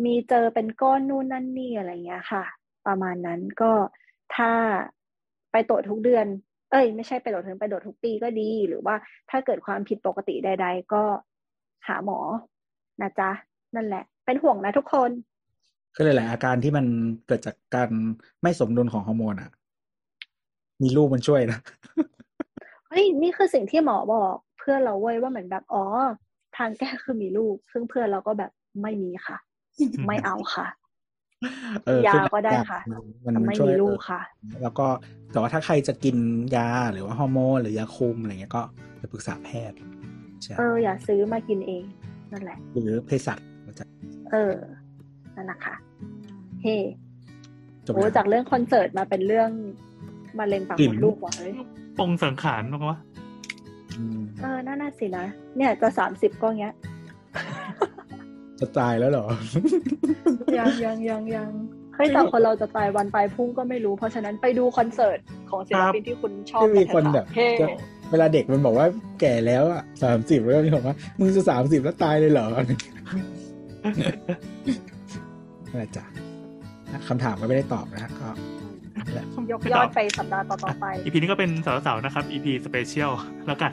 [0.04, 2.44] มีเจอเป็นก้อนนู่นนั่นนี่อะไรเงี้ยค่ะ
[2.88, 3.72] ประมาณนั้นก็
[4.36, 4.52] ถ้า
[5.52, 6.26] ไปตรวจทุกเดือน
[6.72, 8.96] เอ้ย ไม่ใช่ไปตรวจถึงไปตรวจทุกปีก็ดี หรือว่า
[9.30, 11.04] ถ้าเกิดความผิดปกติใด ๆ ก็
[11.88, 12.20] หาหมอ
[13.02, 13.32] นะจ๊ะ
[13.76, 15.12] นั่นแหละ เป็นห่วงนะทุกคน
[15.96, 16.86] ก็เลยหลายอาการที่มัน
[17.28, 17.90] เกิดจากการ
[18.42, 19.52] ไม่สมดุลของฮอร์โมนอะ
[20.82, 21.60] มีลูกมันช่วยนะ
[22.88, 25.84] เฮ้ยนี่คือสิ่งที่หมอบอกเพื่อนเราเว้ยว่าเหมือนแบบอ๋อ
[26.58, 28.52] ทางแก้คือมีลูก ซึ่งเพื่อนเราก็แบบ
[28.82, 29.38] ไม่มีค่ะ
[30.08, 30.68] ไม่เอาค่ะ
[31.86, 34.22] เออยาคือก็ได้อยาค่ะ มันมันแต่มันไม่ช่วยมีลูกเออค่ะ
[34.62, 34.86] แล้วก็
[35.32, 36.18] แต่ว่าถ้าใครจะกิน
[36.56, 38.62] ยาหรือว่าฮอร์โมนหรือยาคุมอะไรเงี้ยก็
[38.98, 39.78] ไปปรึกษาแพทย์
[40.42, 41.84] ใช่เอออย่าซื้อมากินเอง
[42.32, 43.38] นั่นแหละ หรือเภสัช
[43.80, 43.86] จะ
[44.32, 44.54] เออ
[45.36, 45.76] นั่นนะคะ
[46.64, 46.76] เฮ้
[47.86, 49.50] จบโอ้แล้วจากเรื่องคอนเสิร์ตมาเป็นเรื่อง
[50.40, 51.54] มะเร็งปากมดลูกว่ะเฮ้ย
[52.00, 52.98] ปงสังขารมั้งวะ
[53.98, 55.26] อืมเออน่าน่าสินะ
[55.58, 56.74] เนี่ยจะสามสิบก็เงี้ย
[58.60, 59.26] จะตายแล้วเหรอ
[60.58, 61.52] ยังยังยังยัง
[61.96, 65.20] เฮ้ยแต่คนเราจะตายวันตายพรุ่งก็ไม่รู้ เพราะฉะนั้นไปดูคอนเสิร์ต
[65.50, 67.68] ของศิลปินที่คุณชอบที่มีกัคนเถอะแบบเฮ้จะ
[68.12, 68.88] เวลาเด็กมันบอกว่า
[69.20, 76.04] แก่แล้วอะสามสิบแล้วมีคนว่า มึงจะสามสิบแล้วตายเลยเหรอนั่นแหละจ้ะ
[77.08, 78.28] คำถามก็ไม่ได้ตอบนะก็
[78.98, 83.12] นั่นแหละยกยอดไปสัปดาห์ต่อๆไป EPนี้ก็เป็นเสาร์ๆนะครับ EP special
[83.48, 83.72] แล้วกัน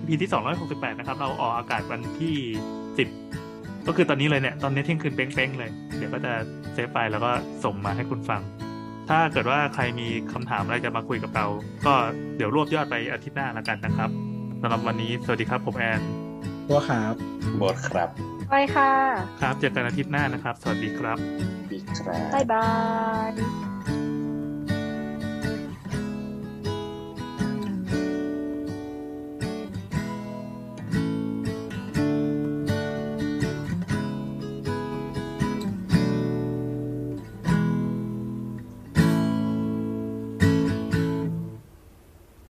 [0.00, 0.30] EP ที่
[0.64, 2.34] 268นะครับ เราออกอากาศวันที่
[3.06, 3.41] 10
[3.86, 6.32] ก็คือตอนนี้เลยเนี่ย ตอนนี้เที่ยงคืนเป้งๆเลย เดี๋ยวก็จะ
[6.72, 7.30] save ไฟล์แล้วก็
[7.64, 8.40] ส่งมาให้คุณฟัง
[9.08, 11.46] ถ้าเกิดว่าใครมีคำถามอะไรจะมาคุยกับเรา
[11.86, 11.94] ก็
[12.36, 14.10] เดี๋ยวรวบยอดไปอาทิตย์หน้าแล้วกันนะครับ
[14.60, 16.00] สำหรับวันนี้สวัสดีครับผมแอน
[16.68, 17.14] ตัวครับ
[17.60, 18.08] บทครับ
[18.50, 18.90] ไปค่ะ
[19.40, 21.18] ครับเจอกันอาทิตย์หน้านะครับ สวัสดีครับ
[21.72, 22.66] ดีครับบ๊ายบา
[23.30, 23.71] ย